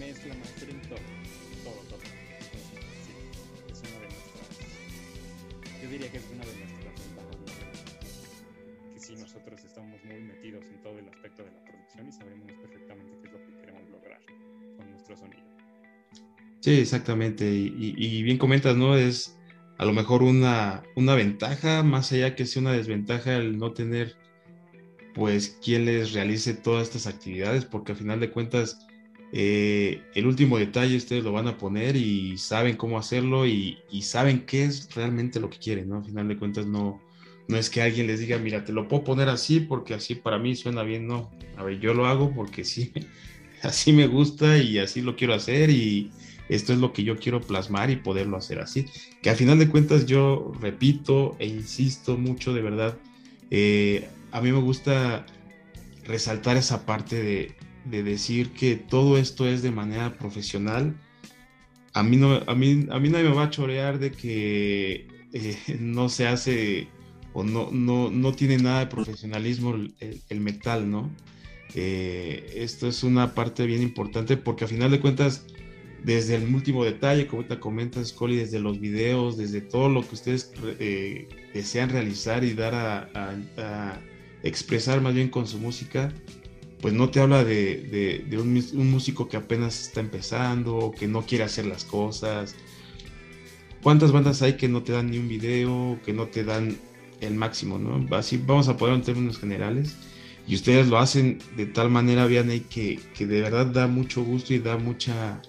mezcla, 0.00 0.34
mastering, 0.40 0.80
todo, 0.88 1.06
todo, 1.62 1.80
todo. 1.92 2.00
Entonces, 2.00 2.80
sí, 3.04 3.12
es 3.68 3.78
una 3.84 3.98
de 4.00 4.08
nuestras, 4.08 4.48
yo 5.82 5.86
diría 5.90 6.10
que 6.10 6.16
es 6.16 6.28
una 6.32 6.44
de 6.48 6.56
nuestras 6.56 6.94
ventajas, 7.04 7.36
que 8.94 9.00
sí, 9.00 9.12
nosotros 9.14 9.62
estamos 9.62 10.02
muy 10.04 10.20
metidos 10.22 10.64
en 10.64 10.80
todo 10.80 10.98
el 10.98 11.08
aspecto 11.10 11.44
de 11.44 11.50
la 11.52 11.62
producción 11.62 12.08
y 12.08 12.12
sabemos 12.12 12.50
perfectamente 12.64 13.12
qué 13.20 13.26
es 13.28 13.32
lo 13.32 13.40
que 13.44 13.52
queremos 13.60 13.90
lograr 13.90 14.20
con 14.78 14.90
nuestro 14.90 15.16
sonido. 15.18 15.44
Sí, 16.60 16.80
exactamente, 16.80 17.44
y, 17.44 17.66
y, 17.76 18.06
y 18.06 18.22
bien 18.22 18.38
comentas, 18.38 18.74
¿no? 18.74 18.96
Es 18.96 19.36
a 19.78 19.84
lo 19.84 19.92
mejor 19.92 20.22
una, 20.22 20.82
una 20.96 21.14
ventaja, 21.14 21.82
más 21.82 22.12
allá 22.12 22.34
que 22.34 22.46
sea 22.46 22.62
una 22.62 22.72
desventaja 22.72 23.36
el 23.36 23.58
no 23.58 23.72
tener 23.72 24.16
pues 25.14 25.58
quien 25.62 25.84
les 25.84 26.12
realice 26.12 26.54
todas 26.54 26.88
estas 26.88 27.06
actividades, 27.06 27.64
porque 27.64 27.92
al 27.92 27.98
final 27.98 28.20
de 28.20 28.30
cuentas 28.30 28.86
eh, 29.32 30.02
el 30.14 30.26
último 30.26 30.58
detalle 30.58 30.96
ustedes 30.96 31.24
lo 31.24 31.32
van 31.32 31.48
a 31.48 31.58
poner 31.58 31.96
y 31.96 32.38
saben 32.38 32.76
cómo 32.76 32.98
hacerlo 32.98 33.46
y, 33.46 33.78
y, 33.90 34.02
saben 34.02 34.44
qué 34.44 34.64
es 34.64 34.94
realmente 34.94 35.40
lo 35.40 35.48
que 35.48 35.58
quieren, 35.58 35.88
¿no? 35.88 35.96
Al 35.98 36.04
final 36.04 36.28
de 36.28 36.36
cuentas 36.36 36.66
no, 36.66 37.00
no 37.48 37.56
es 37.56 37.70
que 37.70 37.82
alguien 37.82 38.06
les 38.06 38.20
diga, 38.20 38.38
mira, 38.38 38.64
te 38.64 38.72
lo 38.72 38.88
puedo 38.88 39.04
poner 39.04 39.28
así 39.28 39.60
porque 39.60 39.94
así 39.94 40.14
para 40.14 40.38
mí 40.38 40.54
suena 40.54 40.82
bien, 40.82 41.06
no. 41.06 41.30
A 41.56 41.62
ver, 41.62 41.80
yo 41.80 41.94
lo 41.94 42.06
hago 42.06 42.32
porque 42.34 42.64
sí, 42.64 42.92
así 43.62 43.92
me 43.92 44.06
gusta 44.06 44.58
y 44.58 44.78
así 44.78 45.00
lo 45.00 45.16
quiero 45.16 45.34
hacer 45.34 45.70
y, 45.70 46.10
esto 46.54 46.72
es 46.72 46.78
lo 46.78 46.92
que 46.92 47.04
yo 47.04 47.18
quiero 47.18 47.40
plasmar 47.40 47.90
y 47.90 47.96
poderlo 47.96 48.36
hacer 48.36 48.60
así. 48.60 48.86
Que 49.22 49.30
al 49.30 49.36
final 49.36 49.58
de 49.58 49.68
cuentas 49.68 50.06
yo 50.06 50.52
repito 50.60 51.36
e 51.38 51.46
insisto 51.46 52.16
mucho, 52.16 52.52
de 52.52 52.62
verdad, 52.62 52.98
eh, 53.50 54.08
a 54.30 54.40
mí 54.40 54.52
me 54.52 54.60
gusta 54.60 55.26
resaltar 56.04 56.56
esa 56.56 56.84
parte 56.84 57.22
de, 57.22 57.54
de, 57.84 58.02
decir 58.02 58.50
que 58.50 58.76
todo 58.76 59.18
esto 59.18 59.46
es 59.46 59.62
de 59.62 59.70
manera 59.70 60.18
profesional. 60.18 60.96
A 61.92 62.02
mí 62.02 62.16
no, 62.16 62.40
a 62.46 62.54
mí, 62.54 62.86
a 62.90 62.98
mí 62.98 63.08
nadie 63.08 63.28
me 63.28 63.34
va 63.34 63.44
a 63.44 63.50
chorear 63.50 63.98
de 63.98 64.12
que 64.12 65.06
eh, 65.32 65.56
no 65.80 66.08
se 66.08 66.26
hace 66.26 66.88
o 67.34 67.44
no, 67.44 67.70
no, 67.70 68.10
no 68.10 68.32
tiene 68.32 68.58
nada 68.58 68.80
de 68.80 68.86
profesionalismo 68.86 69.74
el, 69.74 70.40
metal, 70.40 70.90
¿no? 70.90 71.10
Eh, 71.74 72.52
esto 72.56 72.86
es 72.86 73.02
una 73.02 73.34
parte 73.34 73.64
bien 73.64 73.80
importante 73.80 74.36
porque 74.36 74.64
a 74.64 74.68
final 74.68 74.90
de 74.90 75.00
cuentas 75.00 75.46
desde 76.04 76.34
el 76.36 76.52
último 76.54 76.84
detalle, 76.84 77.26
como 77.26 77.44
te 77.44 77.58
comentas, 77.60 78.08
Scully, 78.08 78.36
desde 78.36 78.58
los 78.58 78.80
videos, 78.80 79.36
desde 79.36 79.60
todo 79.60 79.88
lo 79.88 80.06
que 80.06 80.14
ustedes 80.14 80.52
eh, 80.80 81.28
desean 81.54 81.90
realizar 81.90 82.42
y 82.44 82.54
dar 82.54 82.74
a, 82.74 84.00
expresar 84.42 85.00
más 85.00 85.14
bien 85.14 85.28
con 85.28 85.46
su 85.46 85.58
música, 85.58 86.12
pues 86.80 86.92
no 86.92 87.10
te 87.10 87.20
habla 87.20 87.44
de, 87.44 88.26
un, 88.32 88.90
músico 88.90 89.28
que 89.28 89.36
apenas 89.36 89.86
está 89.86 90.00
empezando, 90.00 90.92
que 90.98 91.06
no 91.06 91.22
quiere 91.24 91.44
hacer 91.44 91.66
las 91.66 91.84
cosas. 91.84 92.56
¿Cuántas 93.84 94.10
bandas 94.10 94.42
hay 94.42 94.56
que 94.56 94.68
no 94.68 94.82
te 94.82 94.92
dan 94.92 95.10
ni 95.10 95.18
un 95.18 95.28
video, 95.28 96.00
que 96.04 96.12
no 96.12 96.26
te 96.26 96.42
dan 96.42 96.76
el 97.20 97.34
máximo, 97.34 97.78
¿no? 97.78 98.04
Así 98.16 98.42
vamos 98.44 98.66
a 98.66 98.76
poner 98.76 98.96
en 98.96 99.02
términos 99.02 99.38
generales. 99.38 99.96
Y 100.48 100.56
ustedes 100.56 100.88
lo 100.88 100.98
hacen 100.98 101.38
de 101.56 101.66
tal 101.66 101.88
manera, 101.88 102.24
ahí, 102.24 102.60
que, 102.68 102.98
que 103.14 103.26
de 103.26 103.42
verdad 103.42 103.66
da 103.66 103.86
mucho 103.86 104.24
gusto 104.24 104.52
y 104.52 104.58
da 104.58 104.76
mucha 104.76 105.40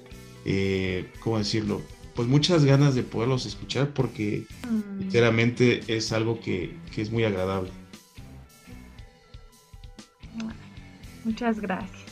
eh, 0.45 1.09
¿cómo 1.19 1.37
decirlo? 1.37 1.81
Pues 2.15 2.27
muchas 2.27 2.63
ganas 2.63 2.95
de 2.95 3.03
poderlos 3.03 3.45
escuchar 3.45 3.89
porque 3.89 4.45
mm. 4.69 5.01
sinceramente 5.01 5.81
es 5.87 6.11
algo 6.11 6.39
que, 6.39 6.75
que, 6.93 7.01
es 7.01 7.11
muy 7.11 7.23
agradable. 7.23 7.71
Muchas 11.23 11.59
gracias. 11.59 12.03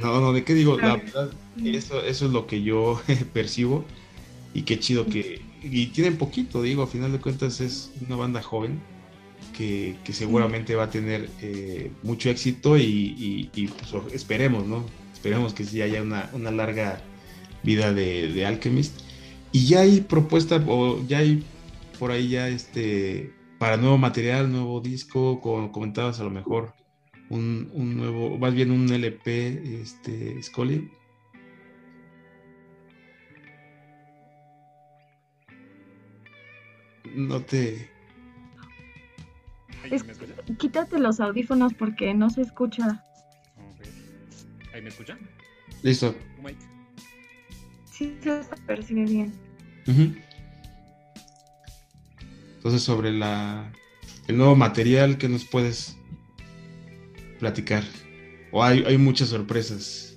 No, 0.00 0.20
no, 0.20 0.32
¿de 0.32 0.44
qué 0.44 0.54
digo? 0.54 0.76
La 0.78 0.96
verdad, 0.96 1.32
eso, 1.64 2.02
eso 2.02 2.26
es 2.26 2.32
lo 2.32 2.46
que 2.46 2.62
yo 2.62 3.00
percibo 3.32 3.84
y 4.54 4.62
qué 4.62 4.78
chido 4.78 5.06
que... 5.06 5.42
Y 5.62 5.86
tienen 5.86 6.16
poquito, 6.16 6.62
digo, 6.62 6.82
a 6.82 6.86
final 6.86 7.12
de 7.12 7.20
cuentas 7.20 7.60
es 7.60 7.92
una 8.06 8.16
banda 8.16 8.42
joven 8.42 8.80
que, 9.56 9.96
que 10.04 10.12
seguramente 10.12 10.74
va 10.74 10.84
a 10.84 10.90
tener 10.90 11.28
eh, 11.40 11.90
mucho 12.02 12.30
éxito 12.30 12.76
y, 12.76 12.82
y, 12.82 13.50
y 13.54 13.68
pues, 13.68 13.92
esperemos, 14.12 14.66
¿no? 14.66 14.84
Esperemos 15.12 15.54
que 15.54 15.64
sí 15.64 15.80
haya 15.82 16.02
una, 16.02 16.30
una 16.32 16.50
larga 16.50 17.00
vida 17.62 17.92
de, 17.92 18.28
de, 18.32 18.46
Alchemist. 18.46 19.00
Y 19.52 19.66
ya 19.66 19.80
hay 19.80 20.00
propuesta, 20.00 20.62
o 20.66 21.04
ya 21.06 21.18
hay 21.18 21.44
por 21.98 22.10
ahí 22.10 22.28
ya 22.28 22.48
este, 22.48 23.32
para 23.58 23.76
nuevo 23.76 23.98
material, 23.98 24.50
nuevo 24.50 24.80
disco, 24.80 25.40
como 25.40 25.70
comentabas 25.70 26.20
a 26.20 26.24
lo 26.24 26.30
mejor, 26.30 26.74
un, 27.28 27.70
un 27.72 27.96
nuevo, 27.96 28.38
más 28.38 28.54
bien 28.54 28.70
un 28.70 28.90
LP, 28.90 29.80
este, 29.80 30.42
Scully. 30.42 30.90
No 37.14 37.42
te... 37.42 37.90
Es, 39.90 40.04
quítate 40.58 40.98
los 40.98 41.20
audífonos 41.20 41.74
porque 41.74 42.14
no 42.14 42.30
se 42.30 42.40
escucha. 42.40 43.04
¿Ahí 44.72 44.80
me 44.80 44.88
escuchan? 44.88 45.18
Listo 45.82 46.14
sí 48.02 48.18
se 48.22 48.62
percibe 48.66 49.04
bien. 49.04 49.32
Entonces, 52.56 52.82
sobre 52.82 53.12
la, 53.12 53.72
el 54.28 54.36
nuevo 54.36 54.56
material 54.56 55.18
que 55.18 55.28
nos 55.28 55.44
puedes 55.44 55.96
platicar. 57.38 57.84
O 58.52 58.62
hay, 58.62 58.84
hay 58.84 58.98
muchas 58.98 59.28
sorpresas. 59.30 60.16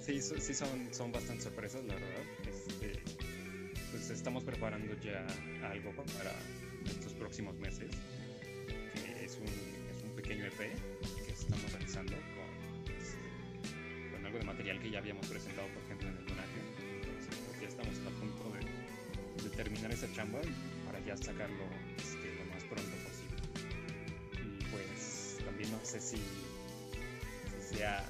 Sí, 0.00 0.20
sí 0.20 0.54
son, 0.54 0.68
son 0.92 1.12
bastante 1.12 1.44
sorpresas, 1.44 1.84
la 1.84 1.94
verdad. 1.94 2.22
Este, 2.46 3.02
pues 3.90 4.10
estamos 4.10 4.44
preparando 4.44 4.94
ya 5.00 5.26
algo 5.70 5.92
para 5.94 6.34
estos 6.84 7.14
próximos 7.14 7.56
meses, 7.58 7.90
que 8.94 9.24
es 9.24 9.38
un, 9.38 9.46
es 9.46 10.02
un 10.04 10.10
pequeño 10.16 10.44
EP 10.44 10.58
que 10.58 11.32
estamos 11.32 11.72
realizando 11.72 12.12
con, 12.12 12.84
pues, 12.84 13.16
con 14.12 14.26
algo 14.26 14.38
de 14.38 14.44
material 14.44 14.80
que 14.80 14.90
ya 14.90 14.98
habíamos 14.98 15.26
presentado, 15.26 15.68
por 15.68 15.82
ejemplo, 15.84 16.08
en 16.08 16.16
el 16.18 16.26
Donaje. 16.26 16.73
Estamos 17.94 18.12
a 18.16 18.20
punto 18.20 18.44
de, 18.54 19.48
de, 19.48 19.56
terminar 19.56 19.90
esa 19.92 20.12
chamba 20.12 20.40
para 20.84 20.98
ya 21.06 21.16
sacarlo 21.16 21.64
este, 21.96 22.34
lo 22.34 22.44
más 22.52 22.64
pronto 22.64 22.96
posible. 23.06 23.38
Y 24.42 24.64
pues 24.70 25.38
también 25.44 25.70
no 25.70 25.78
sé 25.82 26.00
si, 26.00 26.16
sea 27.72 28.04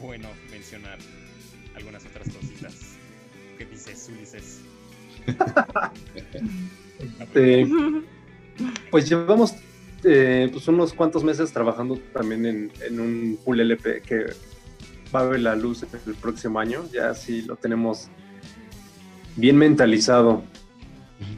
bueno 0.00 0.28
mencionar 0.50 0.98
algunas 1.74 2.04
otras 2.06 2.28
cositas. 2.28 2.96
¿Qué 3.58 3.64
dices, 3.66 4.10
Ulises? 4.12 4.60
este, 7.20 7.68
pues 8.90 9.08
llevamos 9.08 9.54
eh, 10.04 10.48
pues 10.50 10.66
unos 10.68 10.92
cuantos 10.94 11.22
meses 11.22 11.52
trabajando 11.52 11.98
también 12.12 12.46
en, 12.46 12.72
en, 12.80 13.00
un 13.00 13.38
full 13.44 13.60
LP 13.60 14.02
que 14.02 14.26
va 15.14 15.20
a 15.20 15.24
ver 15.24 15.40
la 15.40 15.56
luz 15.56 15.84
el 16.06 16.14
próximo 16.14 16.60
año. 16.60 16.84
Ya 16.92 17.14
sí 17.14 17.42
lo 17.42 17.56
tenemos 17.56 18.08
bien 19.36 19.56
mentalizado 19.56 20.42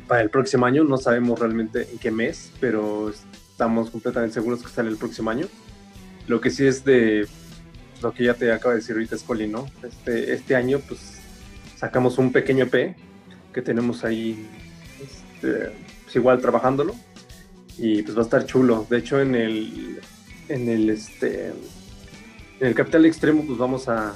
para 0.06 0.22
el 0.22 0.30
próximo 0.30 0.66
año. 0.66 0.84
No 0.84 0.96
sabemos 0.96 1.38
realmente 1.38 1.88
en 1.90 1.98
qué 1.98 2.10
mes, 2.10 2.52
pero 2.60 3.10
estamos 3.10 3.90
completamente 3.90 4.34
seguros 4.34 4.62
que 4.62 4.68
sale 4.68 4.90
el 4.90 4.96
próximo 4.96 5.30
año. 5.30 5.46
Lo 6.26 6.40
que 6.40 6.50
sí 6.50 6.66
es 6.66 6.84
de 6.84 7.26
lo 8.02 8.12
que 8.12 8.24
ya 8.24 8.34
te 8.34 8.52
acaba 8.52 8.74
de 8.74 8.80
decir 8.80 8.94
ahorita 8.94 9.16
Scoli, 9.16 9.48
¿no? 9.48 9.66
Este, 9.82 10.32
este 10.32 10.56
año 10.56 10.80
pues 10.80 11.20
sacamos 11.76 12.18
un 12.18 12.32
pequeño 12.32 12.64
EP 12.64 12.96
que 13.52 13.62
tenemos 13.62 14.04
ahí 14.04 14.48
este, 15.00 15.72
pues 16.04 16.16
igual 16.16 16.40
trabajándolo 16.40 16.94
y 17.78 18.02
pues 18.02 18.16
va 18.16 18.20
a 18.22 18.24
estar 18.24 18.46
chulo. 18.46 18.86
De 18.88 18.98
hecho 18.98 19.20
en 19.20 19.34
el 19.34 20.00
en 20.48 20.68
el 20.68 20.90
este 20.90 21.52
en 22.62 22.68
el 22.68 22.74
Capital 22.76 23.04
Extremo 23.06 23.44
pues 23.44 23.58
vamos 23.58 23.88
a, 23.88 24.14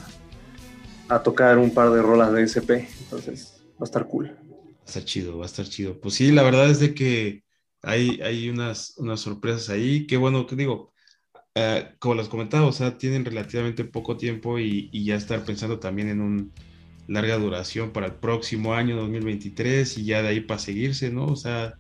a 1.09 1.21
tocar 1.21 1.59
un 1.59 1.75
par 1.75 1.91
de 1.91 2.01
rolas 2.01 2.33
de 2.33 2.45
SP, 2.47 2.87
entonces 3.01 3.61
va 3.73 3.81
a 3.81 3.85
estar 3.85 4.07
cool. 4.07 4.29
Va 4.29 4.83
a 4.83 4.87
estar 4.87 5.05
chido, 5.05 5.39
va 5.39 5.45
a 5.45 5.47
estar 5.47 5.67
chido. 5.67 6.01
Pues 6.01 6.15
sí, 6.15 6.31
la 6.31 6.45
verdad 6.45 6.71
es 6.71 6.79
de 6.79 6.95
que 6.95 7.43
hay, 7.83 8.21
hay 8.23 8.49
unas, 8.49 8.95
unas 8.99 9.19
sorpresas 9.19 9.71
ahí. 9.71 10.07
Qué 10.07 10.17
bueno, 10.17 10.47
que 10.47 10.55
digo, 10.55 10.93
eh, 11.57 11.89
como 11.99 12.15
les 12.15 12.29
comentaba, 12.29 12.67
o 12.67 12.73
sea, 12.73 12.97
tienen 12.97 13.25
relativamente 13.25 13.85
poco 13.85 14.17
tiempo 14.17 14.61
y, 14.61 14.91
ya 15.05 15.17
estar 15.17 15.45
pensando 15.45 15.81
también 15.81 16.09
en 16.09 16.21
una 16.21 16.47
larga 17.09 17.39
duración 17.39 17.91
para 17.91 18.07
el 18.07 18.15
próximo 18.15 18.75
año 18.75 18.97
2023 18.97 19.99
y 19.99 20.05
ya 20.05 20.23
de 20.23 20.29
ahí 20.29 20.41
para 20.41 20.61
seguirse, 20.61 21.11
¿no? 21.11 21.27
O 21.27 21.37
sea, 21.37 21.75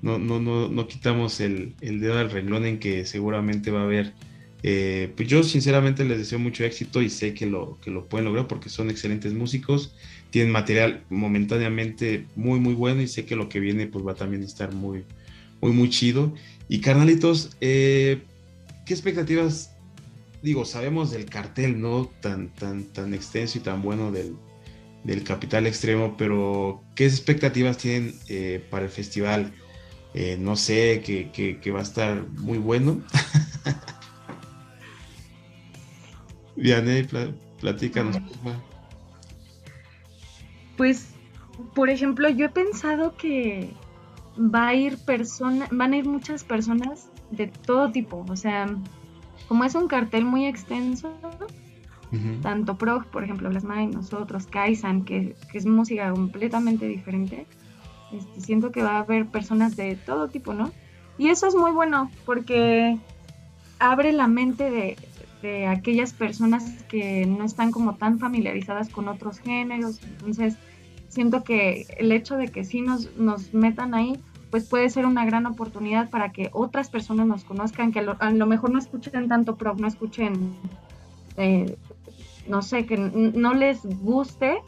no, 0.00 0.18
no, 0.18 0.40
no, 0.40 0.70
no 0.70 0.88
quitamos 0.88 1.40
el, 1.40 1.76
el 1.82 2.00
dedo 2.00 2.16
del 2.16 2.30
renglón 2.30 2.64
en 2.64 2.78
que 2.78 3.04
seguramente 3.04 3.70
va 3.70 3.80
a 3.80 3.84
haber. 3.84 4.14
Eh, 4.62 5.12
pues 5.16 5.28
yo 5.28 5.42
sinceramente 5.42 6.04
les 6.04 6.18
deseo 6.18 6.38
mucho 6.38 6.64
éxito 6.64 7.02
y 7.02 7.10
sé 7.10 7.34
que 7.34 7.46
lo, 7.46 7.78
que 7.82 7.90
lo 7.90 8.06
pueden 8.06 8.24
lograr 8.24 8.48
porque 8.48 8.68
son 8.68 8.90
excelentes 8.90 9.32
músicos, 9.32 9.94
tienen 10.30 10.50
material 10.50 11.04
momentáneamente 11.08 12.26
muy 12.34 12.58
muy 12.58 12.74
bueno 12.74 13.02
y 13.02 13.06
sé 13.06 13.26
que 13.26 13.36
lo 13.36 13.48
que 13.48 13.60
viene 13.60 13.86
pues 13.86 14.04
va 14.04 14.14
también 14.14 14.42
a 14.42 14.46
estar 14.46 14.72
muy 14.72 15.04
muy 15.60 15.72
muy 15.72 15.90
chido. 15.90 16.34
Y 16.68 16.80
carnalitos, 16.80 17.56
eh, 17.60 18.22
¿qué 18.84 18.94
expectativas? 18.94 19.72
Digo, 20.42 20.64
sabemos 20.64 21.10
del 21.10 21.26
cartel, 21.26 21.80
¿no? 21.80 22.10
Tan, 22.20 22.48
tan, 22.54 22.84
tan 22.84 23.14
extenso 23.14 23.58
y 23.58 23.60
tan 23.60 23.82
bueno 23.82 24.12
del, 24.12 24.36
Capital 25.24 25.66
Extremo, 25.68 26.16
pero 26.16 26.82
¿qué 26.96 27.06
expectativas 27.06 27.78
tienen 27.78 28.14
eh, 28.28 28.64
para 28.70 28.86
el 28.86 28.90
festival? 28.90 29.52
Eh, 30.14 30.36
no 30.40 30.56
sé, 30.56 31.02
que, 31.04 31.70
va 31.70 31.80
a 31.80 31.82
estar 31.82 32.26
muy 32.28 32.58
bueno. 32.58 33.02
Vianey, 36.56 37.06
platícanos. 37.60 38.18
Pues, 40.76 41.10
por 41.74 41.90
ejemplo, 41.90 42.28
yo 42.28 42.46
he 42.46 42.50
pensado 42.50 43.16
que 43.16 43.72
va 44.38 44.68
a 44.68 44.74
ir 44.74 44.98
persona, 44.98 45.68
van 45.70 45.92
a 45.92 45.96
ir 45.96 46.06
muchas 46.06 46.44
personas 46.44 47.08
de 47.30 47.46
todo 47.46 47.90
tipo, 47.90 48.24
o 48.28 48.36
sea, 48.36 48.66
como 49.48 49.64
es 49.64 49.74
un 49.74 49.88
cartel 49.88 50.24
muy 50.24 50.46
extenso, 50.46 51.12
tanto 52.42 52.78
Prog, 52.78 53.06
por 53.06 53.24
ejemplo, 53.24 53.48
Blasmine, 53.50 53.88
nosotros, 53.88 54.46
Kaisan, 54.46 55.04
que, 55.04 55.34
que, 55.50 55.58
es 55.58 55.66
música 55.66 56.10
completamente 56.10 56.86
diferente, 56.86 57.46
este, 58.12 58.40
siento 58.40 58.70
que 58.70 58.82
va 58.82 58.96
a 58.96 58.98
haber 59.00 59.26
personas 59.26 59.76
de 59.76 59.96
todo 59.96 60.28
tipo, 60.28 60.54
¿no? 60.54 60.70
Y 61.18 61.28
eso 61.28 61.46
es 61.46 61.54
muy 61.54 61.72
bueno 61.72 62.10
porque 62.24 62.98
abre 63.78 64.12
la 64.12 64.28
mente 64.28 64.70
de, 64.70 64.96
de 65.42 65.66
aquellas 65.66 66.12
personas 66.12 66.64
que 66.88 67.26
no 67.26 67.44
están 67.44 67.70
como 67.70 67.96
tan 67.96 68.18
familiarizadas 68.18 68.88
con 68.88 69.08
otros 69.08 69.38
géneros, 69.40 70.00
entonces 70.02 70.56
siento 71.08 71.44
que 71.44 71.86
el 71.98 72.12
hecho 72.12 72.36
de 72.36 72.48
que 72.48 72.64
sí 72.64 72.80
nos, 72.80 73.16
nos 73.16 73.54
metan 73.54 73.94
ahí 73.94 74.18
pues 74.50 74.68
puede 74.68 74.88
ser 74.88 75.06
una 75.06 75.24
gran 75.24 75.46
oportunidad 75.46 76.08
para 76.10 76.32
que 76.32 76.50
otras 76.52 76.88
personas 76.88 77.26
nos 77.26 77.44
conozcan, 77.44 77.92
que 77.92 77.98
a 77.98 78.30
lo, 78.30 78.46
mejor 78.46 78.70
no 78.70 78.78
escuchen 78.78 79.28
tanto 79.28 79.56
prog, 79.56 79.80
no 79.80 79.86
escuchen, 79.86 80.54
eh, 81.36 81.76
no 82.48 82.62
sé, 82.62 82.86
que 82.86 82.96
no 82.96 83.54
les 83.54 83.84
guste 83.84 84.58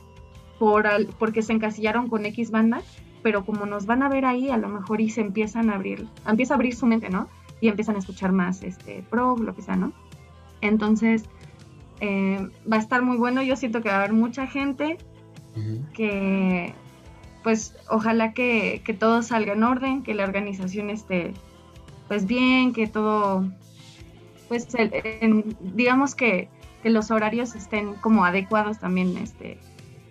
por 0.59 0.87
porque 1.19 1.43
se 1.43 1.53
encasillaron 1.53 2.09
con 2.09 2.27
X 2.27 2.51
banda, 2.51 2.83
pero 3.23 3.45
como 3.45 3.67
nos 3.67 3.87
van 3.87 4.03
a 4.03 4.09
ver 4.09 4.25
ahí, 4.25 4.51
a 4.51 4.57
lo 4.57 4.69
mejor 4.69 5.01
y 5.01 5.11
se 5.11 5.21
empiezan 5.21 5.71
a 5.71 5.77
abrir, 5.77 6.07
empieza 6.27 6.55
a 6.55 6.57
abrir 6.57 6.75
su 6.75 6.87
mente, 6.87 7.09
¿no? 7.09 7.29
Y 7.61 7.69
empiezan 7.69 7.97
a 7.97 8.01
escuchar 8.01 8.33
más 8.33 8.63
este 8.63 9.05
prog, 9.09 9.41
lo 9.41 9.55
que 9.55 9.63
sea, 9.63 9.77
¿no? 9.77 9.93
Entonces, 10.61 11.25
eh, 12.01 12.49
va 12.71 12.77
a 12.77 12.81
estar 12.81 13.03
muy 13.03 13.17
bueno, 13.17 13.43
yo 13.43 13.57
siento 13.57 13.83
que 13.83 13.89
va 13.89 13.97
a 13.97 13.99
haber 13.99 14.13
mucha 14.13 14.47
gente 14.47 14.99
que 15.93 16.73
pues 17.43 17.75
ojalá 17.89 18.33
que, 18.33 18.83
todo 18.99 19.23
salga 19.23 19.55
en 19.55 19.63
orden, 19.63 20.03
que 20.03 20.15
la 20.15 20.25
organización 20.25 20.91
esté 20.91 21.33
pues 22.07 22.27
bien, 22.27 22.73
que 22.73 22.87
todo, 22.87 23.51
pues 24.49 24.69
digamos 25.61 26.15
que, 26.15 26.49
los 26.85 27.11
horarios 27.11 27.55
estén 27.55 27.95
como 27.95 28.25
adecuados 28.25 28.79
también 28.79 29.19
este, 29.19 29.59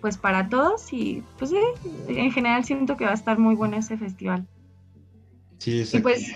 pues 0.00 0.16
para 0.16 0.48
todos. 0.48 0.92
Y 0.92 1.24
pues 1.36 1.50
sí, 1.50 1.58
en 2.06 2.30
general 2.30 2.64
siento 2.64 2.96
que 2.96 3.04
va 3.04 3.10
a 3.10 3.14
estar 3.14 3.36
muy 3.38 3.56
bueno 3.56 3.76
ese 3.76 3.96
festival. 3.96 4.46
Sí, 5.58 5.82
Y 5.92 5.98
pues 5.98 6.32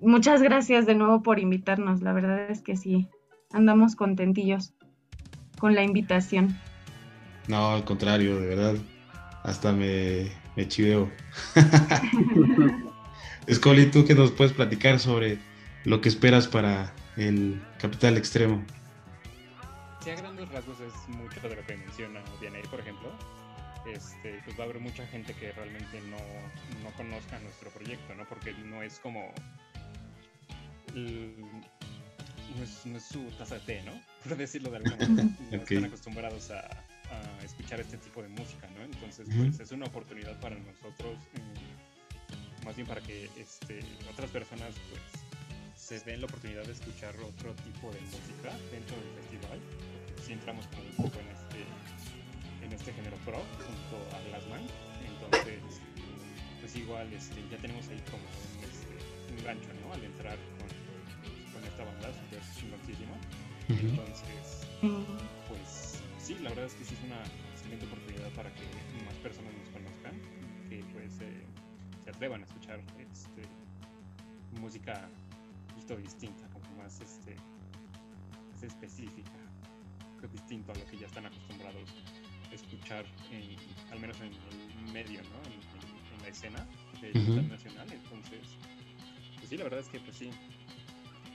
muchas 0.00 0.40
gracias 0.40 0.86
de 0.86 0.94
nuevo 0.94 1.22
por 1.22 1.38
invitarnos, 1.38 2.00
la 2.00 2.14
verdad 2.14 2.50
es 2.50 2.62
que 2.62 2.78
sí, 2.78 3.08
andamos 3.52 3.96
contentillos 3.96 4.72
con 5.58 5.74
la 5.74 5.82
invitación. 5.82 6.58
No, 7.48 7.72
al 7.72 7.84
contrario, 7.84 8.40
de 8.40 8.46
verdad, 8.46 8.74
hasta 9.42 9.72
me, 9.72 10.30
me 10.56 10.68
chiveo. 10.68 11.10
Scully, 13.50 13.90
¿tú 13.90 14.04
qué 14.04 14.14
nos 14.14 14.30
puedes 14.30 14.52
platicar 14.52 14.98
sobre 14.98 15.38
lo 15.84 16.00
que 16.00 16.08
esperas 16.08 16.46
para 16.46 16.92
el 17.16 17.60
Capital 17.78 18.16
Extremo? 18.16 18.62
Sí, 20.00 20.10
a 20.10 20.16
grandes 20.16 20.48
rasgos 20.50 20.78
es 20.80 21.16
mucho 21.16 21.40
de 21.40 21.56
lo 21.56 21.66
que 21.66 21.76
menciona 21.76 22.20
Diana, 22.40 22.58
por 22.70 22.80
ejemplo. 22.80 23.12
Este, 23.86 24.40
pues 24.44 24.56
va 24.58 24.62
a 24.62 24.66
haber 24.66 24.80
mucha 24.80 25.06
gente 25.08 25.34
que 25.34 25.50
realmente 25.52 26.00
no, 26.02 26.18
no 26.84 26.90
conozca 26.96 27.38
nuestro 27.40 27.70
proyecto, 27.70 28.14
¿no? 28.14 28.24
Porque 28.26 28.52
no 28.64 28.82
es 28.82 28.98
como... 29.00 29.32
no, 32.56 32.64
es, 32.64 32.86
no, 32.86 32.96
es, 32.96 33.04
su 33.04 33.22
taza 33.38 33.56
de 33.56 33.60
té, 33.60 33.82
¿no? 33.82 33.92
Por 34.24 34.36
decirlo 34.36 34.70
de 34.70 34.76
alguna 34.78 34.96
manera. 34.96 35.28
No 35.50 35.56
están 35.58 35.84
acostumbrados 35.84 36.50
a, 36.50 36.60
a 36.60 37.44
escuchar 37.44 37.80
este 37.80 37.98
tipo 37.98 38.22
de 38.22 38.28
música, 38.28 38.68
¿no? 38.76 38.82
Entonces, 38.82 39.26
pues 39.36 39.60
es 39.60 39.72
una 39.72 39.86
oportunidad 39.86 40.38
para 40.40 40.56
nosotros, 40.56 41.18
eh, 41.34 42.64
más 42.64 42.76
bien 42.76 42.86
para 42.86 43.00
que 43.00 43.28
este, 43.36 43.80
otras 44.10 44.30
personas, 44.30 44.74
pues, 44.88 45.02
se 45.76 46.00
den 46.00 46.20
la 46.20 46.26
oportunidad 46.26 46.64
de 46.64 46.72
escuchar 46.72 47.14
otro 47.16 47.52
tipo 47.54 47.90
de 47.90 48.00
música 48.00 48.54
dentro 48.70 48.96
del 48.96 49.10
festival. 49.20 49.58
Si 50.24 50.32
entramos 50.32 50.66
como 50.68 50.82
un 50.82 50.96
poco 50.96 51.18
en 51.20 51.28
este, 51.28 51.60
en 52.64 52.72
este 52.72 52.92
género 52.92 53.16
pro, 53.24 53.42
junto 53.66 54.16
a 54.16 54.20
Glassman. 54.28 54.62
Entonces, 55.04 55.60
pues 56.60 56.76
igual 56.76 57.12
este, 57.12 57.42
ya 57.50 57.58
tenemos 57.58 57.88
ahí 57.88 58.00
como 58.08 58.22
un, 58.22 58.64
este, 58.64 59.34
un 59.34 59.44
gancho, 59.44 59.68
¿no? 59.84 59.92
Al 59.92 60.04
entrar 60.04 60.38
con, 60.58 60.68
esta 61.82 61.84
banda 61.84 62.12
súper 62.12 62.40
chingoncísima. 62.54 63.16
Entonces, 63.68 64.66
pues 65.48 66.02
sí, 66.18 66.36
la 66.40 66.50
verdad 66.50 66.66
es 66.66 66.74
que 66.74 66.84
sí 66.84 66.94
es 66.94 67.04
una 67.04 67.22
excelente 67.52 67.86
oportunidad 67.86 68.30
para 68.32 68.52
que 68.54 68.62
más 69.04 69.14
personas 69.16 69.52
nos 69.54 69.68
conozcan, 69.68 70.14
que 70.68 70.84
pues 70.92 71.20
eh, 71.20 71.44
se 72.04 72.10
atrevan 72.10 72.42
a 72.42 72.44
escuchar 72.44 72.80
este, 72.98 73.42
música 74.60 75.08
un 75.68 75.74
poquito 75.74 75.96
distinta, 75.96 76.46
como 76.48 76.82
más, 76.82 77.00
este, 77.00 77.36
específica. 78.62 79.30
distinto 80.32 80.70
a 80.70 80.76
lo 80.76 80.86
que 80.86 80.96
ya 80.98 81.06
están 81.06 81.26
acostumbrados 81.26 81.90
a 82.50 82.54
escuchar, 82.54 83.04
al 83.90 83.98
menos 83.98 84.16
en 84.20 84.28
el 84.28 84.92
medio, 84.92 85.20
¿no? 85.22 85.50
En, 85.50 85.72
la 86.22 86.28
escena 86.28 86.64
internacional. 87.02 87.88
Entonces, 87.90 88.56
pues 89.38 89.48
sí, 89.48 89.56
la 89.56 89.64
verdad 89.64 89.80
es 89.80 89.88
que 89.88 89.98
pues 89.98 90.16
sí, 90.16 90.30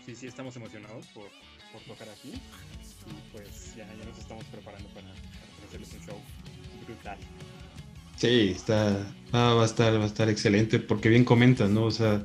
sí, 0.07 0.15
sí 0.15 0.27
estamos 0.27 0.55
emocionados 0.55 1.05
por, 1.07 1.25
por 1.73 1.81
tocar 1.81 2.07
aquí 2.09 2.29
y 2.29 3.31
pues 3.33 3.75
ya, 3.75 3.85
ya 3.85 4.05
nos 4.05 4.17
estamos 4.17 4.45
preparando 4.45 4.87
para, 4.89 5.07
para 5.07 5.67
hacerles 5.67 5.93
un 5.93 6.05
show 6.05 6.17
brutal. 6.85 7.17
Sí, 8.15 8.53
está, 8.55 9.05
ah, 9.33 9.53
va 9.53 9.63
a 9.63 9.65
estar, 9.65 9.93
va 9.99 10.05
a 10.05 10.07
estar 10.07 10.29
excelente, 10.29 10.79
porque 10.79 11.09
bien 11.09 11.25
comentas, 11.25 11.69
¿no? 11.69 11.83
O 11.83 11.91
sea, 11.91 12.23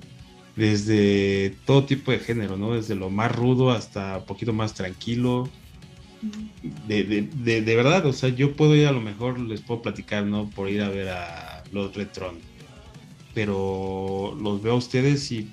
desde 0.54 1.56
todo 1.66 1.84
tipo 1.84 2.12
de 2.12 2.20
género, 2.20 2.56
¿no? 2.56 2.74
Desde 2.74 2.94
lo 2.94 3.10
más 3.10 3.34
rudo 3.34 3.72
hasta 3.72 4.18
un 4.18 4.26
poquito 4.26 4.52
más 4.52 4.74
tranquilo. 4.74 5.48
De, 6.86 7.02
de, 7.02 7.62
de, 7.62 7.76
verdad, 7.76 8.06
o 8.06 8.12
sea, 8.12 8.28
yo 8.28 8.54
puedo 8.54 8.76
ir 8.76 8.86
a 8.86 8.92
lo 8.92 9.00
mejor, 9.00 9.40
les 9.40 9.60
puedo 9.60 9.82
platicar, 9.82 10.24
¿no? 10.24 10.48
Por 10.48 10.70
ir 10.70 10.82
a 10.82 10.88
ver 10.88 11.08
a 11.08 11.64
los 11.72 11.94
Retron. 11.94 12.38
Pero 13.34 14.36
los 14.40 14.62
veo 14.62 14.74
a 14.74 14.76
ustedes 14.76 15.32
y, 15.32 15.50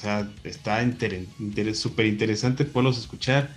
sea, 0.00 0.30
está 0.44 0.82
súper 1.74 2.06
interesante 2.06 2.64
poderlos 2.64 2.98
escuchar. 2.98 3.54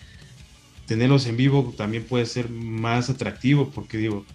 Tenerlos 0.87 1.27
en 1.27 1.37
vivo 1.37 1.73
también 1.77 2.03
puede 2.03 2.25
ser 2.25 2.49
más 2.49 3.09
atractivo, 3.09 3.69
porque 3.69 3.97
digo, 3.97 4.25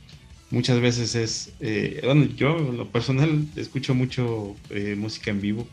muchas 0.50 0.80
veces 0.80 1.14
es, 1.14 1.52
eh, 1.60 2.00
bueno, 2.04 2.24
yo 2.24 2.56
en 2.58 2.76
lo 2.76 2.90
personal 2.90 3.46
escucho 3.56 3.94
mucho 3.94 4.56
eh, 4.70 4.96
música 4.96 5.30
en 5.30 5.40
vivo. 5.40 5.68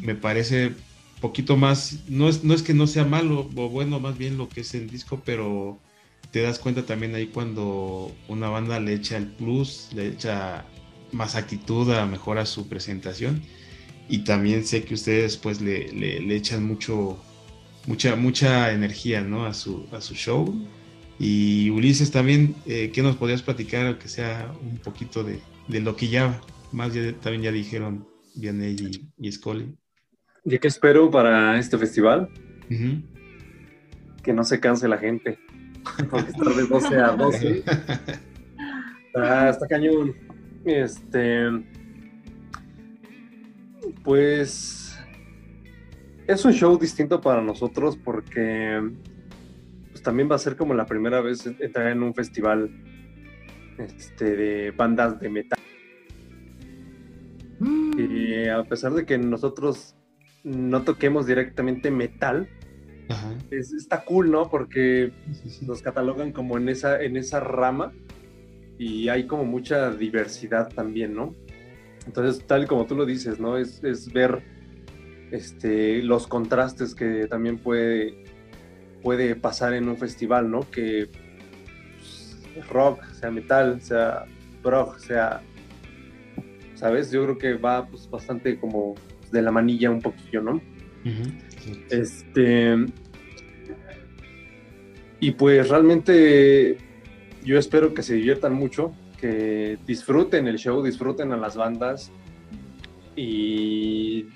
Me 0.00 0.14
parece 0.14 0.72
poquito 1.20 1.56
más, 1.56 2.00
no 2.08 2.28
es, 2.28 2.42
no 2.42 2.52
es 2.52 2.62
que 2.62 2.74
no 2.74 2.86
sea 2.86 3.04
malo 3.04 3.48
o 3.54 3.68
bueno, 3.68 4.00
más 4.00 4.18
bien 4.18 4.36
lo 4.36 4.48
que 4.48 4.62
es 4.62 4.74
el 4.74 4.90
disco, 4.90 5.22
pero 5.24 5.78
te 6.32 6.42
das 6.42 6.58
cuenta 6.58 6.84
también 6.84 7.14
ahí 7.14 7.28
cuando 7.28 8.12
una 8.26 8.48
banda 8.48 8.80
le 8.80 8.94
echa 8.94 9.16
el 9.16 9.28
plus, 9.28 9.90
le 9.94 10.08
echa 10.08 10.64
más 11.12 11.36
actitud 11.36 11.90
a 11.92 12.06
mejora 12.06 12.44
su 12.44 12.68
presentación. 12.68 13.42
Y 14.08 14.24
también 14.24 14.64
sé 14.64 14.84
que 14.84 14.94
ustedes 14.94 15.36
pues 15.36 15.60
le, 15.60 15.92
le, 15.92 16.36
echan 16.36 16.64
mucho, 16.64 17.18
mucha, 17.86 18.16
mucha 18.16 18.72
energía 18.72 19.22
¿no? 19.22 19.46
a, 19.46 19.54
su, 19.54 19.86
a 19.92 20.00
su 20.00 20.14
show 20.14 20.54
y 21.18 21.70
Ulises 21.70 22.10
también, 22.10 22.56
eh, 22.66 22.90
¿qué 22.92 23.00
nos 23.00 23.14
podrías 23.14 23.42
platicar, 23.42 23.86
aunque 23.86 24.08
sea 24.08 24.52
un 24.60 24.78
poquito 24.78 25.22
de, 25.22 25.40
lo 25.68 25.94
que 25.94 26.08
ya 26.08 26.40
más 26.72 26.92
ya, 26.94 27.12
también 27.20 27.42
ya 27.42 27.52
dijeron 27.52 28.04
Vianney 28.34 28.74
y, 29.18 29.28
y 29.28 29.30
Scully? 29.30 29.72
¿Y 30.44 30.58
qué 30.58 30.66
espero 30.66 31.10
para 31.12 31.58
este 31.60 31.78
festival? 31.78 32.28
Que 34.24 34.32
no 34.32 34.42
se 34.42 34.58
canse 34.58 34.88
la 34.88 34.98
gente. 34.98 35.38
Porque 36.10 36.30
estar 36.30 36.54
de 36.54 36.66
12 36.66 36.96
a 36.96 37.10
12. 37.12 37.64
ah, 39.14 39.48
está 39.50 39.68
cañón. 39.68 40.16
Este. 40.64 41.50
Pues. 44.04 44.98
Es 46.26 46.44
un 46.44 46.52
show 46.52 46.78
distinto 46.78 47.20
para 47.20 47.42
nosotros 47.42 47.96
porque 47.96 48.80
pues, 49.90 50.02
también 50.02 50.30
va 50.30 50.36
a 50.36 50.38
ser 50.38 50.56
como 50.56 50.72
la 50.72 50.86
primera 50.86 51.20
vez 51.20 51.44
entrar 51.46 51.88
en 51.88 52.02
un 52.02 52.14
festival 52.14 52.70
este, 53.78 54.36
de 54.36 54.70
bandas 54.70 55.18
de 55.20 55.28
metal. 55.28 55.58
Mm. 57.58 57.98
Y 57.98 58.48
a 58.48 58.62
pesar 58.64 58.92
de 58.92 59.04
que 59.04 59.18
nosotros 59.18 59.96
no 60.44 60.82
toquemos 60.82 61.26
directamente 61.26 61.90
metal, 61.90 62.48
está 63.50 64.04
cool, 64.04 64.30
¿no? 64.30 64.48
Porque 64.48 65.12
nos 65.62 65.82
catalogan 65.82 66.32
como 66.32 66.56
en 66.56 66.68
esa, 66.68 67.02
en 67.02 67.16
esa 67.16 67.40
rama 67.40 67.92
y 68.78 69.08
hay 69.08 69.26
como 69.26 69.44
mucha 69.44 69.90
diversidad 69.90 70.68
también, 70.70 71.14
¿no? 71.14 71.34
Entonces, 72.06 72.44
tal 72.46 72.66
como 72.66 72.86
tú 72.86 72.96
lo 72.96 73.06
dices, 73.06 73.38
¿no? 73.38 73.56
Es, 73.56 73.82
es 73.84 74.12
ver 74.12 74.42
este, 75.30 76.02
los 76.02 76.26
contrastes 76.26 76.94
que 76.94 77.26
también 77.26 77.58
puede 77.58 78.22
puede 79.02 79.34
pasar 79.34 79.74
en 79.74 79.88
un 79.88 79.96
festival, 79.96 80.50
¿no? 80.50 80.60
Que 80.70 81.08
pues, 81.96 82.68
rock, 82.68 83.04
sea 83.12 83.30
metal, 83.30 83.82
sea 83.82 84.24
rock, 84.62 84.98
sea, 84.98 85.42
¿sabes? 86.74 87.10
Yo 87.10 87.24
creo 87.24 87.38
que 87.38 87.54
va 87.54 87.86
pues, 87.86 88.08
bastante 88.08 88.58
como 88.58 88.94
de 89.30 89.42
la 89.42 89.50
manilla 89.50 89.90
un 89.90 90.00
poquillo, 90.00 90.40
¿no? 90.42 90.62
Este. 91.90 92.76
Y 95.20 95.32
pues 95.32 95.68
realmente 95.68 96.78
yo 97.44 97.58
espero 97.58 97.94
que 97.94 98.02
se 98.02 98.14
diviertan 98.14 98.54
mucho, 98.54 98.92
que 99.22 99.78
disfruten 99.86 100.48
el 100.48 100.58
show, 100.58 100.82
disfruten 100.82 101.32
a 101.32 101.36
las 101.36 101.56
bandas. 101.56 102.10
Y 103.14 104.26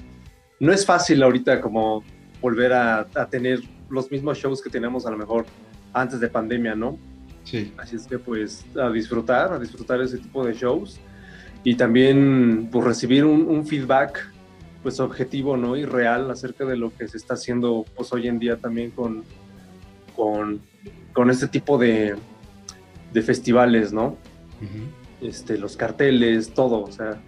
no 0.61 0.73
es 0.73 0.87
fácil 0.87 1.25
ahorita 1.25 1.61
como 1.61 2.05
volver 2.41 2.73
a, 2.73 3.01
a 3.01 3.29
tener 3.29 3.61
los 3.91 4.11
mismos 4.13 4.39
shows 4.39 4.63
que 4.63 4.71
teníamos 4.71 5.05
a 5.05 5.11
lo 5.11 5.19
mejor 5.19 5.45
antes 5.93 6.21
de 6.21 6.29
pandemia, 6.29 6.77
¿no? 6.77 6.99
Sí. 7.43 7.73
Así 7.79 7.97
es 7.97 8.07
que 8.07 8.21
pues 8.21 8.65
a 8.81 8.89
disfrutar, 8.91 9.53
a 9.53 9.59
disfrutar 9.59 10.01
ese 10.01 10.19
tipo 10.19 10.47
de 10.47 10.55
shows 10.55 11.01
y 11.65 11.75
también 11.75 12.69
pues 12.71 12.85
recibir 12.85 13.25
un, 13.25 13.67
feedback 13.67 14.33
pues 14.85 15.01
objetivo, 15.01 15.57
¿no? 15.57 15.77
Y 15.77 15.85
real 15.85 16.31
acerca 16.31 16.65
de 16.65 16.77
lo 16.77 16.95
que 16.97 17.09
se 17.09 17.17
está 17.17 17.35
haciendo 17.35 17.85
pues 17.97 18.13
hoy 18.13 18.29
en 18.29 18.39
día 18.39 18.57
también 18.57 18.93
con, 18.93 19.25
con, 20.15 20.61
con 21.13 21.29
este 21.29 21.49
tipo 21.49 21.77
de, 21.77 22.15
de 23.13 23.23
festivales, 23.23 23.93
¿no? 23.93 24.17
Este, 25.21 25.59
los 25.59 25.77
carteles, 25.77 26.53
todo, 26.55 26.83
o 26.83 26.91
sea, 26.91 27.23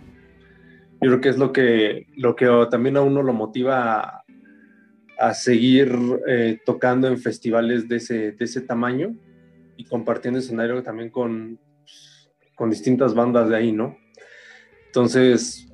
yo 1.00 1.10
creo 1.10 1.20
que 1.20 1.28
es 1.28 1.38
lo 1.38 1.52
que, 1.52 2.06
lo 2.16 2.34
que 2.34 2.48
también 2.70 2.96
a 2.96 3.02
uno 3.02 3.22
lo 3.22 3.32
motiva 3.32 4.00
a, 4.00 4.24
a 5.18 5.34
seguir 5.34 5.96
eh, 6.26 6.58
tocando 6.64 7.08
en 7.08 7.18
festivales 7.18 7.88
de 7.88 7.96
ese, 7.96 8.32
de 8.32 8.44
ese 8.44 8.60
tamaño 8.60 9.14
y 9.76 9.84
compartiendo 9.84 10.38
escenario 10.38 10.82
también 10.82 11.10
con, 11.10 11.58
con 12.54 12.70
distintas 12.70 13.14
bandas 13.14 13.48
de 13.48 13.56
ahí, 13.56 13.72
¿no? 13.72 13.96
Entonces, 14.86 15.68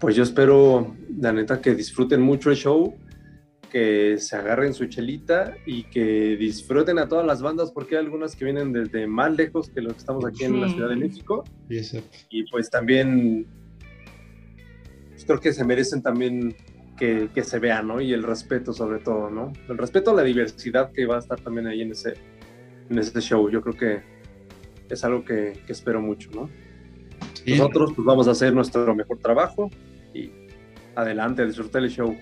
pues 0.00 0.16
yo 0.16 0.22
espero, 0.22 0.94
la 1.18 1.32
neta, 1.32 1.60
que 1.60 1.74
disfruten 1.74 2.20
mucho 2.20 2.50
el 2.50 2.56
show, 2.56 2.94
que 3.70 4.18
se 4.18 4.36
agarren 4.36 4.74
su 4.74 4.86
chelita 4.86 5.56
y 5.66 5.84
que 5.84 6.36
disfruten 6.36 6.98
a 6.98 7.08
todas 7.08 7.26
las 7.26 7.42
bandas, 7.42 7.70
porque 7.70 7.96
hay 7.96 8.04
algunas 8.04 8.34
que 8.34 8.44
vienen 8.44 8.72
desde 8.72 9.06
más 9.06 9.36
lejos 9.36 9.70
que 9.70 9.80
los 9.80 9.94
que 9.94 9.98
estamos 9.98 10.24
aquí 10.24 10.44
en 10.44 10.60
la 10.60 10.68
Ciudad 10.68 10.88
de 10.88 10.96
México. 10.96 11.44
Y 12.30 12.44
pues 12.50 12.70
también, 12.70 13.46
pues 15.10 15.24
creo 15.24 15.40
que 15.40 15.52
se 15.52 15.64
merecen 15.64 16.02
también 16.02 16.56
que, 16.98 17.44
se 17.44 17.58
vea, 17.58 17.82
¿no? 17.82 18.00
Y 18.00 18.12
el 18.12 18.22
respeto 18.22 18.72
sobre 18.72 18.98
todo, 18.98 19.30
¿no? 19.30 19.52
El 19.68 19.78
respeto 19.78 20.10
a 20.10 20.14
la 20.14 20.22
diversidad 20.22 20.90
que 20.92 21.06
va 21.06 21.16
a 21.16 21.18
estar 21.20 21.40
también 21.40 21.66
ahí 21.68 21.82
en 21.82 21.92
ese, 21.92 22.14
en 22.90 22.98
ese 22.98 23.20
show. 23.20 23.48
Yo 23.48 23.62
creo 23.62 23.74
que 23.74 24.02
es 24.88 25.04
algo 25.04 25.24
que, 25.24 25.60
espero 25.68 26.00
mucho, 26.00 26.30
¿no? 26.32 26.50
Nosotros 27.46 27.92
pues 27.94 28.04
vamos 28.04 28.28
a 28.28 28.32
hacer 28.32 28.52
nuestro 28.52 28.94
mejor 28.94 29.18
trabajo 29.18 29.70
y 30.12 30.30
adelante, 30.94 31.46
disfrutar 31.46 31.82
el 31.82 31.90
show. 31.90 32.16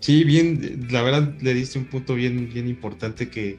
Sí, 0.00 0.24
bien, 0.24 0.86
la 0.90 1.02
verdad 1.02 1.34
le 1.40 1.54
diste 1.54 1.78
un 1.78 1.84
punto 1.84 2.14
bien, 2.14 2.50
bien 2.52 2.68
importante 2.68 3.28
que, 3.28 3.58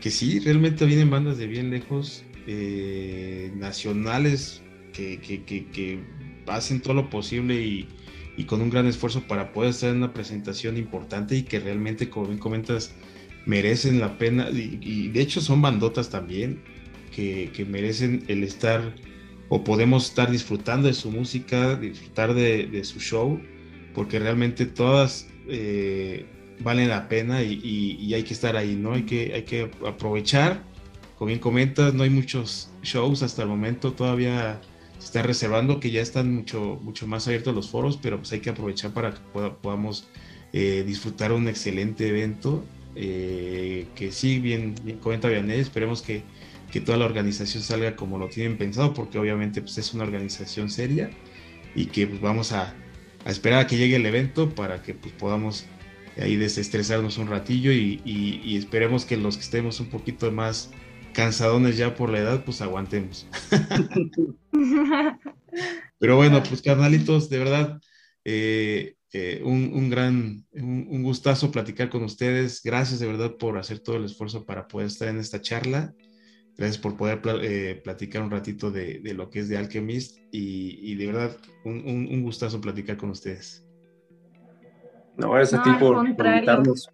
que 0.00 0.10
sí, 0.10 0.40
realmente 0.40 0.84
vienen 0.86 1.10
bandas 1.10 1.38
de 1.38 1.46
bien 1.46 1.70
lejos, 1.70 2.24
eh, 2.46 3.52
nacionales, 3.56 4.62
que, 4.92 5.20
que, 5.20 5.44
que, 5.44 6.00
hacen 6.48 6.80
todo 6.80 6.94
lo 6.94 7.10
posible 7.10 7.62
y, 7.62 7.86
y 8.38 8.44
con 8.44 8.62
un 8.62 8.70
gran 8.70 8.86
esfuerzo 8.86 9.22
para 9.28 9.52
poder 9.52 9.70
estar 9.70 9.90
en 9.90 9.96
una 9.98 10.14
presentación 10.14 10.76
importante 10.76 11.36
y 11.36 11.42
que 11.42 11.60
realmente, 11.60 12.08
como 12.08 12.26
bien 12.26 12.38
comentas, 12.38 12.94
merecen 13.48 13.98
la 13.98 14.18
pena. 14.18 14.48
Y, 14.50 15.08
de 15.08 15.20
hecho 15.20 15.40
son 15.40 15.60
bandotas 15.60 16.10
también 16.10 16.62
que, 17.14 17.66
merecen 17.68 18.22
el 18.28 18.44
estar 18.44 18.94
o 19.48 19.64
podemos 19.64 20.10
estar 20.10 20.30
disfrutando 20.30 20.86
de 20.86 20.94
su 20.94 21.10
música, 21.10 21.74
disfrutar 21.74 22.34
de, 22.34 22.84
su 22.84 23.00
show, 23.00 23.40
porque 23.94 24.20
realmente 24.20 24.66
todas 24.66 25.26
eh, 25.48 26.26
valen 26.60 26.88
la 26.88 27.08
pena 27.08 27.42
y, 27.42 28.12
hay 28.14 28.22
que 28.22 28.34
estar 28.34 28.56
ahí, 28.56 28.74
¿no? 28.74 28.94
Hay 28.94 29.04
que, 29.04 29.32
hay 29.34 29.42
que 29.42 29.70
aprovechar. 29.86 30.62
Como 31.16 31.28
bien 31.28 31.40
comentas, 31.40 31.94
no 31.94 32.04
hay 32.04 32.10
muchos 32.10 32.70
shows 32.82 33.22
hasta 33.22 33.42
el 33.42 33.48
momento, 33.48 33.92
todavía 33.92 34.60
se 34.98 35.06
está 35.06 35.22
reservando, 35.22 35.80
que 35.80 35.90
ya 35.90 36.00
están 36.00 36.32
mucho, 36.32 36.78
mucho 36.82 37.06
más 37.06 37.26
abiertos 37.26 37.54
los 37.54 37.70
foros, 37.70 37.98
pero 38.00 38.18
pues 38.18 38.32
hay 38.32 38.40
que 38.40 38.50
aprovechar 38.50 38.92
para 38.92 39.14
que 39.14 39.20
podamos 39.60 40.08
eh, 40.52 40.84
disfrutar 40.86 41.32
un 41.32 41.48
excelente 41.48 42.08
evento. 42.08 42.64
Eh, 42.94 43.86
que 43.94 44.10
sí, 44.10 44.40
bien, 44.40 44.74
bien 44.82 44.98
comenta 44.98 45.30
esperemos 45.30 46.02
que, 46.02 46.22
que, 46.72 46.80
toda 46.80 46.98
la 46.98 47.04
organización 47.04 47.62
salga 47.62 47.94
como 47.94 48.18
lo 48.18 48.28
tienen 48.28 48.58
pensado, 48.58 48.92
porque 48.92 49.18
obviamente 49.18 49.60
pues, 49.60 49.78
es 49.78 49.94
una 49.94 50.04
organización 50.04 50.68
seria 50.68 51.10
y 51.76 51.86
que 51.86 52.08
pues, 52.08 52.20
vamos 52.20 52.52
a, 52.52 52.74
a, 53.28 53.30
esperar 53.30 53.60
a 53.60 53.66
que 53.66 53.76
llegue 53.76 53.96
el 53.96 54.06
evento 54.06 54.54
para 54.54 54.82
que 54.82 54.94
pues, 54.94 55.12
podamos 55.14 55.66
ahí 56.20 56.36
desestresarnos 56.36 57.18
un 57.18 57.28
ratillo 57.28 57.70
y, 57.72 58.56
esperemos 58.56 59.04
que 59.04 59.16
los 59.16 59.36
que 59.36 59.42
estemos 59.42 59.78
un 59.80 59.90
poquito 59.90 60.32
más 60.32 60.70
cansadones 61.12 61.76
ya 61.76 61.94
por 61.94 62.10
la 62.10 62.18
edad, 62.18 62.44
pues 62.44 62.60
aguantemos. 62.60 63.26
Pero 65.98 66.16
bueno, 66.16 66.42
pues 66.42 66.62
carnalitos, 66.62 67.28
de 67.28 67.38
verdad, 67.38 67.80
eh, 68.24 68.94
eh, 69.12 69.42
un, 69.44 69.90
gran, 69.90 70.44
un, 70.52 71.02
gustazo 71.02 71.50
platicar 71.50 71.88
con 71.88 72.04
ustedes. 72.04 72.62
Gracias 72.62 73.00
de 73.00 73.06
verdad 73.06 73.36
por 73.36 73.58
hacer 73.58 73.80
todo 73.80 73.96
el 73.96 74.04
esfuerzo 74.04 74.44
para 74.44 74.68
poder 74.68 74.86
estar 74.88 75.08
en 75.08 75.18
esta 75.18 75.40
charla. 75.40 75.94
Gracias 76.58 76.78
por 76.78 76.96
poder 76.96 77.20
eh, 77.42 77.80
platicar 77.84 78.20
un 78.20 78.32
ratito 78.32 78.72
de, 78.72 79.00
lo 79.14 79.30
que 79.30 79.38
es 79.38 79.48
de 79.48 79.56
Alchemist 79.56 80.18
y, 80.32 80.96
de 80.96 81.06
verdad 81.06 81.36
un, 81.64 82.22
gustazo 82.22 82.60
platicar 82.60 82.96
con 82.96 83.10
ustedes. 83.10 83.64
No, 85.16 85.30
gracias 85.30 85.60
a 85.60 85.64
ti 85.64 85.70
por, 85.78 86.04
invitarnos. 86.04 86.90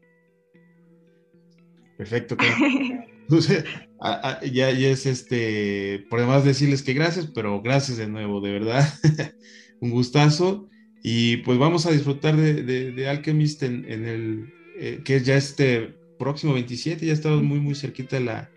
Perfecto. 1.96 2.36
ya, 4.52 4.70
ya 4.70 4.88
es 4.88 5.06
este, 5.06 6.04
por 6.10 6.20
demás 6.20 6.44
decirles 6.44 6.82
que 6.82 6.92
gracias, 6.92 7.30
pero 7.34 7.62
gracias 7.62 7.96
de 7.96 8.06
nuevo, 8.06 8.42
de 8.42 8.52
verdad. 8.52 8.86
un 9.80 9.90
gustazo. 9.90 10.68
Y 11.02 11.38
pues 11.38 11.58
vamos 11.58 11.86
a 11.86 11.90
disfrutar 11.90 12.36
de, 12.36 13.08
Alchemist 13.08 13.62
en, 13.62 13.84
el, 13.86 14.52
eh, 14.78 15.00
que 15.04 15.16
es 15.16 15.24
ya 15.24 15.36
este 15.36 15.94
próximo 16.18 16.54
27, 16.54 17.06
ya 17.06 17.12
estamos 17.12 17.42
muy, 17.42 17.60
muy 17.60 17.74
cerquita 17.74 18.16
de 18.16 18.24
la... 18.24 18.50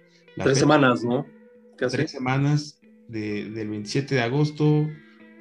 Tres 0.44 0.60
semanas, 0.60 1.04
¿no? 1.04 1.26
Tres 1.78 2.12
semanas 2.12 2.80
del 3.08 3.68
27 3.70 4.16
de 4.16 4.22
agosto, 4.22 4.88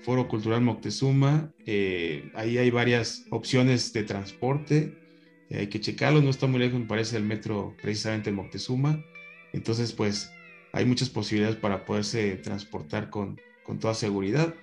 Foro 0.02 0.28
Cultural 0.28 0.60
Moctezuma. 0.60 1.52
Eh, 1.66 2.30
ahí 2.34 2.58
hay 2.58 2.70
varias 2.70 3.24
opciones 3.30 3.92
de 3.92 4.04
transporte. 4.04 4.98
Eh, 5.50 5.60
hay 5.60 5.66
que 5.68 5.80
checarlo, 5.80 6.20
no 6.22 6.30
está 6.30 6.46
muy 6.46 6.60
lejos, 6.60 6.80
me 6.80 6.86
parece, 6.86 7.16
el 7.16 7.24
metro 7.24 7.74
precisamente 7.80 8.30
en 8.30 8.36
Moctezuma. 8.36 9.02
Entonces, 9.52 9.92
pues 9.92 10.30
hay 10.72 10.84
muchas 10.84 11.08
posibilidades 11.08 11.56
para 11.56 11.84
poderse 11.84 12.36
transportar 12.36 13.10
con, 13.10 13.40
con 13.64 13.78
toda 13.78 13.94
seguridad. 13.94 14.54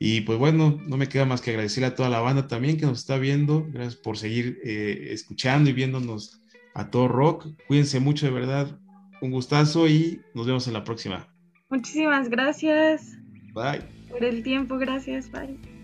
Y 0.00 0.20
pues 0.20 0.38
bueno, 0.38 0.80
no 0.86 0.96
me 0.96 1.08
queda 1.08 1.24
más 1.24 1.40
que 1.40 1.50
agradecerle 1.50 1.88
a 1.88 1.94
toda 1.94 2.08
la 2.08 2.20
banda 2.20 2.46
también 2.46 2.78
que 2.78 2.86
nos 2.86 3.00
está 3.00 3.18
viendo. 3.18 3.66
Gracias 3.70 3.96
por 3.96 4.16
seguir 4.16 4.60
eh, 4.64 5.08
escuchando 5.10 5.70
y 5.70 5.72
viéndonos 5.72 6.40
a 6.74 6.90
todo 6.90 7.08
rock. 7.08 7.48
Cuídense 7.66 7.98
mucho, 7.98 8.26
de 8.26 8.32
verdad. 8.32 8.78
Un 9.20 9.30
gustazo 9.30 9.88
y 9.88 10.20
nos 10.34 10.46
vemos 10.46 10.66
en 10.68 10.74
la 10.74 10.84
próxima. 10.84 11.26
Muchísimas 11.70 12.28
gracias. 12.28 13.18
Bye. 13.52 13.82
Por 14.08 14.24
el 14.24 14.42
tiempo, 14.42 14.78
gracias. 14.78 15.30
Bye. 15.30 15.77